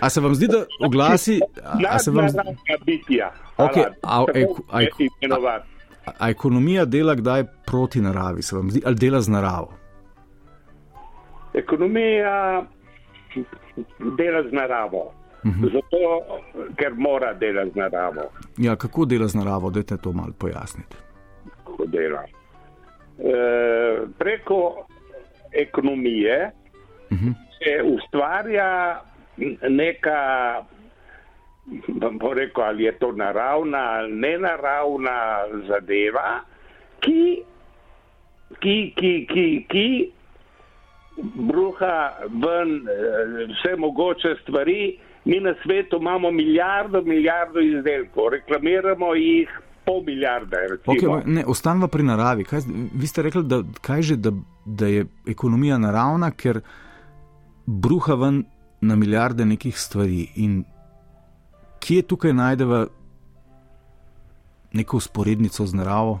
A 0.00 0.10
se 0.10 0.20
vam 0.20 0.34
zdi, 0.34 0.46
da 0.48 0.64
oglasi. 0.80 1.40
A, 1.64 1.76
a 1.90 1.98
se 1.98 2.10
vam 2.10 2.28
zdi, 2.28 2.38
bitja. 2.86 3.30
Ali 3.56 3.84
a- 4.02 4.24
a- 4.24 4.24
a- 4.70 4.82
imenovati. 5.22 5.68
a 6.18 6.30
ekonomija 6.30 6.84
dela 6.84 7.14
kdaj 7.14 7.44
proti 7.66 8.00
naravi, 8.00 8.42
se 8.42 8.56
vam 8.56 8.70
zdi, 8.70 8.82
ali 8.86 8.94
dela 8.94 9.20
z 9.20 9.28
naravo? 9.28 9.72
Ekonomija 11.54 12.64
dela 14.18 14.42
z 14.42 14.52
naravo. 14.52 15.12
Mhm. 15.44 15.64
Zato, 15.64 16.00
ker 16.76 16.92
mora 16.94 17.34
delati 17.34 17.70
z 17.70 17.76
naravo, 17.76 18.22
Ja, 18.58 18.76
kako 18.76 19.04
dela 19.04 19.28
z 19.28 19.34
naravo, 19.34 19.70
dajte 19.70 19.96
to 19.96 20.12
malo 20.12 20.32
pojasniti. 20.38 20.96
ko 21.66 21.86
dela. 21.86 22.22
E, 23.18 23.32
preko 24.18 24.86
ekonomije 25.54 26.50
Mhm. 27.10 27.28
se 27.54 27.82
ustvarja 27.84 29.00
neka, 29.70 30.18
bom 31.88 32.18
bo 32.18 32.34
rekel, 32.34 32.64
ali 32.64 32.84
je 32.84 32.92
to 32.92 33.12
naravna 33.12 33.78
ali 33.78 34.12
nenaravna 34.12 35.18
zadeva, 35.68 36.40
ki, 37.00 37.42
ki, 38.60 38.92
ki, 38.96 39.26
ki, 39.26 39.66
ki 39.68 40.12
bruha 41.16 41.96
ven 42.28 42.88
eh, 42.88 43.46
vse 43.52 43.76
mogoče 43.76 44.36
stvari. 44.42 44.98
Mi 45.24 45.40
na 45.40 45.54
svetu 45.62 45.96
imamo 45.96 46.30
milijardo, 46.30 47.02
milijardo 47.02 47.60
izdelkov, 47.60 48.28
reklamiramo 48.28 49.14
jih 49.14 49.48
pol 49.84 50.02
milijarde. 50.06 50.56
Okay, 50.56 50.94
recimo. 50.94 51.16
ma- 51.16 51.22
ne, 51.26 51.44
ostanva 51.46 51.88
pri 51.88 52.02
naravi. 52.02 52.44
Kaj, 52.44 52.60
vi 52.94 53.06
ste 53.06 53.22
rekli, 53.22 53.42
da, 53.44 53.62
kaj 53.80 54.02
že, 54.02 54.16
da, 54.16 54.32
da 54.64 54.86
je 54.86 55.06
ekonomija 55.28 55.78
naravna, 55.78 56.30
ker 56.30 56.60
bruha 57.66 58.14
ven 58.14 58.44
na 58.80 58.96
milijarde 58.96 59.44
nekih 59.44 59.78
stvari. 59.78 60.28
In 60.36 60.64
kje 61.80 62.02
tukaj 62.02 62.32
najdeva 62.32 62.86
neko 64.72 64.96
usporednico 64.96 65.66
z 65.66 65.74
naravo? 65.74 66.20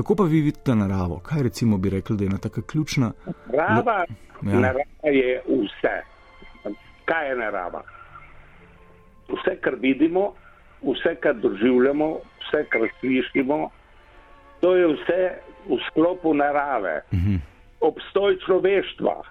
Kako 0.00 0.14
pa 0.16 0.22
vi 0.24 0.40
vidite 0.40 0.74
naravo? 0.74 1.18
Kaj 1.18 1.42
recimo 1.42 1.78
bi 1.78 1.90
rekli, 1.90 2.16
da 2.16 2.24
je 2.24 2.28
ena 2.28 2.38
taka 2.38 2.62
ključna? 2.62 3.12
Narava, 3.46 4.04
Ja. 4.42 4.60
narava 4.60 4.84
je 5.02 5.42
vse. 5.48 5.94
Kaj 7.04 7.28
je 7.28 7.36
narava? 7.36 7.82
Vse, 9.28 9.56
kar 9.60 9.74
vidimo, 9.80 10.32
vse, 10.82 11.14
kar 11.20 11.34
doživljamo, 11.34 12.08
vse, 12.40 12.64
kar 12.68 12.80
slišimo, 13.00 13.70
to 14.60 14.76
je 14.76 14.86
vse 14.88 15.20
v 15.68 15.78
sklopu 15.88 16.34
narave. 16.34 17.02
Mhm. 17.12 17.36
Obstoj 17.80 18.38
človeštva 18.46 19.22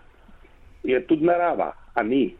je 0.83 1.07
tudi 1.07 1.25
narava, 1.25 1.73
a 1.93 2.03
ni. 2.03 2.35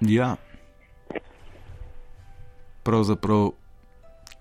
Ja. 0.00 0.36
Pravzaprav 2.86 3.50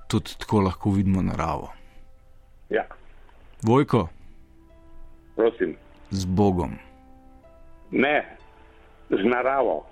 tudi 0.08 0.36
tako 0.38 0.60
lahko 0.62 0.92
vidimo 0.92 1.22
naravo. 1.22 1.72
Ja, 2.70 2.86
Vojko, 3.62 4.08
prosim. 5.36 5.76
z 6.10 6.26
Bogom. 6.28 6.76
Ne, 7.92 8.38
z 9.10 9.24
naravo, 9.26 9.86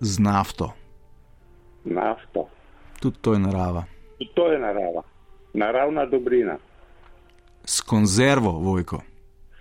z 0.00 0.18
nafto. 0.18 0.72
nafto. 1.84 2.48
Tudi 3.00 3.18
to 3.20 3.32
je 3.32 3.38
narava. 3.38 3.84
To 4.34 4.46
je 4.48 4.58
narava, 4.58 5.02
naravna 5.52 6.06
dobrina, 6.06 6.56
S 7.64 7.80
konzervo, 7.80 8.50
Vojko. 8.52 9.00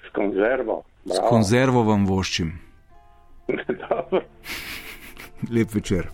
s 0.02 0.14
konzervo. 0.14 0.84
S 1.06 1.08
Bravo. 1.08 1.30
konzervo 1.30 1.84
vam 1.84 2.06
voščim. 2.06 2.52
Dobro, 3.82 4.22
Lep 5.50 5.74
večer, 5.74 6.08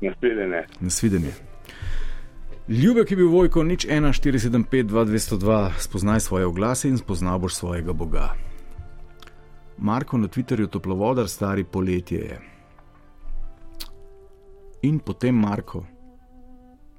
naslednje. 0.00 0.66
nasvidenje. 0.80 1.32
Ljubek 2.68 3.10
je 3.10 3.16
bil 3.16 3.28
Vojko, 3.28 3.62
nič 3.62 3.86
1, 3.86 4.12
475, 4.12 4.88
2202, 4.88 5.70
spoznaj 5.78 6.20
svoje 6.20 6.46
oglase 6.46 6.88
in 6.88 6.98
spoznal 6.98 7.38
boš 7.38 7.54
svojega 7.54 7.92
Boga. 7.92 8.34
Marko 9.78 10.18
na 10.18 10.28
Twitterju 10.28 10.66
toplovodar, 10.66 11.28
stari 11.28 11.64
poletje 11.64 12.18
je. 12.18 12.40
In 14.82 14.98
potem 14.98 15.34
Marko, 15.34 15.84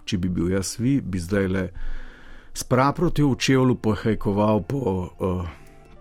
če 0.06 0.18
bi 0.18 0.30
bil 0.30 0.52
jaz 0.54 0.76
vi, 0.80 1.02
bi 1.02 1.20
zdaj 1.20 1.48
le 1.48 1.70
s 2.54 2.64
praproti 2.64 3.24
v 3.24 3.36
čevlju 3.36 3.76
pohajkoval 3.76 4.64
po 4.64 4.80
uh, 4.80 5.50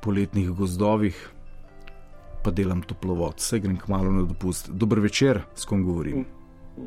poletnih 0.00 0.50
gozdovih, 0.50 1.16
pa 2.44 2.50
delam 2.50 2.82
toplovod, 2.82 3.40
se 3.40 3.58
grem 3.58 3.76
k 3.76 3.88
malu 3.88 4.12
na 4.12 4.22
dopust. 4.28 4.68
Dober 4.70 5.00
večer, 5.00 5.40
s 5.54 5.64
kom 5.64 5.84
govorim. 5.84 6.24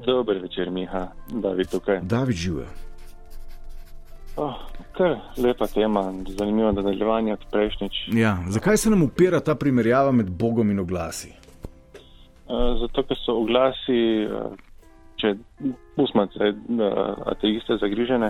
Dober 0.06 0.38
večer, 0.42 0.70
Miha, 0.70 1.08
David 1.30 1.70
tukaj. 1.72 2.00
David 2.04 2.36
živi. 2.36 2.66
Oh, 4.38 4.54
kar 4.94 5.16
lepa 5.38 5.68
tema, 5.68 6.14
zanimivo 6.28 6.72
nadaljevanje 6.72 7.34
od 7.34 7.46
prejšnjič. 7.52 7.94
Ja, 8.14 8.38
zakaj 8.48 8.78
se 8.78 8.90
nam 8.90 9.02
upira 9.04 9.40
ta 9.40 9.56
primerjava 9.56 10.12
med 10.12 10.30
Bogom 10.30 10.72
in 10.72 10.80
oglasi? 10.80 11.34
Uh, 12.48 12.78
zato, 12.80 13.04
ker 13.04 13.18
so 13.26 13.40
oglasi, 13.42 14.28
uh, 14.30 14.54
če 15.18 15.34
pustimo 15.96 16.28
uh, 16.28 16.54
ateiste 17.34 17.80
zagrižene, 17.82 18.30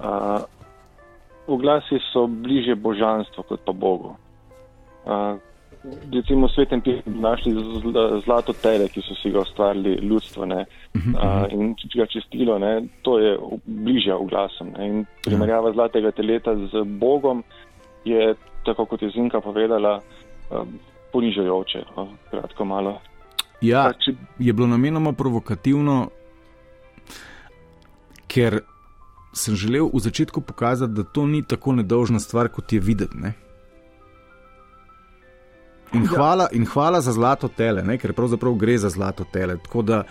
uh, 0.00 0.46
oglasi 1.46 2.00
so 2.12 2.24
bliže 2.26 2.74
božanstvu 2.74 3.44
kot 3.48 3.66
pa 3.66 3.72
Bogu. 3.72 4.16
Uh, 5.04 5.36
recimo 6.12 6.48
svetem 6.48 6.80
pismu 6.80 7.20
našli 7.20 7.52
zl- 7.52 8.22
zlato 8.24 8.52
tele, 8.52 8.88
ki 8.88 9.00
so 9.00 9.14
si 9.14 9.30
ga 9.30 9.40
ustvarili 9.40 9.98
ljudstvo 10.00 10.46
ne, 10.46 10.64
uh, 10.94 11.44
in 11.50 11.74
če 11.74 11.88
ga 11.94 12.06
čestilo, 12.06 12.58
ne, 12.58 12.72
to 13.02 13.18
je 13.18 13.36
bližje 13.66 14.14
oglasom. 14.14 14.72
Ne, 14.72 14.88
in 14.88 15.06
primerjava 15.22 15.72
zlatega 15.72 16.10
teleta 16.10 16.56
z 16.56 16.84
Bogom 16.86 17.44
je, 18.04 18.34
tako 18.64 18.86
kot 18.86 19.02
je 19.02 19.10
Zinka 19.10 19.40
povedala, 19.40 19.98
uh, 19.98 20.66
ponižajoče, 21.12 21.84
no, 21.96 22.08
kratko 22.30 22.64
malo. 22.64 23.00
Ja, 23.60 23.84
Pa 23.84 23.92
če- 23.94 24.16
je 24.38 24.52
bilo 24.52 24.66
namenoma 24.66 25.12
provokativno, 25.12 26.08
ker 28.26 28.60
sem 29.32 29.54
želel 29.54 29.88
v 29.88 29.98
začetku 29.98 30.40
pokazati, 30.40 30.92
da 30.92 31.02
to 31.04 31.26
ni 31.26 31.42
tako 31.42 31.72
nedolžna 31.72 32.20
stvar, 32.20 32.48
kot 32.48 32.72
je 32.72 32.80
videti. 32.80 33.16
Ne? 33.16 33.32
In, 35.94 36.06
hvala, 36.06 36.48
in 36.52 36.66
hvala 36.66 37.00
za 37.00 37.12
zlato 37.12 37.48
tele, 37.48 37.82
ne? 37.82 37.98
ker 37.98 38.12
pravzaprav 38.12 38.54
gre 38.58 38.78
za 38.78 38.90
zlato 38.90 39.24
tele. 39.24 39.56
Tako 39.62 39.82
da, 39.82 40.02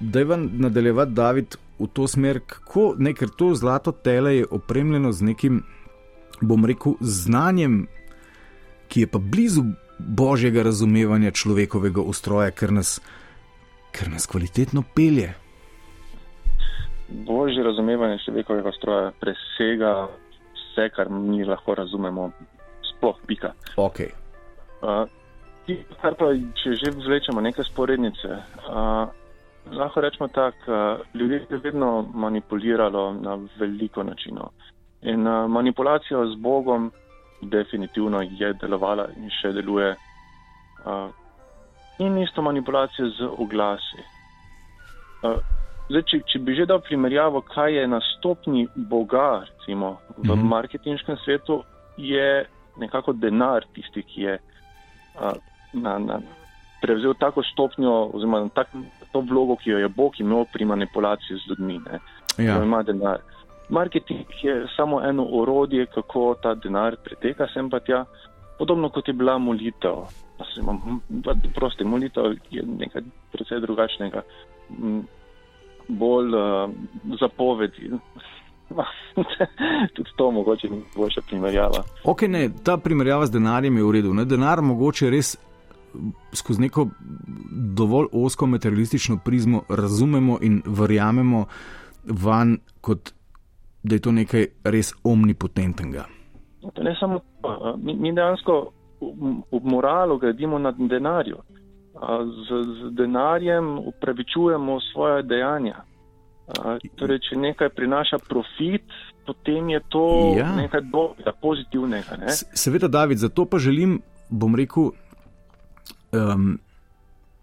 da 0.00 0.18
je 0.18 0.24
vam 0.24 0.48
nadaljevati, 0.52 1.12
David, 1.12 1.56
v 1.78 1.86
to 1.92 2.08
smer, 2.08 2.40
kako, 2.46 2.94
ne, 2.98 3.12
ker 3.14 3.28
to 3.28 3.52
zlato 3.54 3.92
tele 3.92 4.36
je 4.36 4.46
opremljeno 4.50 5.12
z 5.12 5.30
nekim, 5.32 5.62
bom 6.40 6.64
rekel, 6.66 6.96
znanjem, 7.00 7.86
ki 8.88 9.04
je 9.04 9.10
pa 9.10 9.18
blizu 9.18 9.64
božjega 9.98 10.62
razumevanja 10.62 11.30
človekovega 11.30 12.00
ustroja, 12.00 12.50
ker 12.50 12.72
nas, 12.72 12.98
ker 13.92 14.10
nas 14.10 14.26
kvalitetno 14.26 14.82
pelje. 14.94 15.34
Božje 17.08 17.64
razumevanje 17.64 18.18
človekovega 18.24 18.72
stroja 18.76 19.12
presega 19.20 19.92
vse, 20.54 20.88
kar 20.96 21.10
mi 21.10 21.44
lahko 21.44 21.74
razumemo, 21.74 22.30
sploh 22.92 23.16
pika. 23.26 23.52
Okay. 23.76 24.12
Uh, 24.82 25.08
kar 26.00 26.14
pa, 26.16 26.30
če 26.62 26.76
že 26.78 26.92
vlečemo 26.94 27.42
neke 27.44 27.64
sporednice, 27.66 28.28
uh, 28.70 29.10
lahko 29.74 30.00
rečemo 30.00 30.28
tako, 30.32 30.64
uh, 30.70 31.00
ljudje 31.14 31.46
je 31.50 31.58
vedno 31.58 32.08
manipuliralo 32.14 33.12
na 33.12 33.38
veliko 33.58 34.02
načinov. 34.02 34.52
In 35.02 35.26
uh, 35.26 35.50
manipulacija 35.50 36.26
z 36.26 36.40
Bogom 36.40 36.90
definitivno 37.42 38.22
je 38.22 38.52
delovala 38.60 39.08
in 39.16 39.30
še 39.30 39.52
deluje. 39.52 39.94
Uh, 40.86 41.10
in 41.98 42.18
isto 42.18 42.42
manipulacija 42.42 43.08
z 43.18 43.28
oglasi. 43.38 44.02
Uh, 45.22 45.36
zdaj, 45.90 46.02
če, 46.06 46.22
če 46.32 46.38
bi 46.38 46.54
že 46.54 46.66
dal 46.70 46.80
primerjavo, 46.80 47.42
kaj 47.42 47.74
je 47.74 47.86
na 47.86 48.00
stopni 48.14 48.68
Boga, 48.76 49.42
recimo 49.44 49.98
v 50.16 50.36
Mhm. 50.36 50.46
marketinškem 50.48 51.16
svetu, 51.24 51.64
je 51.96 52.46
nekako 52.78 53.12
denar 53.12 53.66
tisti, 53.74 54.02
ki 54.02 54.22
je 54.22 54.34
uh, 54.38 54.57
na, 55.72 55.98
na, 55.98 56.20
prevzel 56.82 57.14
tako 57.18 57.42
stopnjo, 57.42 58.10
oziroma 58.14 58.48
tak, 58.54 58.68
to 59.12 59.20
vlogo, 59.20 59.56
ki 59.56 59.70
jo 59.70 59.78
je 59.78 59.88
Bog 59.88 60.20
imel 60.20 60.44
pri 60.52 60.64
manipulaciji 60.64 61.36
z 61.36 61.50
ljudmi. 61.50 61.78
Ne, 61.78 61.98
Ja. 62.38 62.62
ima 62.62 62.82
denar. 62.82 63.18
Marketing 63.68 64.26
je 64.42 64.66
samo 64.76 65.02
eno 65.02 65.26
orodje, 65.32 65.86
kako 65.86 66.34
ta 66.42 66.54
denar 66.54 66.96
preteka 67.04 67.46
sem 67.54 67.70
pa 67.70 67.80
tja, 67.80 68.04
podobno 68.58 68.88
kot 68.88 69.08
je 69.08 69.14
bila 69.14 69.38
molitev. 69.38 70.06
Prosti, 71.54 71.84
molitev 71.84 72.36
je 72.50 72.62
nekaj 72.62 73.02
precej 73.32 73.60
drugačnega, 73.60 74.22
bolj 75.88 76.34
uh, 76.34 76.70
zapovedi. 77.20 77.90
Tudi 79.94 80.10
to 80.16 80.30
mogoče 80.30 80.68
ni 80.68 80.82
boljša 80.96 81.20
primerjava. 81.28 81.82
Ok, 82.04 82.22
ne, 82.28 82.48
ta 82.64 82.76
primerjava 82.76 83.26
z 83.26 83.32
denarjem 83.32 83.76
je 83.76 83.84
v 83.84 83.92
redu. 83.92 84.14
Ne? 84.14 84.24
Denar 84.24 84.62
mogoče 84.62 85.10
res 85.10 85.36
skozi 86.32 86.60
neko 86.60 86.86
dovolj 87.50 88.06
osko 88.12 88.46
materialistično 88.46 89.18
prizmo 89.24 89.62
razumemo 89.68 90.38
in 90.42 90.62
verjamemo 90.66 91.44
van, 92.04 92.58
kot 92.80 93.12
da 93.82 93.94
je 93.94 94.00
to 94.00 94.12
nekaj 94.12 94.46
res 94.64 94.94
omnipotentnega. 95.04 96.04
Pa 96.74 96.82
Ne 96.82 96.96
samo 97.00 97.20
to, 97.42 97.76
mi, 97.82 97.94
mi 97.94 98.12
dejansko 98.12 98.72
v, 99.52 99.60
moralu 99.62 100.18
gradimo 100.18 100.58
na 100.58 100.72
denarju. 100.72 101.36
Z, 102.48 102.48
z 102.80 102.90
denarjem 102.94 103.78
upravičujemo 103.78 104.80
svoje 104.92 105.22
dejanja. 105.22 105.82
Torej, 106.96 107.18
če 107.28 107.36
nekaj 107.36 107.68
prinaša 107.76 108.18
profit, 108.28 108.82
potem 109.26 109.68
je 109.68 109.80
to 109.88 110.34
Ja. 110.38 110.52
nekaj 110.56 110.80
dobrega, 110.80 111.32
pozitivnega. 111.42 112.16
Ne? 112.16 112.32
Seveda, 112.54 112.88
David, 112.88 113.18
zato 113.18 113.44
pa 113.44 113.58
želim, 113.58 114.00
bom 114.30 114.54
rekel, 114.56 114.90
um, 116.12 116.58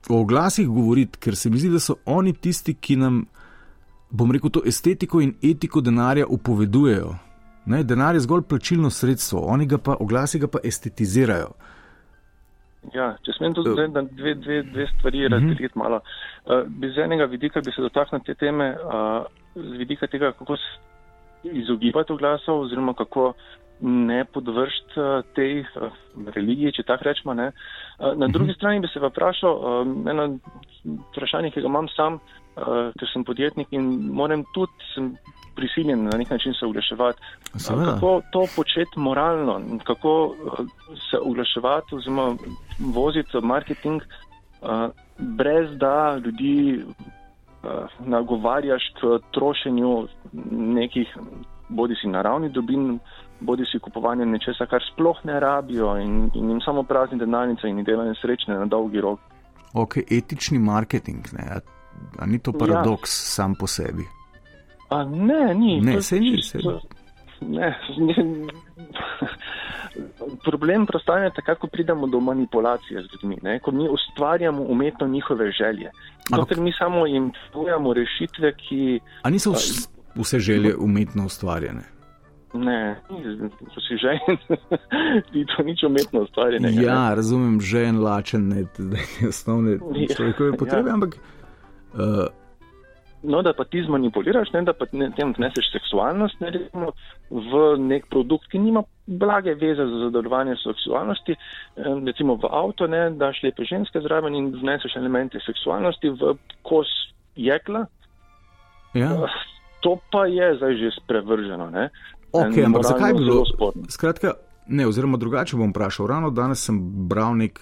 o 0.10 0.20
oglasih 0.22 0.68
govoriti, 0.68 1.18
ker 1.18 1.36
se 1.36 1.49
mi 1.49 1.60
zdi, 1.60 1.70
da 1.70 1.80
so 1.80 1.95
oni 2.06 2.34
tisti, 2.34 2.74
ki 2.74 2.95
nam, 2.95 3.26
bom 4.10 4.32
rekel, 4.32 4.49
to 4.49 4.62
estetiko 4.66 5.22
in 5.22 5.36
etiko 5.43 5.82
denarja 5.82 6.26
upovedujejo. 6.28 7.16
Ne, 7.66 7.84
denar 7.84 8.16
je 8.16 8.22
zgolj 8.22 8.41
plačilno 8.41 8.89
sredstvo, 8.89 9.39
oni 9.41 9.66
ga 9.66 9.78
pa, 9.78 9.95
oglasi 9.99 10.39
ga 10.39 10.47
pa 10.47 10.60
estetizirajo. 10.64 11.53
Ja, 12.93 13.15
če 13.25 13.33
smem 13.38 13.55
tudi 13.55 13.73
zdaj 13.73 13.88
na 13.93 14.03
dve, 14.05 14.36
dve, 14.38 14.61
dve 14.67 14.88
stvari 14.93 15.27
razdeliti 15.31 15.79
malo. 15.79 16.01
Uh, 16.45 16.65
bi 16.67 16.91
z 16.93 17.05
enega 17.05 17.25
vidika 17.31 17.61
bi 17.65 17.73
se 17.73 17.81
dotaknil 17.81 18.21
te 18.25 18.36
teme, 18.38 18.73
uh, 18.75 19.25
z 19.55 19.77
vidika 19.79 20.07
tega, 20.07 20.33
kako 20.38 20.57
se 20.57 21.49
izogibati 21.49 22.13
oglasov 22.13 22.65
oziroma 22.65 22.93
kako 22.93 23.33
ne 23.81 24.25
podvršiti 24.25 24.99
uh, 24.99 25.23
tej 25.36 25.59
uh, 25.61 25.91
religiji, 26.36 26.71
če 26.77 26.88
tako 26.88 27.09
rečemo. 27.09 27.33
Ne. 27.33 27.51
Uh, 27.99 28.13
na 28.17 28.27
drugi 28.27 28.53
strani 28.53 28.79
bi 28.79 28.91
se 28.91 28.99
pa 28.99 29.11
vprašal, 29.11 29.57
uh, 29.57 30.09
eno 30.11 30.29
vprašanje, 31.11 31.51
ki 31.51 31.63
ga 31.65 31.71
imam 31.71 31.89
sam, 31.95 32.19
uh, 32.19 32.91
ker 32.99 33.11
sem 33.11 33.25
podjetnik 33.27 33.73
in 33.75 33.89
moram 34.15 34.45
tudi, 34.53 34.93
sem 34.93 35.15
prisiljen 35.56 36.03
na 36.03 36.18
nek 36.18 36.30
način 36.30 36.53
se 36.53 36.66
oglaševati. 36.66 37.20
Seveda. 37.56 37.93
Kako 37.93 38.22
to 38.32 38.45
početi 38.56 38.99
moralno, 38.99 39.60
in 39.60 39.80
kako 39.80 40.26
uh, 40.26 40.60
se 41.12 41.18
oglaševati 41.22 41.95
oziroma 41.95 42.36
voziti 42.80 43.38
marketing, 43.41 44.01
uh, 44.01 44.70
brez 45.18 45.78
da 45.78 46.22
ljudi 46.26 46.84
uh, 46.84 47.70
nagovarjaš 47.99 48.84
k 48.99 49.32
trošenju 49.32 50.08
nekih 50.51 51.18
bodi 51.70 51.95
si 52.01 52.08
naravnih 52.08 52.51
dobrin, 52.51 52.99
bodi 53.39 53.66
si 53.66 53.80
kupovanje 53.80 54.26
nečesa, 54.26 54.66
kar 54.66 54.84
sploh 54.93 55.18
ne 55.24 55.39
rabijo 55.39 55.97
in, 55.97 56.30
in 56.34 56.49
jim 56.49 56.62
samo 56.62 56.84
prazni 56.84 57.20
denarnice 57.20 57.68
in 57.68 57.78
jih 57.78 57.86
delajo 57.86 58.16
srečne 58.22 58.56
na 58.56 58.66
dolgi 58.66 59.01
rok. 59.01 59.20
Ok, 59.74 59.97
etični 60.12 60.60
marketing, 60.60 61.26
ne, 61.34 61.47
a, 61.51 61.60
a 62.20 62.26
ni 62.26 62.39
to 62.39 62.51
paradoks 62.51 63.12
ja. 63.12 63.34
sam 63.36 63.56
po 63.56 63.68
sebi? 63.68 64.08
A 64.95 65.03
ne, 65.05 65.55
ni. 65.55 65.81
Ne, 65.81 66.01
saj 66.01 66.19
ni, 66.19 66.31
čisto- 66.33 66.59
saj- 66.61 67.03
Ne, 67.41 67.69
ne. 67.97 68.15
Problem 70.43 70.85
prostanja 70.85 71.23
je 71.23 71.31
tako, 71.35 71.55
ko 71.55 71.67
pridemo 71.67 72.07
do 72.07 72.19
manipulacije 72.21 73.01
z 73.01 73.13
ljudmi, 73.13 73.37
ne? 73.41 73.59
ko 73.59 73.71
mi 73.71 73.89
ustvarjamo 73.89 74.63
umetno 74.63 75.07
njihove 75.07 75.51
želje. 75.51 75.91
Ampak- 76.31 76.57
mi 76.57 76.71
samo 76.73 77.05
jim 77.05 77.31
ponujamo 77.53 77.93
rešitve, 77.93 78.53
ki. 78.53 78.99
A 79.21 79.29
niso 79.29 79.51
vs- 79.51 79.87
vse 80.15 80.39
želje 80.39 80.75
umetno 80.77 81.25
ustvarjene? 81.25 81.81
Ne, 82.53 82.81
ni, 83.11 83.39
ko 83.65 83.81
si 83.81 83.97
željen, 83.97 84.37
ni 85.33 85.45
to 85.47 85.63
nič 85.63 85.83
umetno 85.83 86.21
ustvarjenega. 86.21 86.75
ne. 86.75 86.83
Ja, 86.83 87.13
razumem, 87.13 87.61
že 87.61 87.83
en 87.83 87.99
lačen, 87.99 88.47
ne, 88.47 88.63
da 88.77 88.97
je 88.97 89.27
osnovne 89.29 89.71
Ja, 89.71 90.15
človekove 90.15 90.51
potrebe, 90.53 90.89
ja. 90.89 90.93
ampak 90.93 91.15
uh, 91.93 91.99
No, 93.26 93.41
da 93.41 93.53
pa 93.57 93.65
ti 93.65 93.82
zmanipuliraš, 93.86 94.51
ne, 94.53 94.61
da 94.67 94.73
pa 94.73 94.86
ne, 94.91 95.09
tem 95.17 95.34
vneseš 95.38 95.71
seksualnost 95.71 96.39
ne, 96.43 96.51
recimo, 96.55 96.91
v 97.30 97.63
nek 97.82 98.07
produkt, 98.11 98.47
ki 98.51 98.61
nima 98.61 98.84
blage 99.05 99.55
veze 99.59 99.86
za 99.86 99.99
zadovoljevanje 100.05 100.55
seksualnosti, 100.61 101.36
recimo 102.05 102.38
v 102.41 102.51
avto, 102.51 102.88
ne, 102.91 103.09
daš 103.19 103.41
lepe 103.43 103.65
ženske 103.65 104.01
zraven 104.05 104.36
in 104.38 104.51
vneseš 104.53 104.97
elemente 105.01 105.41
seksualnosti 105.45 106.13
v 106.15 106.36
kos 106.65 106.91
jekla. 107.36 107.86
ja. 108.93 109.11
To 109.86 109.99
pa 110.11 110.26
je 110.26 110.55
zdaj 110.57 110.73
že 110.82 110.89
sprevrženo. 110.97 111.69
Ne. 111.69 111.89
Ok, 112.34 112.57
ampak 112.65 112.84
zakaj 112.84 113.13
bi 113.13 113.21
bilo? 113.21 113.45
sporno. 113.45 113.86
Skratka, 113.89 114.34
ne, 114.67 114.88
oziroma 114.88 115.17
drugače 115.17 115.57
bom 115.57 115.69
vprašal. 115.69 116.07
Ravno 116.09 116.32
danes 116.34 116.65
sem 116.65 116.80
bral 117.09 117.38
nek 117.38 117.61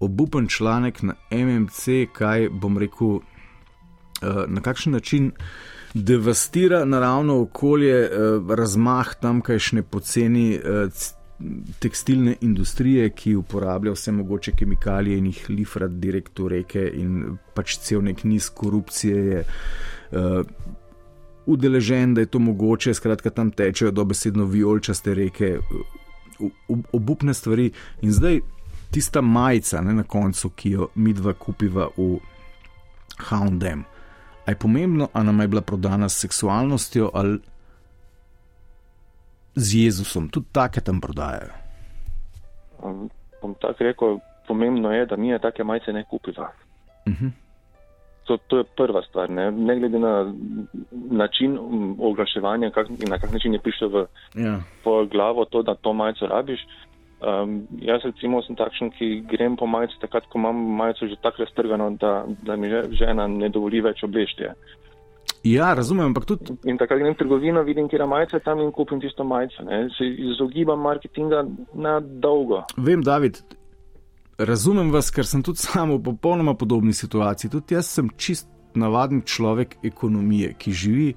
obupen 0.00 0.48
članek 0.48 1.02
na 1.02 1.14
MMC, 1.32 2.12
kaj 2.12 2.48
bom 2.52 2.76
rekel, 2.78 3.20
na 4.48 4.60
kakšen 4.60 4.92
način 4.92 5.32
devastira 5.94 6.84
naravno 6.84 7.40
okolje, 7.42 8.10
uh, 8.10 8.50
razmah 8.54 9.14
tamkajšnje 9.20 9.82
poceni 9.82 10.60
c- 10.92 11.14
tekstilne 11.78 12.36
industrije, 12.40 13.10
ki 13.10 13.34
uporablja 13.36 13.92
vse 13.92 14.12
mogoče 14.12 14.52
kemikalije 14.56 15.18
in 15.18 15.26
jih 15.26 15.44
lifra 15.48 15.88
direkt 15.88 16.38
v 16.38 16.48
reke, 16.48 16.90
in 16.94 17.36
pač 17.54 17.78
cel 17.78 18.02
nek 18.04 18.24
niz 18.24 18.50
korupcije 18.50 19.24
je. 19.26 19.44
Uh, 20.12 20.46
Udeležen, 21.46 22.14
da 22.14 22.20
je 22.20 22.26
to 22.26 22.38
mogoče, 22.38 22.94
skratka, 22.94 23.30
tam 23.30 23.50
tečejo 23.50 23.90
dobesedno 23.90 24.44
vijolčaste 24.44 25.14
reke, 25.14 25.58
ob- 26.68 26.88
obupne 26.92 27.34
stvari. 27.34 27.70
In 28.02 28.12
zdaj 28.12 28.40
tista 28.90 29.20
majica 29.20 29.80
ne, 29.80 29.94
na 29.94 30.02
koncu, 30.02 30.50
ki 30.50 30.70
jo 30.70 30.88
mi 30.94 31.12
dva 31.12 31.32
kupiva 31.32 31.86
v 31.96 32.18
Houndem. 33.28 33.84
A 34.46 34.50
je 34.50 34.56
pomembno, 34.56 35.08
ali 35.12 35.26
nam 35.26 35.40
je 35.40 35.48
bila 35.48 35.60
prodana 35.62 36.08
s 36.08 36.20
seksualnostjo 36.20 37.10
ali 37.14 37.38
z 39.54 39.84
Jezusom, 39.84 40.28
tudi 40.28 40.46
take 40.52 40.80
tam 40.80 41.00
prodajajo. 41.00 41.52
Um, 42.82 43.10
bom 43.42 43.54
tako 43.60 43.84
rekel, 43.84 44.18
pomembno 44.48 44.92
je, 44.92 45.06
da 45.06 45.16
mi 45.16 45.38
take 45.42 45.64
majice 45.64 45.92
ne 45.92 46.04
kupiva. 46.04 46.52
Mhm. 47.08 47.26
To, 48.26 48.36
to 48.36 48.58
je 48.58 48.64
prva 48.64 49.02
stvar. 49.02 49.30
Ne, 49.30 49.50
ne 49.50 49.76
glede 49.78 49.98
na 49.98 50.34
način 50.92 51.58
oglaševanja 52.00 52.70
kak, 52.70 52.88
na 53.08 53.18
kak 53.18 53.32
način 53.32 53.52
je 53.54 53.60
prišlo 53.60 53.88
v 53.88 54.06
Ja. 54.34 54.60
po 54.84 55.06
glavo 55.06 55.44
to, 55.44 55.62
da 55.62 55.74
to 55.74 55.92
majico 55.92 56.26
rabiš. 56.26 56.60
Um, 57.16 57.62
jaz 57.80 58.04
recimo 58.04 58.42
sem 58.44 58.56
takšen, 58.56 58.90
ki 58.92 59.22
grem 59.30 59.56
po 59.56 59.64
majici 59.66 59.96
takrat, 60.02 60.26
ko 60.28 60.38
imam 60.38 60.56
majico 60.76 61.08
že 61.08 61.16
tako 61.22 61.44
raztrgano, 61.44 61.90
da, 61.96 62.26
da 62.44 62.56
mi 62.56 62.68
že, 62.68 62.82
žena 62.92 63.24
ne 63.26 63.48
dovoli 63.48 63.80
več 63.80 64.02
obleštje. 64.04 64.52
Ja, 65.46 65.70
razumem, 65.74 66.10
ampak 66.10 66.26
tudi. 66.28 66.56
In 66.68 66.76
takrat 66.76 67.00
grem 67.00 67.14
v 67.14 67.18
trgovino, 67.18 67.62
vidim, 67.64 67.88
kje 67.88 68.02
je 68.02 68.08
majica 68.10 68.40
tam 68.44 68.60
in 68.60 68.72
kupim 68.72 69.00
tisto 69.00 69.24
majico. 69.24 69.64
Ne. 69.64 69.86
Se 69.96 70.04
izogibam 70.04 70.80
marketinga 70.82 71.44
na 71.72 72.00
dolgo. 72.00 72.64
Vem, 72.76 73.00
David, 73.02 73.40
razumem 74.38 74.90
vas, 74.92 75.08
ker 75.10 75.24
sem 75.24 75.42
tudi 75.46 75.62
sam 75.62 75.94
v 75.96 76.02
popolnoma 76.10 76.54
podobni 76.54 76.92
situaciji. 76.92 77.50
Tudi 77.50 77.78
jaz 77.78 77.88
sem 77.96 78.10
čist 78.18 78.50
navaden 78.76 79.22
človek 79.24 79.78
ekonomije, 79.86 80.52
ki 80.58 80.72
živi, 80.72 81.08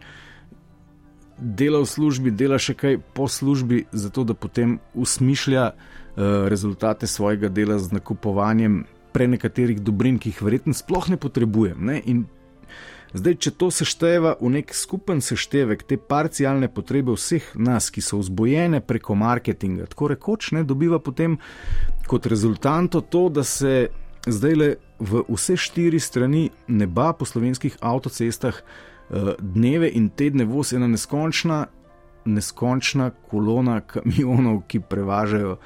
dela 1.42 1.80
v 1.80 1.90
službi, 1.90 2.32
dela 2.32 2.60
še 2.60 2.76
kaj 2.78 3.00
po 3.16 3.28
službi, 3.28 3.86
zato 3.92 4.24
da 4.24 4.34
potem 4.34 4.80
usmišlja 4.94 5.72
uh, 5.72 6.48
rezultate 6.52 7.08
svojega 7.08 7.50
dela 7.50 7.80
z 7.80 7.96
nakupovanjem 7.96 8.84
pre 9.12 9.28
nekaterih 9.28 9.80
dobrin, 9.82 10.20
ki 10.20 10.34
jih 10.34 10.44
verjetno 10.46 10.76
sploh 10.78 11.10
ne 11.10 11.18
potrebujem. 11.18 11.80
Ne? 11.82 12.02
Zdaj, 13.10 13.36
če 13.42 13.52
to 13.58 13.72
sešteva 13.74 14.36
v 14.38 14.52
nek 14.54 14.74
skupen 14.76 15.24
seštevek, 15.26 15.82
te 15.90 15.98
parcialne 15.98 16.70
potrebe 16.70 17.16
vseh 17.16 17.48
nas, 17.58 17.90
ki 17.90 18.04
so 18.06 18.20
vzbojene 18.22 18.84
preko 18.86 19.18
marketinga, 19.18 19.90
tako 19.90 20.12
rekoč, 20.14 20.52
ne, 20.54 20.62
dobiva 20.62 21.02
potem 21.02 21.40
kot 22.06 22.30
rezultanto 22.30 23.02
to, 23.02 23.26
da 23.34 23.42
se 23.44 23.90
zdaj 24.30 24.56
le 24.56 24.70
v 25.00 25.24
vse 25.26 25.58
štiri 25.58 25.98
strani 26.00 26.50
neba 26.68 27.14
po 27.18 27.26
slovenskih 27.26 27.80
avtocestah 27.82 28.62
eh, 28.62 28.89
dneve 29.40 29.90
in 29.90 30.10
tedne 30.10 30.46
vozi 30.46 30.76
ena 30.76 30.88
neskončna, 30.88 31.66
neskončna 32.26 33.12
kolona 33.30 33.82
kamionov, 33.82 34.64
ki 34.68 34.80
prevažajo 34.82 35.58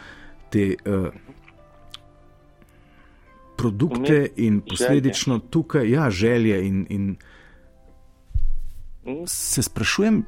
te. 0.49 0.75
eh, 0.75 1.09
Produkte 3.55 4.27
in 4.35 4.61
posledično 4.61 5.39
tukaj, 5.39 5.89
ja, 5.89 6.09
želje 6.09 6.67
in, 6.67 6.85
in 6.89 7.15
se 9.25 9.63
sprašujem, 9.63 10.23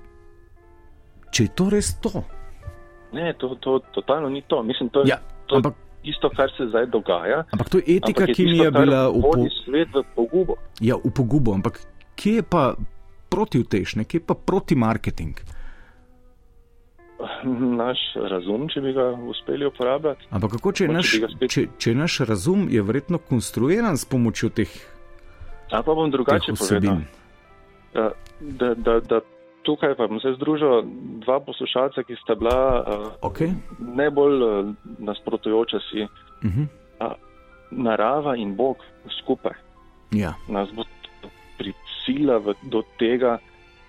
če 1.31 1.43
je 1.43 1.49
to 1.49 1.69
res 1.69 1.89
to. 1.99 2.21
Ne, 3.13 3.33
to, 3.33 3.55
to 3.55 3.79
totalno 3.91 4.29
ni 4.29 4.41
to. 4.41 4.63
Mislim, 4.63 4.89
to 4.89 5.01
je 5.01 5.09
Ja, 5.09 5.17
to 5.47 5.55
ampak, 5.55 5.73
isto, 6.03 6.29
kar 6.29 6.51
se 6.57 6.67
zdaj 6.69 6.85
dogaja. 6.85 7.43
Ampak 7.51 7.69
to 7.69 7.77
je 7.77 7.97
etika, 7.97 8.23
ampak 8.23 8.35
ki 8.35 8.45
mi 8.45 8.57
je 8.57 8.71
bila 8.71 9.09
v 9.09 9.21
po- 9.21 9.49
svet 9.65 9.89
v 9.89 10.03
pogubo. 10.15 10.55
Ja, 10.79 10.95
v 10.95 11.11
pogubo, 11.11 11.53
ampak 11.53 11.81
kje 12.15 12.33
je 12.35 12.43
pa 12.43 12.75
protivtešne, 13.29 14.03
kje 14.03 14.17
je 14.17 14.25
pa 14.25 14.33
proti 14.35 14.75
marketing? 14.75 15.35
Naš 17.77 17.99
razum, 18.15 18.67
če 18.67 18.81
bi 18.81 18.91
ga 18.93 19.05
uspeli 19.23 19.65
uporabljati. 19.65 20.27
Ampak 20.29 20.51
kako, 20.51 20.71
če 20.71 20.83
je, 20.83 20.89
naš, 20.89 21.13
ga 21.19 21.27
spet- 21.27 21.49
če, 21.49 21.61
če 21.77 21.89
je 21.89 21.95
naš 21.95 22.19
razum 22.21 22.67
je 22.69 22.81
verjetno 22.81 23.17
konstruiran 23.19 23.97
s 23.97 24.05
pomočjo 24.05 24.49
teh, 24.51 24.69
Ali 25.71 25.83
pa 25.83 25.93
bom 25.93 26.11
drugače 26.11 26.53
povedal. 26.53 26.99
Ja, 27.95 28.11
Da, 28.41 28.73
da, 28.75 28.99
da 28.99 29.21
tukaj 29.63 29.95
pa 29.95 30.07
bom 30.07 30.19
se 30.19 30.33
združil 30.35 30.83
dva 31.23 31.39
poslušalca, 31.39 32.03
ki 32.03 32.15
sta 32.15 32.35
bila 32.35 32.57
uh, 32.77 33.07
Okay. 33.23 33.53
najbolj 33.79 34.35
uh, 34.35 34.49
nasprotujoča 34.99 35.79
si. 35.79 36.03
Uh 36.03 36.09
-huh. 36.43 36.67
Uh, 36.99 37.13
narava 37.71 38.35
in 38.35 38.55
Bog 38.55 38.77
skupaj 39.21 39.53
Ja. 40.11 40.33
nas 40.47 40.69
bo 40.75 40.83
prisila 42.05 42.37
v, 42.37 42.53
do 42.63 42.83
tega, 42.99 43.39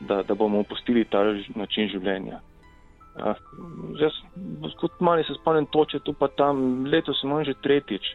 da, 0.00 0.22
da 0.22 0.34
bomo 0.34 0.60
opustili 0.60 1.04
ta 1.04 1.22
način 1.54 1.88
življenja. 1.88 2.40
Ja, 3.16 3.34
jaz, 4.00 4.12
kot 4.80 5.00
mali 5.00 5.24
se 5.24 5.34
spomnim 5.38 5.66
toče 5.66 6.02
tu 6.04 6.12
pa 6.12 6.28
tam, 6.28 6.84
letos 6.84 7.22
imam 7.24 7.44
že 7.44 7.54
tretjič. 7.62 8.14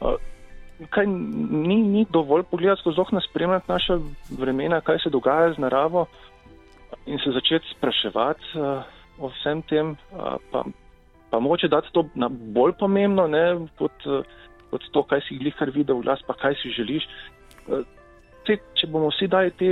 A, 0.00 0.16
Kaj 0.90 1.06
ni, 1.06 1.76
ni 1.78 2.00
dovolj 2.10 2.42
pogledati 2.50 2.80
skozi 2.80 2.98
okna, 2.98 3.20
spremljati 3.22 3.70
naša 3.70 4.00
vremena, 4.34 4.80
kaj 4.80 4.98
se 5.04 5.12
dogaja 5.14 5.52
z 5.54 5.62
naravo 5.62 6.08
in 7.06 7.20
se 7.22 7.30
začeti 7.30 7.70
spraševati 7.76 8.58
uh, 8.58 8.82
o 9.22 9.30
vsem 9.30 9.62
tem, 9.70 9.92
uh, 10.10 10.40
pa, 10.50 10.64
pa 11.30 11.38
moče 11.38 11.68
dati 11.70 11.92
to 11.92 12.08
na 12.18 12.26
bolj 12.28 12.72
pomembno, 12.80 13.28
ne, 13.30 13.68
kot, 13.78 13.94
uh, 14.10 14.26
kot 14.72 14.88
to, 14.90 15.04
kaj 15.06 15.22
si 15.28 15.38
glihar 15.38 15.70
videl 15.70 16.00
v 16.00 16.08
glas, 16.08 16.24
pa 16.26 16.34
kaj 16.34 16.58
si 16.64 16.74
želiš. 16.74 17.06
Uh, 17.68 17.86
te, 18.46 18.58
če 18.78 18.88
bomo 18.90 19.10
vsi 19.12 19.28
dali 19.30 19.52
te, 19.58 19.70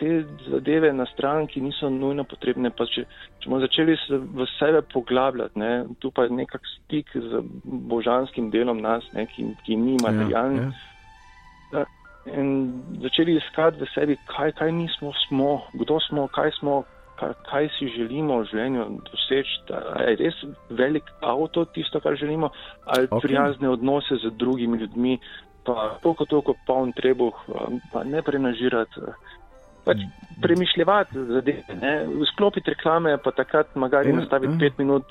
te 0.00 0.10
zadeve 0.50 0.92
na 0.92 1.06
stran, 1.12 1.46
ki 1.50 1.62
niso 1.64 1.90
nujno 1.92 2.24
potrebne, 2.28 2.70
pa 2.76 2.86
če, 2.90 3.06
če 3.40 3.50
bomo 3.50 3.62
začeli 3.64 3.96
se 4.04 4.18
v 4.18 4.48
sebe 4.56 4.82
poglabljati, 4.92 5.58
ne, 5.62 5.72
tu 6.02 6.10
pa 6.14 6.26
je 6.26 6.36
nekak 6.42 6.66
stik 6.74 7.12
z 7.14 7.44
božanskim 7.64 8.50
delom 8.54 8.82
nas, 8.84 9.06
ne, 9.16 9.26
ki, 9.32 9.52
ki 9.66 9.78
ni 9.80 9.96
materialni. 10.02 10.66
ja. 10.66 11.80
Ja, 11.80 11.86
In 12.26 12.82
začeli 13.04 13.36
iskati 13.38 13.78
v 13.78 13.86
sebi, 13.94 14.14
kaj, 14.26 14.56
kaj 14.58 14.72
nismo, 14.74 15.12
smo, 15.26 15.50
kdo 15.78 16.00
smo, 16.08 16.26
kaj 16.34 16.50
smo, 16.58 16.80
kaj, 17.20 17.34
kaj 17.46 17.68
si 17.76 17.86
želimo 17.94 18.40
v 18.40 18.48
življenju 18.50 18.86
doseči. 19.06 19.60
Je 20.02 20.16
res 20.20 20.40
velik 20.70 21.06
avto 21.22 21.64
tisto, 21.70 22.00
kar 22.02 22.18
želimo, 22.18 22.50
ali 22.84 23.06
okay. 23.06 23.22
prijazne 23.22 23.70
odnose 23.70 24.18
z 24.22 24.32
drugimi 24.40 24.78
ljudmi, 24.82 25.20
pa 25.66 25.98
toliko, 26.02 26.24
toliko 26.24 26.54
poln 26.66 26.92
trebuh, 26.92 27.34
pa 27.92 28.04
ne 28.04 28.22
prenažirati. 28.22 29.00
Pač 29.86 30.00
premišljati 30.42 31.14
zadeve, 31.28 31.62
ne? 31.80 31.92
sklopiti 32.32 32.70
reklame, 32.70 33.18
pa 33.22 33.30
takrat 33.30 33.74
magari 33.76 34.10
Ja, 34.10 34.16
nastaviti 34.16 34.52
ja. 34.52 34.58
pet 34.58 34.78
minut 34.78 35.04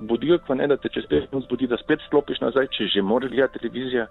budilk, 0.00 0.42
pa 0.46 0.54
ne 0.54 0.66
da 0.66 0.76
te 0.76 0.88
čez 0.88 1.06
pet 1.10 1.32
minut 1.32 1.46
zbudi, 1.48 1.66
da 1.66 1.76
spet 1.76 1.98
sklopiš 2.06 2.40
nazaj, 2.40 2.68
če 2.70 2.86
že 2.86 3.02
moraš 3.02 3.30
gledati 3.30 3.58
televizijo 3.58 4.06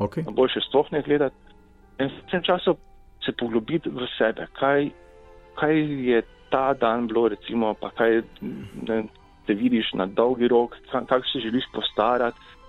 Okay. 0.00 0.24
boljše 0.24 0.60
sploh 0.60 0.86
ne 0.92 1.02
gledati. 1.02 1.36
In 2.00 2.08
v 2.08 2.30
tem 2.30 2.42
času 2.42 2.76
se 3.20 3.32
poglobiti 3.32 3.90
v 3.90 4.06
sebe, 4.16 4.46
kaj, 4.56 4.90
kaj 5.54 5.74
je 6.08 6.22
ta 6.48 6.72
dan 6.72 7.04
bilo, 7.06 7.28
recimo, 7.28 7.74
pa 7.74 7.90
kaj 7.90 8.22
ne, 8.88 9.02
te 9.46 9.52
vidiš 9.54 9.92
na 9.94 10.06
dolgi 10.06 10.48
rok, 10.48 10.76
ka- 10.92 11.04
kako 11.06 11.26
se 11.26 11.38
želiš 11.40 11.64
postarati, 11.74 12.38
eh, 12.38 12.59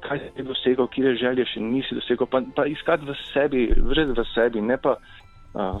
kaj 0.00 0.20
si 0.24 0.42
dosegel, 0.42 0.88
kje 0.88 1.14
želje 1.20 1.44
še 1.52 1.60
nisi 1.60 1.96
dosegel, 1.98 2.26
pa, 2.30 2.40
pa 2.56 2.64
iskati 2.66 3.04
v 3.04 3.16
sebi, 3.32 3.66
vred 3.90 4.14
v 4.16 4.24
sebi, 4.32 4.62
ne 4.64 4.78
pa 4.80 4.96
uh, 4.96 5.80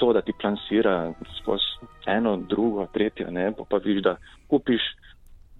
to, 0.00 0.12
da 0.16 0.22
ti 0.26 0.34
plansira 0.34 1.12
skozi 1.38 1.86
eno, 2.10 2.36
drugo, 2.50 2.88
tretjo, 2.94 3.30
ne, 3.30 3.52
pa, 3.54 3.66
pa 3.70 3.78
vidiš, 3.84 4.02
da 4.02 4.16
kupiš, 4.50 4.82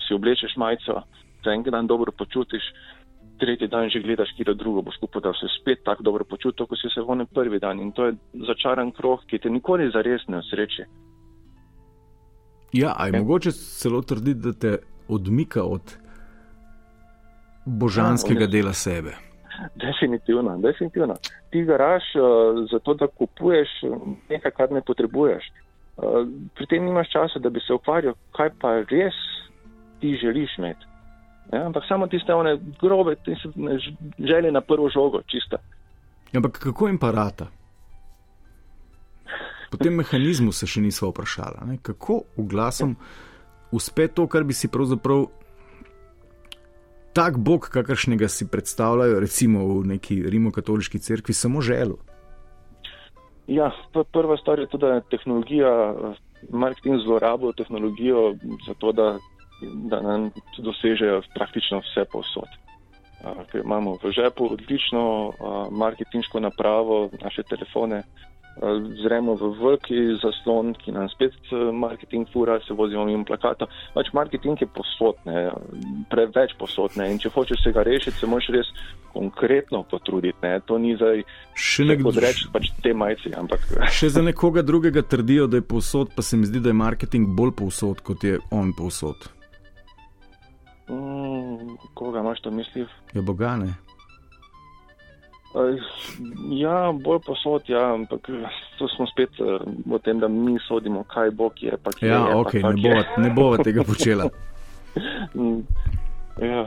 si 0.06 0.16
oblečeš 0.16 0.56
majico, 0.56 1.02
za 1.44 1.54
en 1.54 1.62
dan 1.62 1.86
dobro 1.86 2.12
počutiš, 2.12 2.64
tretji 3.40 3.68
dan 3.68 3.90
že 3.90 4.02
gledaš, 4.02 4.32
kje 4.36 4.54
drugo 4.54 4.82
boš 4.82 4.98
kupil, 5.00 5.20
da 5.20 5.32
se 5.32 5.46
spet 5.60 5.84
tako 5.84 6.02
dobro 6.02 6.24
počutil, 6.24 6.66
kot 6.66 6.78
si 6.78 6.90
se 6.94 7.00
v 7.00 7.10
onem 7.10 7.26
prvi 7.26 7.58
dan. 7.58 7.80
In 7.80 7.92
to 7.92 8.10
je 8.10 8.16
začaran 8.46 8.90
krog, 8.92 9.24
ki 9.26 9.38
te 9.38 9.50
nikoli 9.50 9.90
zares 9.94 10.26
ne 10.28 10.42
osreči. 10.42 10.84
Ja, 12.72 12.94
a 12.98 13.06
je 13.06 13.18
mogoče 13.18 13.52
celo 13.52 14.02
trditi, 14.02 14.40
da 14.40 14.52
te 14.52 14.78
odmika 15.08 15.64
od 15.64 15.96
božanskega 17.64 18.40
Ja, 18.40 18.46
dela 18.46 18.72
sebe. 18.72 19.14
Definitivno, 19.76 20.58
definitivno. 20.58 21.16
Ti 21.50 21.64
garaš 21.64 22.02
uh, 22.14 22.22
zato, 22.72 22.94
da 22.94 23.06
kupuješ 23.06 23.68
nekaj, 24.28 24.50
kar 24.50 24.72
ne 24.72 24.80
potrebuješ. 24.80 25.44
Uh, 25.96 26.28
pri 26.54 26.66
tem 26.66 26.84
nimaš 26.84 27.10
časa, 27.12 27.38
da 27.38 27.50
bi 27.50 27.60
se 27.60 27.74
ukvarjal, 27.74 28.14
kaj 28.36 28.50
pa 28.60 28.80
res 28.88 29.16
ti 30.00 30.16
želiš 30.22 30.58
imeti. 30.58 30.86
Ja, 31.52 31.66
ampak 31.66 31.82
samo 31.88 32.06
tiste 32.06 32.34
one 32.34 32.58
grobe, 32.80 33.16
tiste 33.24 33.48
želje 34.18 34.52
na 34.52 34.60
prvo 34.60 34.88
žogo, 34.88 35.22
čista. 35.26 35.56
Ja, 36.32 36.38
Ampak 36.38 36.58
kako 36.58 36.86
jim 36.86 36.98
pa 36.98 37.10
rata? 37.10 37.46
po 39.70 39.78
tem 39.78 39.94
mehanizmu 39.94 40.52
se 40.52 40.66
še 40.66 40.82
nismo 40.82 41.12
vprašali, 41.12 41.78
kako 41.86 42.24
oglasom 42.42 42.96
uspe 43.70 44.08
to, 44.10 44.26
kar 44.26 44.44
bi 44.44 44.54
si 44.56 44.68
pravzaprav 44.68 45.28
tak 47.12 47.38
bog, 47.38 47.68
kakršnega 47.72 48.28
si 48.28 48.48
predstavljajo, 48.48 49.20
recimo 49.20 49.66
v 49.66 49.86
neki 49.86 50.22
rimokatoliški 50.30 50.98
cerkvi, 50.98 51.34
samo 51.34 51.60
želel. 51.60 51.96
Ja, 53.46 53.72
pr- 53.92 54.06
prva 54.12 54.36
stvar 54.36 54.58
je 54.58 54.66
tudi, 54.66 54.86
da 54.86 54.94
je 54.94 55.02
tehnologija, 55.10 55.74
eh, 55.90 56.14
marketing 56.50 57.02
zlorabil 57.04 57.52
tehnologijo 57.52 58.34
za 58.66 58.74
to, 58.74 58.92
da, 58.92 59.18
da 59.90 60.00
nam 60.00 60.30
dosežejo 60.58 61.22
praktično 61.34 61.82
vse 61.84 62.04
povsod. 62.12 62.48
A, 63.24 63.44
Ker 63.52 63.60
imamo 63.64 63.98
v 64.02 64.12
žepu 64.16 64.46
odlično 64.52 65.32
marketinško 65.70 66.40
napravo, 66.40 67.10
naše 67.22 67.42
telefone, 67.42 68.02
zremo 69.02 69.34
v 69.34 69.50
veliki 69.56 69.98
zaslon, 70.20 70.74
ki 70.74 70.92
nam 70.92 71.08
spet 71.08 71.32
a, 71.52 71.70
marketing 71.72 72.26
fura, 72.32 72.58
se 72.66 72.74
vozimo 72.74 73.04
mimo 73.04 73.24
plakata. 73.24 73.66
Pač 73.94 74.10
marketing 74.12 74.60
je 74.60 74.66
posodne, 74.66 75.50
preveč 76.10 76.52
posodne 76.58 77.06
in 77.12 77.18
če 77.18 77.30
hočeš 77.30 77.62
se 77.62 77.72
ga 77.72 77.82
rešiti, 77.82 78.18
se 78.18 78.26
moraš 78.26 78.48
res 78.52 78.72
konkretno 79.12 79.82
potruditi. 79.82 80.38
Ne? 80.42 80.60
To 80.60 80.78
ni 80.78 80.96
zdaj 80.96 81.22
Še 81.54 81.84
nekdo- 81.84 82.08
odreči 82.08 82.50
pač 82.52 82.70
te 82.82 82.92
majci, 82.94 83.32
ampak 83.34 83.64
Še 83.98 84.08
za 84.10 84.22
nekoga 84.22 84.62
drugega 84.62 85.02
trdijo, 85.02 85.46
da 85.46 85.56
je 85.56 85.66
povsod, 85.66 86.12
pa 86.16 86.22
se 86.22 86.36
mi 86.36 86.46
zdi, 86.46 86.60
da 86.60 86.68
je 86.68 86.78
marketing 86.78 87.32
bolj 87.32 87.56
povsod, 87.56 88.00
kot 88.02 88.24
je 88.24 88.38
on 88.50 88.72
povsod. 88.72 89.30
Mm, 90.90 91.76
koga 91.94 92.20
imaš 92.20 92.40
to 92.40 92.50
misli? 92.50 92.86
Je 93.14 93.22
boga, 93.22 93.56
ne? 93.56 93.66
Aj, 93.66 93.89
Ja, 96.50 96.92
bolj 96.94 97.18
posod, 97.26 97.62
ja, 97.66 97.94
ampak 97.94 98.28
tu 98.78 98.88
smo 98.88 99.06
spet 99.06 99.30
v 99.86 99.98
tem, 100.04 100.20
da 100.20 100.28
mi 100.28 100.54
sodimo, 100.68 101.02
kaj 101.04 101.30
Bog 101.30 101.52
je. 101.58 101.74
Pa 101.82 101.90
kje 101.90 102.08
Ja, 102.08 102.20
je, 102.28 102.34
ok, 102.34 102.52
pa 102.62 102.70
ne 102.72 102.82
je. 102.82 102.88
bova, 102.88 103.02
ne 103.18 103.30
bova 103.30 103.56
tega 103.58 103.84
počela. 103.84 104.28
Mm, 105.34 105.62
ja. 106.42 106.64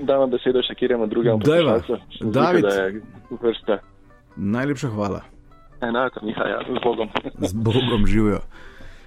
Dajmo 0.00 0.26
besedo 0.30 0.62
še 0.62 0.74
kjeremu 0.74 1.06
drugemu. 1.06 1.38
Dajva. 1.42 1.72
poslušalcu. 1.74 2.06
Se 2.08 2.24
mi 2.24 2.30
zdi, 2.30 2.32
David. 2.32 2.62
Da 2.62 2.74
je 2.74 3.02
vrsta. 3.42 3.78
Najlepša 4.36 4.88
hvala. 4.88 5.20
Enako, 5.80 6.20
Miha, 6.22 6.44
ja, 6.46 6.60
z 6.62 6.78
Bogom. 6.84 7.08
Z 7.50 7.52
Bogom 7.54 8.06
živijo. 8.06 8.38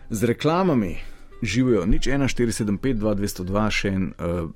Z 0.09 0.24
reklamami 0.24 0.97
živijo 1.41 1.86
nič 1.86 2.07
1475, 2.07 2.99
2202, 2.99 3.70
še 3.72 3.88
en 3.89 4.12
uh, 4.12 4.51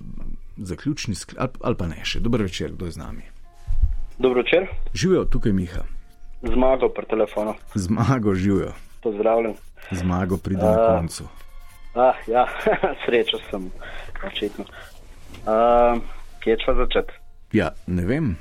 zaključni 0.57 1.15
sklep, 1.15 1.39
ali, 1.39 1.63
ali 1.63 1.75
pa 1.75 1.87
ne 1.87 2.03
še. 2.03 2.19
Dober 2.19 2.43
večer, 2.43 2.75
kdo 2.75 2.85
je 2.85 2.91
z 2.91 2.99
nami. 2.99 3.23
Dobro 4.17 4.41
večer, 4.41 4.67
Živijo 4.93 5.25
tukaj 5.25 5.51
Miha, 5.51 5.81
zmago 6.43 6.89
pri 6.89 7.05
telefonu. 7.05 7.53
zmago 7.75 8.35
živijo, 8.35 8.71
Pozdravljen. 9.03 9.53
zmago 9.91 10.37
pride 10.37 10.61
na 10.61 10.71
A. 10.83 10.97
koncu. 10.97 11.23
Ah, 11.95 12.13
ja, 12.27 12.47
srečo 13.05 13.37
sem, 13.49 13.71
očitno. 14.27 14.65
Uh, 15.45 16.01
kje 16.39 16.57
čva 16.57 16.73
začeti? 16.75 17.13
Ja, 17.53 17.69
ne 17.87 18.05
vem. 18.05 18.37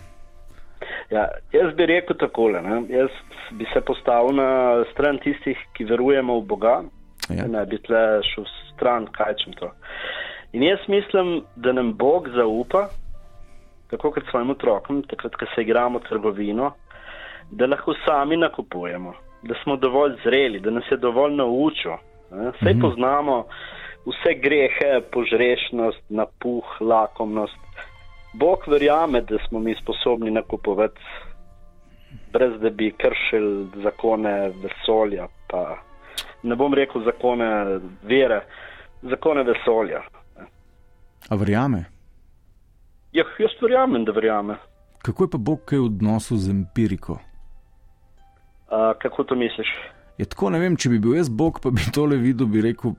Ja, 1.10 1.28
jaz 1.52 1.74
bi 1.76 1.86
rekel 1.86 2.16
takole. 2.16 2.62
Ne? 2.62 2.82
Jaz 2.88 3.10
bi 3.52 3.66
se 3.74 3.80
postavil 3.80 4.32
na 4.32 4.48
stran 4.92 5.18
tistih, 5.18 5.58
ki 5.72 5.84
verujemo 5.84 6.40
v 6.40 6.46
Boga. 6.46 6.82
Ja. 7.30 7.46
Ne 7.46 7.66
bi 7.66 7.78
tle 7.78 8.02
šel 8.24 8.44
stran, 8.74 9.06
kaj 9.06 9.34
čem 9.44 9.52
to. 9.52 9.70
In 10.52 10.62
jaz 10.62 10.78
mislim, 10.88 11.44
da 11.56 11.72
nam 11.72 11.94
Bog 11.94 12.28
zaupa, 12.28 12.88
tako 13.90 14.10
kot 14.10 14.24
svojim 14.30 14.50
otrokom, 14.50 15.02
takrat, 15.02 15.34
ko 15.34 15.46
se 15.54 15.62
igramo 15.62 15.98
trgovino, 15.98 16.72
da 17.50 17.66
lahko 17.66 17.94
sami 18.06 18.36
nakupujemo, 18.36 19.14
da 19.42 19.54
smo 19.62 19.76
dovolj 19.76 20.12
zreli, 20.24 20.60
da 20.60 20.70
nas 20.70 20.84
je 20.90 20.96
dovolj 20.96 21.34
naučil. 21.34 21.92
Saj 22.30 22.72
Mhm. 22.72 22.80
poznamo 22.80 23.44
vse 24.06 24.34
grehe, 24.34 25.00
požrešnost, 25.12 26.02
napuh, 26.08 26.64
lakomnost. 26.80 27.56
Bog 28.32 28.58
verjame, 28.66 29.20
da 29.20 29.36
smo 29.48 29.58
mi 29.58 29.74
sposobni 29.82 30.30
nakupovati, 30.30 31.00
brez 32.32 32.60
da 32.60 32.70
bi 32.70 32.94
kršili 32.98 33.66
zakone 33.82 34.52
vesolja. 34.62 35.26
Pa 35.48 35.76
ne 36.42 36.56
bom 36.56 36.74
rekel 36.74 37.04
zakone 37.04 37.78
vere, 38.02 38.40
zakone 39.02 39.42
vesolja. 39.42 40.02
A 41.30 41.34
verjame? 41.36 41.93
Ja, 43.14 43.24
jaz 43.38 43.52
verjamem, 43.62 44.04
da 44.04 44.12
verjame. 44.12 44.56
Kako 45.02 45.24
je 45.24 45.30
pa 45.30 45.38
Bog 45.38 45.60
kaj 45.64 45.78
v 45.78 45.84
odnosu 45.86 46.36
z 46.36 46.50
empiriko? 46.50 47.18
A, 48.68 48.94
kako 48.98 49.24
to 49.24 49.34
misliš? 49.34 49.68
Je 50.18 50.24
tako, 50.26 50.50
ne 50.50 50.58
vem, 50.58 50.76
če 50.76 50.88
bi 50.90 50.98
bil 50.98 51.14
jaz 51.16 51.28
Bog, 51.28 51.60
pa 51.62 51.70
bi 51.70 51.82
tole 51.94 52.16
videl, 52.16 52.46
bi 52.46 52.62
rekel, 52.64 52.94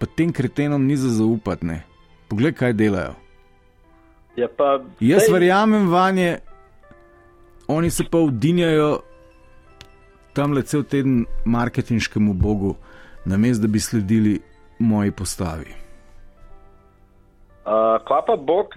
pa 0.00 0.06
tem 0.06 0.32
kretenom 0.32 0.84
ni 0.86 0.96
za 0.96 1.08
zaupati. 1.08 1.66
Ne. 1.66 1.78
Poglej, 2.28 2.52
kaj 2.52 2.72
delajo. 2.72 3.14
Ja, 4.36 4.48
pa, 4.48 4.80
Jaz 5.00 5.26
saj- 5.26 5.32
verjamem 5.32 5.88
vanje, 5.90 6.38
oni 7.68 7.90
se 7.90 8.04
pa 8.10 8.18
vdinjajo 8.18 9.00
tam 10.32 10.52
le 10.52 10.62
cel 10.62 10.84
teden 10.84 11.24
marketinškemu 11.44 12.34
bogu, 12.34 12.76
namesto 13.24 13.62
da 13.62 13.68
bi 13.68 13.80
sledili 13.80 14.40
moji 14.78 15.10
postavi. 15.10 15.79
A, 17.70 17.98
Kva 18.06 18.22
pa 18.26 18.36
Bog 18.36 18.74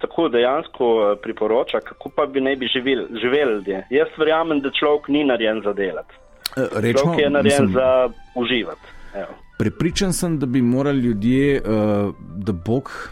tako 0.00 0.28
dejansko 0.28 0.84
eh, 0.84 1.20
priporoča, 1.22 1.80
kako 1.80 2.10
pa 2.16 2.26
bi 2.26 2.40
naj 2.40 2.56
bi 2.56 2.66
živeli, 2.66 3.06
živeli 3.22 3.52
ljudje? 3.52 3.86
Jaz 3.90 4.08
verjamem, 4.18 4.60
da 4.60 4.70
človek 4.70 5.08
ni 5.08 5.24
narejen 5.24 5.62
za 5.64 5.72
delati. 5.72 6.14
E, 6.56 6.66
Rečemo, 6.74 7.04
Človek 7.04 7.20
je 7.20 7.30
narejen 7.30 7.64
mislim, 7.66 7.74
za 7.74 8.08
uživati. 8.34 8.86
Evo. 9.14 9.34
Prepričan 9.58 10.12
sem, 10.12 10.38
da 10.38 10.46
bi 10.46 10.62
morali 10.62 10.98
ljudje, 10.98 11.60
uh, 11.60 12.14
da 12.36 12.52
Bog, 12.52 13.10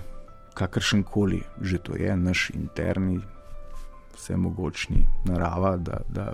kakršen 0.55 1.03
koli 1.03 1.43
že 1.61 1.79
to 1.79 1.97
je, 1.97 2.17
naš 2.17 2.51
interni, 2.55 3.21
vsemogočni 4.15 4.97
narava, 5.25 5.77
da, 5.77 6.01
da 6.09 6.33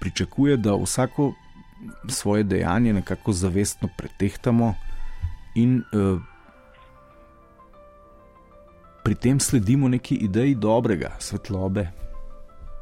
pričakuje, 0.00 0.56
da 0.56 0.74
vsako 0.74 1.32
svoje 2.08 2.42
dejanje 2.42 2.92
nekako 2.92 3.32
zavestno 3.32 3.88
pretehtamo 3.98 4.74
in 5.54 5.82
uh, 5.92 6.20
pri 9.10 9.18
tem 9.18 9.40
sledimo 9.42 9.88
neki 9.90 10.14
ideji 10.22 10.54
dobrega, 10.54 11.08
svetlobe. 11.18 11.82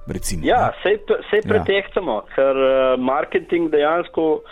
Recimo, 0.07 0.45
Ja, 0.45 0.73
sej, 0.83 0.99
sej 1.31 1.41
Ja. 1.41 1.49
pretehtamo, 1.49 2.21
ker 2.37 2.57
uh, 2.57 3.01
marketing 3.01 3.71
dejansko 3.73 4.43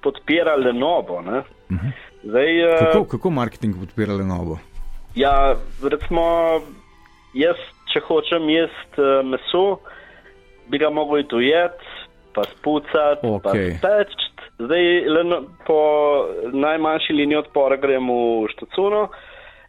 podpira 0.00 0.56
Lenovo. 0.56 1.20
Ne? 1.20 1.42
Mhm. 1.70 1.88
Zdaj, 2.24 2.50
uh, 2.64 2.78
Kako, 2.78 3.04
kako 3.04 3.30
marketing 3.30 3.76
podpira 3.76 4.16
Lenovo? 4.16 4.58
Ja, 5.14 5.56
recimo, 5.84 6.24
jaz, 7.36 7.60
če 7.92 8.00
hočem 8.08 8.48
jesti 8.48 9.00
uh, 9.04 9.20
meso, 9.20 9.80
bi 10.72 10.80
ga 10.80 10.88
mogel 10.88 11.20
iti 11.20 11.36
ujet, 11.36 11.76
pa 12.32 12.48
spucati, 12.48 13.28
Okej. 13.28 13.76
pa 13.76 13.92
speč. 14.00 14.16
Zdaj, 14.56 14.84
po 15.68 15.80
najmanjši 16.52 17.12
liniji 17.12 17.44
odpora 17.44 17.76
grem 17.76 18.08
v 18.08 18.48
štacuno 18.56 19.08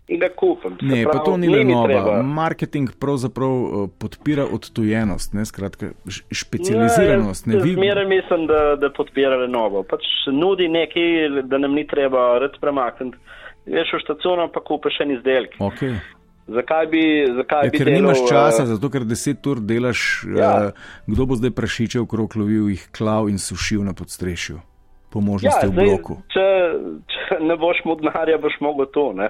in 0.08 0.20
ga 0.20 0.30
kupim. 0.36 0.78
Ne, 0.82 1.04
pa 1.04 1.12
pravi, 1.12 1.26
to 1.26 1.38
ni 1.38 1.48
mi 1.48 1.56
Lenova. 1.56 1.88
treba. 1.88 2.22
Marketing 2.24 2.90
pravzaprav 3.00 3.50
uh, 3.52 3.90
podpira 4.00 4.46
odtujenost, 4.46 5.34
ne 5.34 5.46
skratka 5.46 5.92
specializiranost. 6.32 7.46
Ne, 7.46 7.56
jaz 7.56 7.64
vi, 7.64 7.74
Zmeraj 7.74 8.08
mislim, 8.08 8.48
da, 8.48 8.76
da 8.80 8.90
podpira 8.90 9.36
Lenovo. 9.36 9.84
Pač 9.84 10.08
nudi 10.32 10.68
nekaj, 10.72 11.42
da 11.44 11.58
nam 11.58 11.76
ni 11.76 11.88
treba 11.88 12.38
red 12.40 12.56
premakniti. 12.62 13.18
Veš 13.68 13.98
v 13.98 14.04
štacuno, 14.06 14.48
pa 14.54 14.64
kupiš 14.64 15.02
en 15.04 15.18
izdelek. 15.18 15.60
okay. 15.60 15.98
Zakaj 16.48 16.86
bi, 16.88 17.02
zakaj 17.36 17.66
ja, 17.68 17.72
bi 17.72 17.80
ker 17.82 17.90
delal, 17.90 18.02
nimaš 18.02 18.22
eh, 18.22 18.28
časa, 18.30 18.66
zato 18.70 18.88
ker 18.90 19.04
deset 19.04 19.48
ur 19.52 19.60
delaš, 19.60 20.24
ja. 20.32 20.40
Ja. 20.40 20.52
uh, 20.70 20.94
kdo 21.12 21.26
bo 21.28 21.36
zdaj 21.36 21.52
prašiče 21.58 22.00
okrog 22.00 22.38
lovil, 22.40 22.70
jih 22.72 22.86
klav 22.96 23.28
in 23.28 23.36
sušil 23.36 23.84
na 23.84 23.92
podstrešju, 23.92 24.62
po 25.12 25.20
možnosti 25.20 25.66
ja, 25.66 25.68
v 25.68 25.76
zdaj, 25.76 25.90
bloku. 25.92 26.16
Če, 26.32 26.48
če 27.12 27.42
ne 27.44 27.58
boš 27.60 27.84
mu 27.84 27.98
denarja, 28.00 28.40
boš 28.40 28.56
mogel 28.64 28.88
to. 28.96 29.10
Ne? 29.20 29.28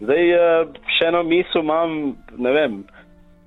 Zdaj, 0.00 0.30
eh, 0.30 0.66
še 0.88 1.04
eno 1.04 1.22
misel 1.24 1.62
imam, 1.62 1.90
ne 2.36 2.52
vem. 2.52 2.84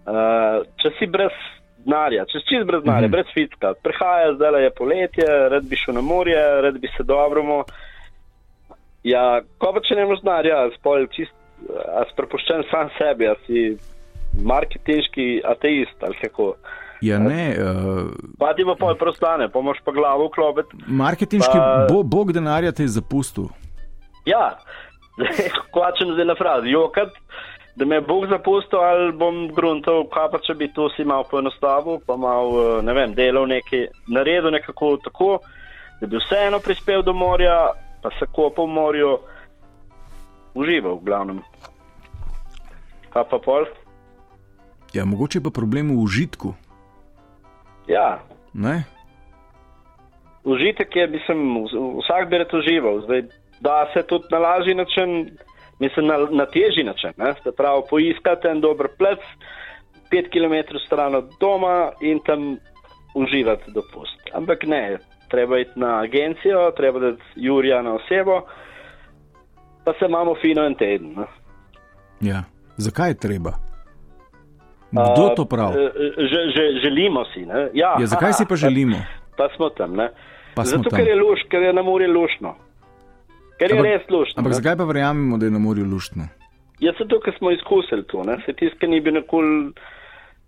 eh, 0.03 0.57
Če 0.75 0.89
si 0.99 1.07
brez 1.07 1.31
denarja, 1.79 2.25
če 2.25 2.39
si 2.39 2.45
čist 2.47 2.65
brez 2.65 2.83
denarja, 2.83 3.07
Mhm. 3.07 3.11
brez 3.11 3.25
fitka, 3.33 3.73
prihaja 3.75 4.33
zdaj 4.35 4.63
je 4.63 4.69
poletje, 4.71 5.27
rad 5.49 5.63
bi 5.63 5.75
šel 5.75 5.93
na 5.93 6.01
morje, 6.03 6.37
rad 6.61 6.75
bi 6.75 6.87
se 6.87 7.03
dobro. 7.03 7.63
Ja, 9.03 9.23
ko 9.57 9.73
pa 9.73 9.79
če 9.79 9.95
nemaš 9.95 10.21
denarja, 10.21 10.69
spol 10.71 11.07
čist, 11.07 11.33
a 11.89 12.03
si 12.05 12.13
prepuščen 12.15 12.63
sam 12.69 12.89
sebi, 12.97 13.25
a 13.25 13.35
si 13.45 13.77
marketinški 14.35 15.41
ateist 15.43 15.97
ali 16.01 16.15
kako. 16.15 16.55
Ja, 17.01 17.17
ne, 17.17 17.55
uh, 17.57 18.11
Pa 18.37 18.53
ti 18.53 18.61
pa 18.63 18.75
pol 18.75 18.93
prostane, 18.95 19.49
pa 19.49 19.59
moš 19.59 19.79
pa 19.81 19.91
glavo 19.91 20.27
vklopiti. 20.27 20.77
marketinški 20.87 21.57
Pa- 21.57 21.87
bo, 21.89 22.03
bog 22.03 22.31
denarja 22.31 22.71
te 22.71 22.83
je 22.83 22.93
zapustil. 22.93 23.49
Ja, 24.25 24.59
kvačem 25.73 26.13
zdaj 26.13 26.25
na 26.25 26.35
frazi, 26.35 26.69
jokat, 26.69 27.09
da 27.75 27.85
me 27.85 28.01
Bog 28.01 28.27
zapustil 28.27 28.79
ali 28.79 29.11
bom 29.11 29.47
gruntal, 29.55 30.05
kaj 30.11 30.29
pa 30.31 30.39
če 30.39 30.55
bi 30.55 30.67
to 30.73 30.89
si 30.95 31.03
malo 31.03 31.23
poenostavil, 31.31 31.99
pa 32.07 32.15
malo, 32.15 32.79
eh, 32.79 32.81
ne 32.83 32.93
vem, 32.93 33.13
delal 33.13 33.47
nekaj, 33.47 33.87
naredil 34.07 34.51
nekako 34.51 34.97
tako, 35.03 35.39
da 36.01 36.07
bi 36.07 36.17
vseeno 36.17 36.59
prispel 36.59 37.03
do 37.03 37.13
morja, 37.13 37.71
pa 38.01 38.09
se 38.19 38.25
kopal 38.33 38.65
v 38.65 38.75
morju, 38.75 39.11
užival 40.53 40.97
v 40.99 41.05
glavnem. 41.05 41.39
Kaj 43.11 43.23
pa 43.29 43.39
pol? 43.39 43.65
Ja, 44.93 45.05
mogoče 45.05 45.39
pa 45.43 45.51
problem 45.51 45.91
v 45.95 46.03
užitku. 46.03 46.55
Ja, 47.87 48.19
Ne? 48.53 48.83
užitek 50.43 50.95
je, 50.95 51.07
mislim, 51.07 51.37
vs- 51.55 52.03
vsak 52.03 52.29
bi 52.29 52.37
rad 52.37 52.53
užival. 52.53 53.01
Zdaj, 53.01 53.21
da 53.61 53.87
se 53.93 54.03
tudi 54.03 54.25
na 54.31 54.39
lažji 54.39 54.73
način, 54.75 55.09
mislim, 55.79 56.05
na, 56.05 56.17
na 56.31 56.45
težji 56.45 56.83
način. 56.83 57.11
Ne? 57.17 57.33
Se 57.43 57.51
pravi, 57.51 57.81
poiskati 57.89 58.47
en 58.47 58.61
dober 58.61 58.87
plec, 58.97 59.19
pet 60.09 60.25
km 60.27 60.55
stran 60.85 61.15
od 61.15 61.29
doma 61.39 61.91
in 62.01 62.19
tam 62.19 62.57
uživati 63.15 63.71
dopust. 63.71 64.19
Ampak 64.33 64.63
ne, 64.65 64.97
treba 65.29 65.59
iti 65.59 65.79
na 65.79 65.99
agencijo, 65.99 66.71
treba 66.71 66.99
dati 66.99 67.21
Jurija 67.35 67.81
na 67.81 67.93
osebo, 67.93 68.41
pa 69.85 69.93
se 69.93 70.05
imamo 70.05 70.35
fino 70.35 70.65
en 70.65 70.75
teden. 70.75 71.13
Ne? 71.17 71.25
Ja. 72.21 72.43
Zakaj 72.77 73.09
je 73.09 73.17
treba? 73.17 73.51
Kdo 74.91 75.29
to 75.35 75.45
pravi? 75.45 75.75
eh, 75.77 75.91
Že, 76.17 76.39
že, 76.49 76.63
želimo 76.81 77.25
si. 77.25 77.45
Ne? 77.45 77.69
Ja, 77.73 77.95
Ja, 77.99 78.05
zakaj 78.05 78.33
si 78.33 78.45
pa 78.45 78.55
želimo? 78.55 78.97
Pa 79.37 79.47
smo 79.55 79.69
tam. 79.69 79.95
Ne? 79.95 80.09
Pa 80.55 80.63
Zato, 80.63 80.89
tam. 80.89 80.99
ker 80.99 81.07
je 81.07 81.15
luš, 81.15 81.39
ker 81.49 81.61
je 81.61 81.73
na 81.73 81.81
morju 81.81 82.11
lušno. 82.13 82.55
Ker 83.61 83.69
je 83.69 83.77
Ampak- 83.77 83.85
res 83.85 84.09
lušno. 84.09 84.39
Ampak 84.41 84.53
zakaj 84.53 84.75
pa 84.77 84.83
verjamemo, 84.83 85.37
da 85.37 85.45
je 85.45 85.53
na 85.53 85.59
morju 85.59 85.85
luštno? 85.85 86.25
Ja, 86.81 86.93
zato, 86.97 87.19
ker 87.21 87.33
smo 87.37 87.51
izkusili 87.53 88.03
to. 88.09 88.23
Ne? 88.25 88.39
Se 88.45 88.53
ki 88.53 88.87
ni 88.87 89.01
bil 89.01 89.13
nikoli, 89.13 89.69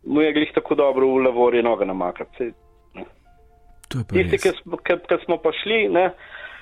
mu 0.06 0.22
je 0.22 0.34
glih 0.34 0.50
tako 0.56 0.76
dobro 0.76 1.06
v 1.08 1.22
lavori 1.22 1.62
noge 1.64 1.86
namakati. 1.86 2.50
Tisti, 4.10 4.38
ki 4.38 4.50
smo, 4.64 4.78
smo 5.26 5.38
pa 5.38 5.52
šli, 5.54 5.90
ne, 5.90 6.08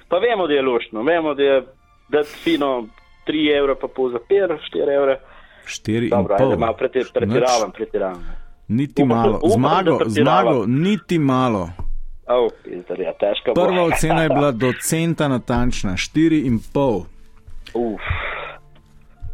pa 0.09 0.17
vemo, 0.17 0.47
da 0.47 0.53
je 0.53 0.61
lušno, 0.61 1.03
vemo, 1.03 1.33
da 1.33 1.43
je 1.43 1.61
da 2.09 2.23
fino 2.23 2.87
3 3.27 3.57
evra, 3.57 3.75
pa 3.75 3.87
pol 3.87 4.11
za 4.11 4.19
pier, 4.27 4.51
4 4.51 4.95
evra. 4.95 5.15
Štiri 5.65 6.09
Dobro, 6.09 6.33
in 6.33 6.37
pol. 6.37 6.47
ajde, 6.47 6.59
malo 6.59 6.75
preti- 6.79 7.13
pretiravam, 7.13 7.71
pretiravam. 7.71 8.23
Niti 8.67 9.03
Upam, 9.03 9.17
malo. 9.17 9.37
upam, 9.37 9.49
Zmago, 9.51 9.99
zmago, 10.07 10.65
niti 10.67 11.19
malo. 11.19 11.69
Oh, 12.31 12.49
pizder, 12.63 13.01
ja, 13.01 13.13
težko 13.19 13.53
bo. 13.53 13.65
Prva 13.65 13.87
ocena 13.89 14.23
je 14.23 14.29
bila 14.29 14.51
do 14.63 14.71
centa 14.79 15.27
natančna, 15.31 15.97
štiri 15.97 16.45
in 16.47 16.59
pol. 16.73 17.03
Uf. 17.73 18.01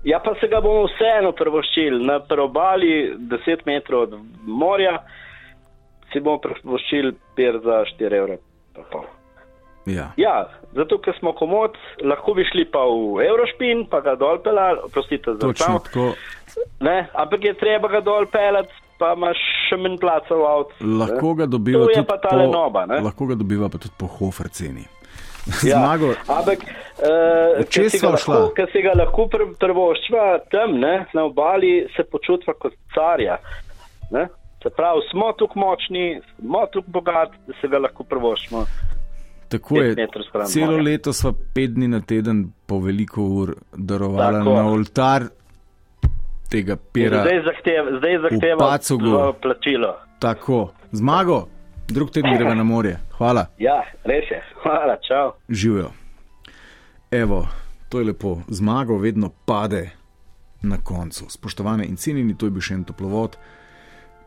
Ja, 0.08 0.20
pa 0.24 0.36
se 0.39 0.48
ga 0.48 0.62
bomo 0.64 0.86
vseeno 0.88 1.34
prvoščili 1.36 2.06
na 2.08 2.20
preobali, 2.24 3.16
10 3.32 3.66
metrov 3.68 4.08
od 4.08 4.14
morja, 4.45 5.02
si 6.14 6.22
bomo 6.24 6.39
prvoščili 6.43 7.12
pier 7.36 7.60
za 7.66 7.84
4 7.98 8.20
evre. 8.22 8.38
Ja. 9.88 10.10
Ja, 10.20 10.36
zato 10.76 10.98
ker 11.04 11.16
smo 11.20 11.32
komod, 11.36 11.78
lahko 12.04 12.34
bi 12.36 12.43
šli 12.48 12.66
pa 12.72 12.84
v 12.88 13.24
Eurošpin, 13.24 13.86
pa 13.91 14.02
ga 14.04 14.18
dol 14.20 14.41
pelali, 14.43 14.84
prostite 14.91 15.36
za 15.39 15.52
to. 15.52 16.10
ampak 17.14 17.45
je 17.48 17.54
treba 17.60 17.88
ga 17.91 18.02
dol 18.04 18.28
pelati, 18.32 18.74
pa 18.98 19.14
imaš 19.18 19.38
še 19.70 19.78
manj 19.78 19.98
placa 20.02 20.36
v 20.36 20.45
avtu. 20.52 20.74
Lahko 21.00 21.34
ga 21.36 21.45
dobiva 21.45 21.86
To 21.86 21.91
tudi 21.93 22.06
po, 22.08 22.45
noba, 22.52 22.86
ne? 22.86 23.00
lahko 23.02 23.26
ga 23.28 23.36
dobiva 23.36 23.70
pa 23.70 23.78
tudi 23.78 23.95
po 23.98 24.08
hofer 24.08 24.50
ceni. 24.50 24.86
Ja, 25.64 25.78
Zmago, 25.80 26.10
ampak, 26.28 26.60
čez 27.72 27.72
ker 27.72 27.89
si 27.93 28.00
ga 28.02 28.10
lahko, 28.12 28.24
šla? 28.26 28.39
ker 28.58 28.68
si 28.74 28.82
ga 28.84 28.91
lahko 29.00 29.28
pr- 29.32 29.54
prvoščiva 29.62 30.24
tam, 30.52 30.74
ne, 30.82 31.06
na 31.16 31.24
obali, 31.24 31.86
se 31.95 32.04
počutva 32.04 32.52
kot 32.60 32.76
carja. 32.91 33.38
Ne? 34.12 34.26
Se 34.64 34.70
pravi, 34.70 35.06
smo 35.12 35.32
tukaj 35.39 35.62
močni, 35.62 36.06
smo 36.36 36.66
tukaj 36.74 36.91
bogati, 36.91 37.39
da 37.48 37.56
se 37.62 37.68
ga 37.68 37.80
lahko 37.80 38.04
prvoščimo. 38.04 38.66
tako 39.48 39.80
je. 39.80 40.08
Celo 40.52 40.78
leto 40.84 41.14
sva 41.14 41.32
pet 41.54 41.72
dni 41.78 41.88
na 41.88 42.02
teden 42.02 42.52
po 42.68 42.82
veliko 42.84 43.22
ur 43.24 43.54
darovala 43.72 44.41
Tako. 44.41 44.56
na 44.56 44.66
oltar 44.68 45.30
tega 46.48 46.76
pera. 46.76 47.22
Zdaj 47.22 47.41
zahteva, 47.43 47.98
zdaj 48.00 48.18
zahteva 48.20 48.78
plačilo. 49.41 49.95
Tako, 50.20 50.60
zmago, 50.91 51.48
drug 51.88 52.12
teden 52.12 52.38
greva 52.38 52.54
na 52.54 52.64
morje. 52.64 53.00
Hvala, 53.18 53.45
Ja, 53.58 53.78
res 54.04 54.26
je. 54.32 54.41
Hvala, 54.64 54.98
čau. 55.08 55.32
živijo. 55.50 55.91
Evo, 57.12 57.48
to 57.89 58.00
je 58.00 58.06
lepo. 58.06 58.38
Zmago 58.48 58.98
vedno 58.98 59.30
pade 59.45 59.89
na 60.62 60.78
koncu. 60.78 61.26
Spoštovane 61.30 61.86
in 61.86 61.95
cenjeni, 61.95 62.38
to 62.38 62.45
je 62.45 62.52
bil 62.52 62.62
še 62.62 62.74
en 62.74 62.84
toplovod. 62.84 63.38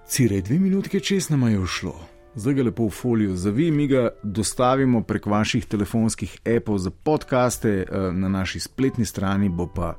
Cirej, 0.06 0.42
dve 0.42 0.58
minutke 0.58 1.00
čez 1.00 1.30
nama 1.30 1.50
je 1.50 1.58
ušlo. 1.58 1.94
Zdaj 2.34 2.54
ga 2.54 2.62
lepo 2.62 2.86
v 2.86 2.90
foliju 2.90 3.34
zavi, 3.36 3.70
mi 3.70 3.86
ga 3.86 4.08
dostavimo 4.22 5.02
prek 5.02 5.26
vaših 5.26 5.66
telefonskih 5.66 6.38
apov 6.46 6.78
za 6.78 6.90
podkaste, 6.90 7.68
eh, 7.80 7.86
na 8.12 8.28
naši 8.28 8.60
spletni 8.60 9.04
strani 9.04 9.48
bo 9.48 9.66
pa 9.66 9.94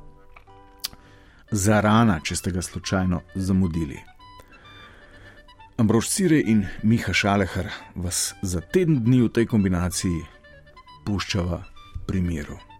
zarana, 1.52 2.20
če 2.20 2.36
ste 2.36 2.50
ga 2.52 2.62
slučajno 2.62 3.20
zamudili. 3.34 4.00
Ambrož 5.76 6.08
Cirej 6.08 6.44
in 6.46 6.66
Miha 6.82 7.12
Šalehar 7.12 7.70
vas 7.94 8.34
za 8.42 8.60
teden 8.60 9.00
dni 9.04 9.22
v 9.22 9.32
tej 9.32 9.46
kombinaciji 9.46 10.20
puščava 11.06 11.62
pri 12.06 12.20
miru. 12.20 12.71